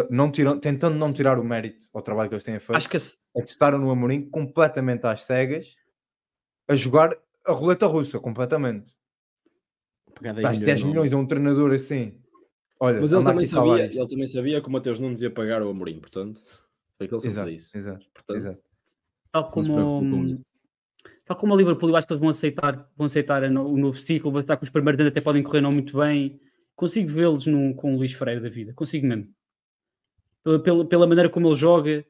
não 0.10 0.32
tiram, 0.32 0.60
tentando 0.60 0.96
não 0.96 1.14
tirar 1.14 1.40
o 1.40 1.44
mérito 1.44 1.88
ao 1.94 2.02
trabalho 2.02 2.30
que 2.30 2.36
eles 2.36 2.44
têm 2.44 2.60
feito. 2.60 2.76
Acho 2.76 2.90
que 2.90 2.98
acertaram 2.98 3.78
no 3.78 3.92
Amorim 3.92 4.30
completamente 4.30 5.06
às 5.06 5.24
cegas 5.24 5.76
a 6.68 6.76
jogar 6.76 7.16
a 7.46 7.52
roleta 7.52 7.86
russa, 7.86 8.20
completamente. 8.20 8.92
Dás 10.22 10.60
10 10.60 10.84
milhões 10.84 11.14
a 11.14 11.18
um 11.18 11.26
treinador 11.26 11.74
assim. 11.74 12.14
Olha, 12.80 13.00
mas 13.00 13.14
ele 13.14 13.24
também, 13.24 13.46
sabia, 13.46 13.86
ele 13.86 14.08
também 14.08 14.28
sabia 14.28 14.62
que 14.62 14.68
o 14.68 14.72
Mateus 14.72 15.00
não 15.00 15.14
dizia 15.14 15.30
pagar 15.30 15.62
o 15.64 15.70
Amorim, 15.70 16.00
portanto, 16.00 16.42
foi 16.98 17.08
que 17.08 17.14
ele 17.14 17.22
sempre 17.22 17.34
exato, 17.34 17.52
disse. 17.52 17.78
Exato, 17.78 18.06
portanto, 18.14 18.38
exato. 18.38 18.62
Tal 19.32 19.50
como, 19.50 20.34
Tal 21.26 21.38
como 21.38 21.54
a 21.54 21.58
Liverpool, 21.58 21.90
eu 21.90 21.96
acho 21.96 22.06
que 22.06 22.14
eles 22.14 22.22
vão 22.22 22.30
aceitar, 22.30 22.90
vão 22.96 23.06
aceitar 23.08 23.44
o 23.44 23.78
novo 23.78 23.98
ciclo, 23.98 24.32
vão 24.32 24.40
aceitar 24.40 24.58
que 24.58 24.64
os 24.64 24.70
primeiros 24.70 25.00
anos 25.00 25.12
até 25.12 25.20
podem 25.20 25.42
correr 25.42 25.62
não 25.62 25.72
muito 25.72 25.98
bem. 25.98 26.40
Consigo 26.76 27.10
vê-los 27.10 27.46
com 27.78 27.96
o 27.96 27.98
Luís 27.98 28.14
Freire 28.14 28.42
da 28.42 28.50
vida, 28.50 28.74
consigo 28.74 29.08
mesmo. 29.08 29.28
Pela, 30.44 30.60
pela, 30.60 30.86
pela 30.86 31.08
maneira 31.08 31.30
como 31.30 31.48
ele 31.48 31.56
joga. 31.56 32.06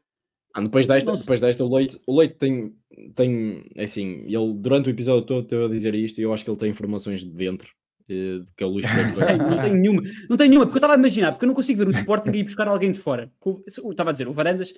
Ah, 0.54 0.62
depois 0.62 0.88
desta, 0.88 1.14
depois 1.14 1.40
desta 1.40 1.64
o, 1.64 1.74
Leite, 1.74 2.02
o 2.06 2.18
Leite 2.18 2.36
tem, 2.36 2.76
tem, 3.14 3.66
é 3.76 3.84
assim, 3.84 4.24
ele 4.26 4.54
durante 4.54 4.90
o 4.90 4.92
episódio 4.92 5.26
todo 5.26 5.44
esteve 5.44 5.66
a 5.66 5.70
dizer 5.70 5.96
isto 5.96 6.20
e 6.20 6.24
eu 6.24 6.34
acho 6.34 6.44
que 6.44 6.50
ele 6.50 6.60
tem 6.60 6.70
informações 6.70 7.22
de 7.22 7.30
dentro 7.30 7.68
de 7.68 7.74
que 8.08 8.64
é 8.64 8.66
o 8.66 8.70
Luís 8.70 8.86
não 9.40 9.60
tenho 9.60 9.76
nenhuma, 9.76 10.02
não 10.30 10.38
tenho 10.38 10.50
nenhuma, 10.50 10.66
porque 10.66 10.78
eu 10.78 10.80
estava 10.80 10.94
a 10.94 10.98
imaginar, 10.98 11.32
porque 11.32 11.46
eu 11.46 11.48
não 11.48 11.56
consigo 11.56 11.80
ver 11.80 11.88
o 11.88 11.92
Sporting 11.98 12.32
e 12.32 12.38
ir 12.40 12.44
buscar 12.44 12.68
alguém 12.68 12.92
de 12.92 13.00
fora. 13.00 13.32
Eu 13.44 13.92
estava 13.92 14.10
a 14.10 14.14
dizer, 14.14 14.28
o 14.28 14.34
Varandas, 14.34 14.74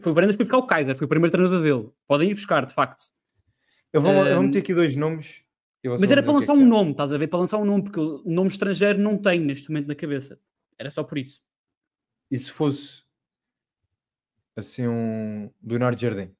foi 0.00 0.12
o 0.12 0.14
Varandas 0.14 0.36
para 0.36 0.44
buscar 0.44 0.58
o 0.58 0.66
Kaiser, 0.66 0.96
foi 0.96 1.06
o 1.06 1.08
primeiro 1.08 1.32
treinador 1.32 1.62
dele. 1.62 1.90
Podem 2.06 2.30
ir 2.30 2.34
buscar, 2.34 2.66
de 2.66 2.74
facto. 2.74 3.02
Eu 3.92 4.00
vou, 4.00 4.12
um, 4.12 4.26
eu 4.26 4.34
vou 4.34 4.44
meter 4.44 4.58
aqui 4.58 4.74
dois 4.74 4.94
nomes. 4.96 5.42
Mas 5.84 6.10
era 6.10 6.22
para 6.22 6.32
lançar 6.32 6.52
é 6.52 6.56
um 6.56 6.62
é. 6.62 6.66
nome, 6.66 6.90
estás 6.90 7.12
a 7.12 7.18
ver? 7.18 7.28
Para 7.28 7.38
lançar 7.38 7.56
um 7.58 7.64
nome, 7.64 7.84
porque 7.84 8.00
o 8.00 8.22
nome 8.26 8.48
estrangeiro 8.48 8.98
não 8.98 9.16
tenho 9.16 9.44
neste 9.44 9.70
momento 9.70 9.86
na 9.86 9.94
cabeça. 9.94 10.38
Era 10.78 10.90
só 10.90 11.02
por 11.02 11.18
isso. 11.18 11.40
E 12.30 12.38
se 12.38 12.50
fosse 12.50 13.02
assim 14.56 14.86
um 14.86 15.50
Leonardo 15.62 16.00
Jardim? 16.00 16.30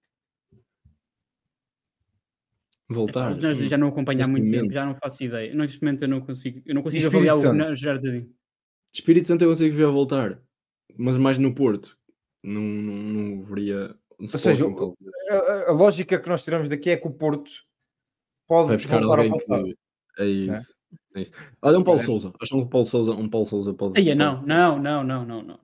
Voltar. 2.91 3.39
Já, 3.39 3.53
já 3.53 3.77
não 3.77 3.89
acompanho 3.89 4.25
há 4.25 4.29
muito 4.29 4.45
momento. 4.45 4.63
tempo, 4.63 4.73
já 4.73 4.87
não 4.87 4.95
faço 4.95 5.25
ideia. 5.25 5.55
Neste 5.55 5.83
momento 5.83 6.03
eu 6.03 6.09
não 6.09 6.21
consigo, 6.21 6.63
eu 6.65 6.75
não 6.75 6.83
consigo 6.83 7.07
avaliar 7.07 7.37
Santo. 7.37 7.73
o 7.73 7.77
Jardim. 7.77 8.33
Espírito 8.95 9.29
Santo 9.29 9.45
eu 9.45 9.51
consigo 9.51 9.77
ver 9.77 9.85
a 9.85 9.91
voltar, 9.91 10.41
mas 10.97 11.19
mais 11.19 11.39
no 11.39 11.55
Porto. 11.55 11.99
Não, 12.43 12.63
não, 12.63 12.95
não 12.95 13.45
veria 13.45 13.95
ou 14.21 14.29
seja, 14.39 14.65
a, 15.31 15.71
a, 15.71 15.73
lógica 15.73 16.19
que 16.19 16.29
nós 16.29 16.43
tiramos 16.43 16.69
daqui 16.69 16.91
é 16.91 16.97
que 16.97 17.07
o 17.07 17.11
Porto 17.11 17.51
pode 18.49 18.73
buscar 18.73 19.01
voltar 19.01 19.21
ao 19.21 19.31
passado. 19.31 19.65
Que... 19.65 19.77
É, 20.19 20.25
é 20.25 20.27
isso. 20.27 20.75
É? 21.15 21.19
É 21.19 21.23
isso. 21.23 21.33
Olha 21.63 21.79
um 21.79 21.85
Paulo 21.85 22.01
é. 22.01 22.05
Souza. 22.05 22.33
Acham 22.41 22.59
que 22.59 22.67
o 22.67 22.69
Paulo 22.69 22.87
Souza, 22.87 23.13
um 23.13 23.29
Paulo 23.29 23.47
Souza 23.47 23.73
pode. 23.75 23.99
Aí, 23.99 24.15
não, 24.17 24.43
não, 24.43 24.79
não, 24.79 25.05
não, 25.05 25.25
não, 25.25 25.43
não. 25.43 25.61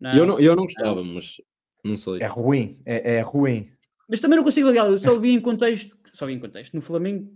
não. 0.00 0.14
Eu, 0.14 0.26
não 0.26 0.40
eu 0.40 0.56
não 0.56 0.64
gostava, 0.64 1.04
mas 1.04 1.42
não 1.84 1.96
sei. 1.96 2.20
É 2.20 2.26
ruim, 2.26 2.80
é, 2.86 3.16
é 3.16 3.20
ruim. 3.20 3.70
Mas 4.10 4.20
também 4.20 4.36
não 4.36 4.44
consigo 4.44 4.68
ligar, 4.68 4.90
eu 4.90 4.98
só 4.98 5.16
vi 5.16 5.30
em 5.30 5.40
contexto, 5.40 5.96
só 6.12 6.26
vi 6.26 6.32
em 6.32 6.40
contexto. 6.40 6.74
No 6.74 6.82
Flamengo 6.82 7.30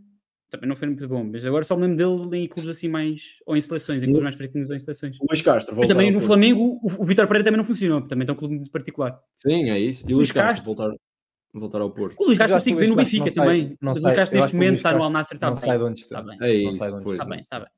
também 0.50 0.68
não 0.68 0.74
foi 0.76 0.88
muito 0.88 1.06
bom, 1.08 1.24
mas 1.24 1.46
agora 1.46 1.64
só 1.64 1.76
me 1.76 1.86
lembro 1.86 2.28
dele 2.28 2.44
em 2.44 2.48
clubes 2.48 2.76
assim 2.76 2.88
mais, 2.88 3.38
ou 3.46 3.56
em 3.56 3.60
seleções, 3.60 4.02
em 4.02 4.06
clubes 4.06 4.22
mais 4.24 4.36
pequenos 4.36 4.68
ou 4.68 4.76
em 4.76 4.78
seleções. 4.78 5.16
O 5.20 5.26
Luís 5.28 5.40
Castro, 5.40 5.76
Mas 5.76 5.88
também 5.88 6.10
no 6.10 6.20
Flamengo 6.20 6.80
o, 6.82 6.86
o 6.86 7.04
Vitor 7.04 7.26
Pereira 7.26 7.44
também 7.44 7.58
não 7.58 7.64
funcionou, 7.64 8.02
também 8.02 8.26
tem 8.26 8.34
um 8.34 8.38
clube 8.38 8.70
particular. 8.70 9.20
Sim, 9.36 9.70
é 9.70 9.78
isso. 9.78 10.04
E 10.08 10.12
o 10.12 10.16
Luís 10.16 10.32
Castro, 10.32 10.64
voltar, 10.64 10.92
voltar 11.52 11.80
ao 11.80 11.90
Porto. 11.90 12.16
O 12.20 12.26
Luís 12.26 12.38
Castro 12.38 12.58
consigo 12.58 12.78
ver 12.78 12.88
no 12.88 12.96
Benfica 12.96 13.32
também. 13.32 13.76
Não 13.80 13.92
o 13.92 13.94
Luís 13.94 14.14
Castro 14.14 14.36
neste 14.38 14.54
momento 14.54 14.76
está 14.76 14.92
no 14.92 15.02
Al 15.02 15.10
Nassr, 15.10 15.34
está 15.34 15.50
bem. 15.50 15.60
Sai 15.60 15.78
de 15.78 15.84
onde 15.84 16.00
está. 16.00 16.24
É 16.40 16.54
isso, 16.54 16.84
está 16.84 17.24
bem, 17.24 17.38
está 17.38 17.60
bem. 17.60 17.68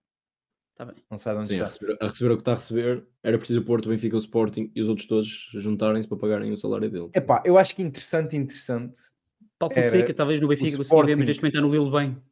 Está 0.76 0.84
bem. 0.84 0.96
Não 1.10 1.16
sai 1.16 1.34
de 1.34 1.40
onde 1.40 1.48
Sim, 1.48 1.54
está. 1.54 1.64
A 1.64 1.68
receber, 1.68 1.98
a 2.00 2.06
receber 2.06 2.30
o 2.32 2.36
que 2.36 2.40
está 2.42 2.52
a 2.52 2.56
receber, 2.56 3.06
era 3.22 3.38
preciso 3.38 3.60
o 3.60 3.64
Porto, 3.64 3.86
o 3.86 3.88
Benfica, 3.88 4.14
o 4.14 4.18
Sporting 4.18 4.70
e 4.74 4.82
os 4.82 4.88
outros 4.88 5.06
todos 5.06 5.48
juntarem-se 5.54 6.06
para 6.06 6.18
pagarem 6.18 6.52
o 6.52 6.56
salário 6.56 6.90
dele. 6.90 7.08
Epá, 7.14 7.42
eu 7.46 7.56
acho 7.56 7.74
que 7.74 7.82
interessante, 7.82 8.36
interessante. 8.36 8.98
Paulo 9.58 9.74
Fonseca, 9.74 10.12
talvez 10.12 10.38
no 10.38 10.48
Benfica, 10.48 10.76
você 10.76 10.94
ver, 11.04 11.16
mas 11.16 11.26
neste 11.26 11.42
momento 11.42 11.54
está 11.54 11.66
no 11.66 11.72
Lille 11.72 11.90
bem 11.90 12.22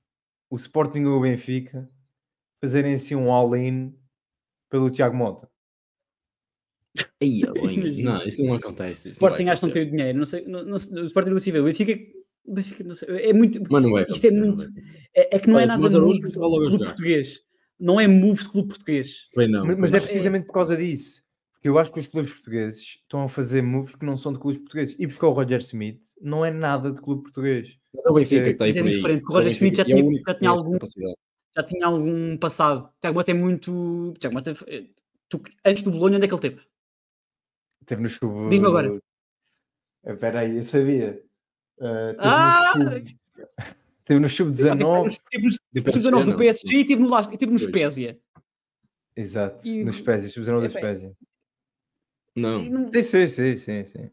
o 0.54 0.56
Sporting 0.56 1.04
ou 1.04 1.18
o 1.18 1.20
Benfica 1.20 1.88
fazerem 2.60 2.94
assim 2.94 3.14
um 3.14 3.32
all-in 3.32 3.94
pelo 4.70 4.90
Tiago 4.90 5.16
Mota. 5.16 5.50
Aí, 7.20 7.42
não, 8.02 8.24
isso 8.24 8.44
não 8.44 8.54
acontece. 8.54 9.08
O 9.08 9.12
Sporting 9.12 9.48
acha 9.48 9.60
que 9.60 9.66
não 9.66 9.72
tem 9.72 9.82
o 9.82 9.90
dinheiro. 9.90 10.18
Não 10.18 10.24
sei, 10.24 10.44
não, 10.46 10.64
não, 10.64 10.76
o 10.76 11.06
Sporting 11.06 11.30
não 11.30 11.40
se 11.40 11.50
vê. 11.50 11.58
O 11.58 11.64
Benfica, 11.64 11.92
o 12.44 12.54
Benfica 12.54 12.84
não 12.84 12.94
sei, 12.94 13.08
é 13.08 13.32
muito. 13.32 13.60
Mas 13.68 13.82
não 13.82 13.98
é 13.98 14.06
isto 14.08 14.26
é 14.26 14.30
muito. 14.30 14.64
É, 15.14 15.36
é, 15.36 15.38
que 15.40 15.48
não 15.48 15.58
é 15.58 15.66
nada 15.66 15.88
de 15.88 15.96
clube 15.96 16.78
português. 16.78 17.40
Não 17.84 18.00
é 18.00 18.08
moves 18.08 18.46
de 18.46 18.52
clube 18.52 18.68
português. 18.68 19.28
Bem, 19.36 19.46
não, 19.46 19.66
mas, 19.66 19.78
mas 19.78 19.94
é 19.94 20.00
precisamente 20.00 20.46
por 20.46 20.54
causa 20.54 20.74
disso. 20.74 21.22
Porque 21.52 21.68
eu 21.68 21.78
acho 21.78 21.92
que 21.92 22.00
os 22.00 22.08
clubes 22.08 22.32
portugueses 22.32 22.80
estão 22.80 23.24
a 23.24 23.28
fazer 23.28 23.60
moves 23.62 23.94
que 23.94 24.06
não 24.06 24.16
são 24.16 24.32
de 24.32 24.38
clubes 24.38 24.58
portugueses. 24.62 24.96
E 24.98 25.06
buscar 25.06 25.26
o 25.26 25.32
Roger 25.32 25.60
Smith 25.60 26.00
não 26.18 26.42
é 26.42 26.50
nada 26.50 26.90
de 26.90 26.98
clube 27.02 27.24
português. 27.24 27.78
É 27.94 28.10
o 28.10 28.14
Benfica 28.14 28.44
que 28.44 28.50
está 28.52 28.64
aí 28.64 28.70
é 28.70 28.82
diferente. 28.82 29.24
O 29.24 29.32
Roger 29.32 29.50
Smith 29.50 29.76
já 29.76 29.84
tinha, 29.84 30.22
já 30.26 30.34
tinha 30.34 30.50
algum 30.50 30.78
já 31.56 31.62
tinha 31.62 31.86
algum 31.86 32.36
passado. 32.38 32.86
O 32.86 33.00
Tiago 33.00 33.18
Mota 33.18 33.30
é 33.30 33.34
muito. 33.34 34.14
Tiago 34.18 34.34
Mota, 34.34 34.54
eh, 34.66 34.86
tu, 35.28 35.42
antes 35.62 35.82
do 35.82 35.90
Bolonha, 35.90 36.16
onde 36.16 36.24
é 36.24 36.28
que 36.28 36.34
ele 36.34 36.40
teve? 36.40 36.62
Teve 37.84 38.02
no 38.02 38.08
sub. 38.08 38.48
Diz-me 38.48 38.66
agora. 38.66 38.98
Espera 40.06 40.40
aí, 40.40 40.56
eu 40.56 40.64
sabia. 40.64 41.22
Uh, 41.78 42.14
teve 42.14 42.18
ah! 42.20 42.72
no 42.76 43.06
sub... 43.06 43.23
teve 44.04 44.20
no 44.20 44.28
sub-19. 44.28 45.18
Teve 45.30 45.44
no 45.44 45.52
sub-19 45.52 46.24
do 46.24 46.36
PSG 46.36 46.76
e 46.76 46.84
teve 46.84 47.02
no, 47.02 47.36
teve 47.36 47.52
no 47.52 47.58
Spezia. 47.58 48.18
Exato, 49.16 49.66
e... 49.66 49.84
no 49.84 49.92
Spezia, 49.92 50.28
sub-19 50.28 50.60
do 50.60 50.68
Spezia. 50.68 51.12
Não. 52.36 52.90
Sim, 52.90 53.02
sim, 53.02 53.26
sim, 53.28 53.56
sim, 53.56 53.84
sim. 53.84 54.10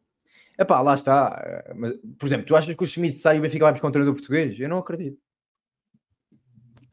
Epá, 0.59 0.79
lá 0.81 0.93
está. 0.93 1.63
Mas, 1.75 1.93
por 2.19 2.27
exemplo, 2.27 2.45
tu 2.45 2.55
achas 2.55 2.75
que 2.75 2.83
o 2.83 2.87
Schmidt 2.87 3.17
sai 3.17 3.37
e 3.37 3.39
o 3.39 3.41
Benfica 3.41 3.65
vai 3.65 3.73
buscar 3.73 3.87
um 3.87 3.91
treinador 3.91 4.13
português? 4.13 4.59
Eu 4.59 4.69
não 4.69 4.77
acredito. 4.77 5.17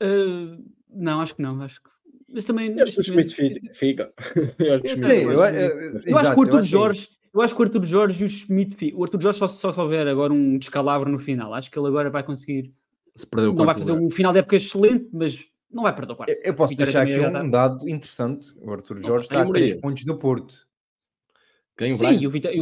Uh, 0.03 0.65
não, 0.89 1.21
acho 1.21 1.35
que 1.37 1.43
não. 1.43 1.61
Acho 1.61 1.83
que... 1.83 1.91
Mas 2.33 2.45
também. 2.45 2.71
Eu 2.71 2.85
acho 2.85 2.95
que 2.95 3.01
o 3.01 3.05
Schmidt 3.05 3.35
fica. 3.75 4.13
eu, 4.59 4.75
acho 6.17 6.33
que 6.35 6.39
o 6.39 6.41
Arthur 6.41 6.63
Jorge. 6.63 7.09
Eu 7.35 7.43
acho 7.43 7.55
que 7.55 7.61
o 7.61 7.65
Arthur 7.65 7.85
Jorge 7.85 8.23
e 8.23 8.27
o 8.27 8.29
Schmidt. 8.29 8.95
O 8.95 9.03
Arthur 9.03 9.21
Jorge 9.21 9.39
só, 9.39 9.49
só 9.49 9.71
se 9.71 9.81
houver 9.81 10.09
agora 10.09 10.33
um 10.33 10.57
descalabro 10.57 11.11
no 11.11 11.19
final. 11.19 11.53
Acho 11.53 11.71
que 11.71 11.79
ele 11.79 11.89
agora 11.89 12.09
vai 12.09 12.23
conseguir. 12.23 12.73
Se 13.19 13.27
perdeu 13.27 13.53
não 13.53 13.67
vai 13.67 13.75
fazer 13.75 13.93
lugar. 13.93 14.07
um 14.07 14.11
final 14.11 14.33
de 14.33 14.39
época 14.39 14.57
excelente, 14.57 15.09
mas 15.13 15.51
não 15.71 15.83
vai 15.83 15.95
perder 15.95 16.13
o 16.13 16.17
quarto. 16.17 16.31
Eu, 16.31 16.41
eu 16.45 16.55
posso 16.55 16.77
deixar 16.77 17.03
aqui 17.03 17.19
um 17.19 17.51
dado 17.51 17.89
interessante. 17.89 18.55
O 18.61 18.71
Arthur 18.71 18.99
Jorge 19.05 19.25
está 19.25 19.43
a 19.43 19.47
3 19.47 19.81
pontos 19.81 20.05
do 20.05 20.17
Porto. 20.17 20.69
Quem, 21.77 21.93
o 21.93 21.95
Sim, 21.95 22.27
o 22.27 22.31
Vitória 22.31 22.59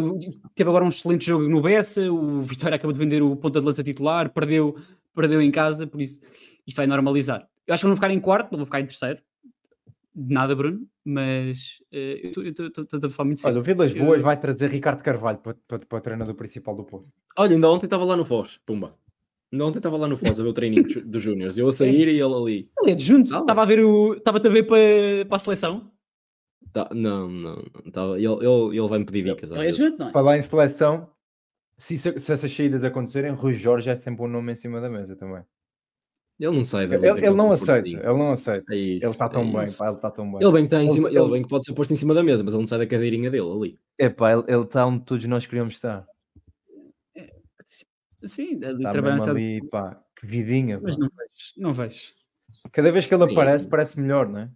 teve 0.55 0.69
agora 0.69 0.85
um 0.85 0.89
excelente 0.89 1.27
jogo 1.27 1.49
no 1.49 1.63
Bessa. 1.63 2.11
O 2.11 2.43
Vitória 2.43 2.77
acabou 2.77 2.93
de 2.93 2.99
vender 2.99 3.23
o 3.23 3.37
ponta 3.37 3.61
de 3.61 3.67
lança 3.67 3.83
titular, 3.83 4.31
perdeu 4.31 4.77
perdeu 5.15 5.41
em 5.41 5.51
casa, 5.51 5.87
por 5.87 6.01
isso 6.01 6.21
isto 6.67 6.77
vai 6.77 6.87
normalizar. 6.87 7.49
Eu 7.67 7.75
acho 7.75 7.81
que 7.81 7.87
não 7.87 7.95
vou 7.95 7.97
ficar 7.97 8.11
em 8.11 8.21
quarto, 8.21 8.53
não 8.53 8.59
vou 8.59 8.67
ficar 8.67 8.81
em 8.81 8.87
terceiro. 8.87 9.21
De 10.15 10.33
nada, 10.33 10.55
Bruno, 10.55 10.87
mas 11.05 11.83
uh, 11.93 12.37
eu 12.37 12.51
estou 12.51 13.09
a 13.09 13.11
falar 13.11 13.27
muito 13.27 13.41
sério. 13.41 13.57
Olha, 13.57 13.61
o 13.61 13.65
Vilas 13.65 13.95
Boas 13.95 14.19
eu... 14.19 14.25
vai 14.25 14.39
trazer 14.39 14.71
Ricardo 14.71 15.03
Carvalho 15.03 15.39
para, 15.39 15.57
para, 15.69 15.79
para 15.79 15.99
o 15.99 16.01
treinador 16.01 16.35
principal 16.35 16.75
do 16.75 16.85
Porto. 16.85 17.09
Olha, 17.37 17.55
ainda 17.55 17.71
ontem 17.71 17.87
estava 17.87 18.05
lá 18.05 18.17
no 18.17 18.25
Foz, 18.25 18.59
pumba. 18.65 18.95
Ontem 19.65 19.79
estava 19.79 19.97
lá 19.97 20.09
no 20.09 20.17
Foz 20.17 20.39
a 20.39 20.43
ver 20.43 20.49
o 20.49 20.53
treininho 20.53 20.85
dos 21.05 21.23
Júniors. 21.23 21.57
Eu 21.57 21.69
a 21.69 21.73
sair 21.73 22.09
e 22.09 22.21
ele 22.21 22.23
ali. 22.23 22.71
Ele 22.81 22.93
é 22.93 22.99
junto, 22.99 23.31
estava 23.35 23.63
a 23.63 23.65
ver 23.65 23.85
o. 23.85 24.15
Estava 24.15 24.39
a 24.39 24.51
ver 24.51 24.63
para, 24.65 25.27
para 25.27 25.37
a 25.37 25.39
seleção. 25.39 25.91
Tá, 26.73 26.89
não, 26.93 27.29
não, 27.29 27.65
tá, 27.91 28.03
ele, 28.17 28.27
ele, 28.27 28.79
ele 28.79 28.89
vai 28.89 28.99
me 28.99 29.07
pedir 29.07 29.25
dicas. 29.25 29.51
Ele 29.51 29.69
é 29.69 29.73
junto, 29.73 29.99
não 29.99 30.09
é? 30.09 30.13
Para 30.13 30.21
lá 30.21 30.37
em 30.37 30.43
seleção, 30.43 31.09
se, 31.77 31.97
se 31.97 32.33
essas 32.33 32.53
saídas 32.53 32.85
acontecerem, 32.85 33.33
Rui 33.33 33.55
Jorge 33.55 33.89
é 33.89 33.95
sempre 33.95 34.23
um 34.23 34.29
nome 34.29 34.53
em 34.53 34.57
cima 34.57 34.81
da 34.81 34.91
mesa 34.91 35.17
também. 35.17 35.43
Ele 36.39 36.55
não 36.55 36.65
sai 36.65 36.85
Ele, 36.85 37.09
ele 37.09 37.31
não 37.31 37.51
aceita, 37.51 37.89
ele 37.89 38.03
não 38.03 38.33
aceita. 38.33 38.75
É 38.75 38.77
isso, 38.77 39.07
ele 39.07 39.13
está 39.13 39.27
tão 39.27 39.43
é 39.43 39.45
bem, 39.45 39.75
pá, 39.75 39.87
ele 39.87 39.95
está 39.95 40.11
tão 40.11 40.31
bem. 40.31 40.43
Ele 40.43 40.53
bem 40.53 40.63
que 40.63 40.75
está 40.75 40.83
em 40.83 40.91
cima, 40.91 41.09
ele, 41.09 41.19
ele 41.19 41.31
bem 41.31 41.43
que 41.43 41.49
pode 41.49 41.65
ser 41.65 41.73
posto 41.73 41.95
em 41.95 41.97
cima 41.97 42.13
da 42.13 42.23
mesa, 42.23 42.45
mas 42.45 42.53
ele 42.53 42.61
não 42.61 42.67
sai 42.67 42.79
da 42.79 42.87
cadeirinha 42.87 43.31
dele 43.31 43.51
ali. 43.51 43.79
É 43.99 44.11
pá, 44.11 44.33
ele, 44.33 44.45
ele 44.47 44.63
está 44.63 44.85
onde 44.85 45.03
todos 45.05 45.25
nós 45.25 45.47
queríamos 45.47 45.73
estar. 45.73 46.07
Sim, 48.27 48.61
ali 48.63 48.79
está 48.79 48.93
trabalhando 48.93 49.31
ali, 49.31 49.67
pá, 49.69 50.01
que 50.19 50.27
vidinha. 50.27 50.81
Mas 50.83 50.97
não 50.97 51.09
vejo, 51.09 51.53
não 51.57 51.73
vejo. 51.73 52.13
Cada 52.73 52.93
vez 52.93 53.07
que 53.07 53.15
ele 53.15 53.25
aparece, 53.25 53.69
parece 53.69 54.01
melhor, 54.01 54.29
não 54.29 54.41
é? 54.41 54.51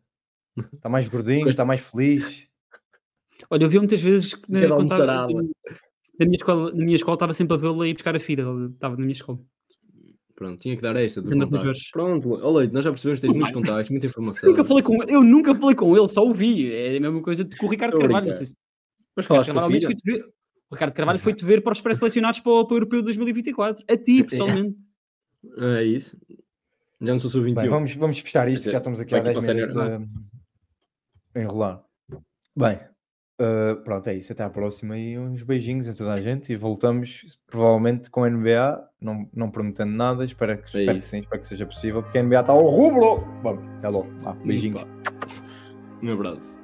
Está 0.72 0.88
mais 0.88 1.08
gordinho, 1.08 1.48
está 1.48 1.64
mais 1.64 1.80
feliz. 1.80 2.46
Olha, 3.48 3.64
eu 3.64 3.68
vi 3.68 3.78
muitas 3.78 4.00
vezes 4.00 4.34
que 4.34 4.50
na, 4.50 4.60
na, 4.68 4.76
minha 6.20 6.36
escola, 6.36 6.70
na 6.70 6.84
minha 6.84 6.96
escola 6.96 7.14
estava 7.14 7.32
sempre 7.32 7.54
a 7.54 7.56
vê-lo 7.56 7.84
ir 7.86 7.94
buscar 7.94 8.14
a 8.14 8.20
filha, 8.20 8.42
ele 8.42 8.66
estava 8.66 8.96
na 8.96 9.00
minha 9.00 9.12
escola. 9.12 9.38
Pronto, 10.34 10.58
tinha 10.58 10.74
que 10.74 10.82
dar 10.82 10.96
esta. 10.96 11.22
Pronto, 11.92 12.30
olha, 12.42 12.70
nós 12.70 12.84
já 12.84 12.90
percebemos 12.90 13.20
que 13.20 13.26
tens 13.26 13.36
muitos 13.36 13.52
contactos, 13.52 13.90
muita 13.90 14.06
informação. 14.06 14.48
Eu 14.48 14.52
nunca 14.52 14.64
falei 14.64 14.82
com 14.82 15.02
ele, 15.02 15.14
eu 15.14 15.22
nunca 15.22 15.54
falei 15.54 15.76
com 15.76 15.96
ele, 15.96 16.08
só 16.08 16.22
ouvi. 16.22 16.72
É 16.72 16.96
a 16.96 17.00
mesma 17.00 17.22
coisa 17.22 17.48
com 17.58 17.66
o 17.66 17.68
Ricardo 17.68 17.98
Carvalho. 17.98 18.32
Se... 18.32 18.54
Mas 19.14 19.26
falaste 19.26 19.52
com 19.52 19.58
o 19.58 20.39
O 20.70 20.74
Ricardo 20.74 20.94
Carvalho 20.94 21.18
foi-te 21.18 21.44
ver 21.44 21.62
para 21.62 21.72
os 21.72 21.80
pré-selecionados 21.80 22.40
para, 22.40 22.64
para 22.64 22.74
o 22.74 22.76
Europeu 22.76 23.00
de 23.00 23.06
2024. 23.06 23.84
A 23.88 23.96
ti, 23.96 24.22
pessoalmente. 24.22 24.76
É, 25.58 25.78
é 25.78 25.84
isso. 25.84 26.16
Já 27.00 27.12
não 27.12 27.20
sou 27.20 27.30
sub-21. 27.30 27.68
Vamos, 27.68 27.94
vamos 27.94 28.18
fechar 28.18 28.48
isto, 28.48 28.70
já 28.70 28.78
estamos 28.78 29.00
aqui 29.00 29.14
há 29.14 29.20
10 29.20 29.48
minutos 29.48 29.76
a, 29.76 30.00
a 31.34 31.40
enrolar. 31.40 31.82
Bem, 32.54 32.78
Uh, 33.40 33.74
pronto, 33.84 34.06
é 34.06 34.14
isso. 34.14 34.30
Até 34.32 34.44
à 34.44 34.50
próxima 34.50 34.98
e 34.98 35.18
uns 35.18 35.42
beijinhos 35.42 35.88
a 35.88 35.94
toda 35.94 36.12
a 36.12 36.20
gente. 36.20 36.52
E 36.52 36.56
voltamos 36.56 37.38
provavelmente 37.46 38.10
com 38.10 38.22
a 38.22 38.28
NBA. 38.28 38.86
Não, 39.00 39.26
não 39.32 39.50
prometendo 39.50 39.92
nada. 39.92 40.26
Espero 40.26 40.58
que, 40.58 40.76
é 40.76 40.80
espero 40.82 40.98
que 40.98 41.04
sim, 41.04 41.18
espero 41.20 41.40
que 41.40 41.48
seja 41.48 41.64
possível. 41.64 42.02
Porque 42.02 42.18
a 42.18 42.22
NBA 42.22 42.40
está 42.40 42.52
ao 42.52 42.68
rubro. 42.68 43.24
Vamos, 43.42 43.64
até 43.78 43.88
logo. 43.88 44.10
Ah, 44.26 44.34
beijinhos. 44.34 44.84
Um 46.02 46.12
abraço. 46.12 46.60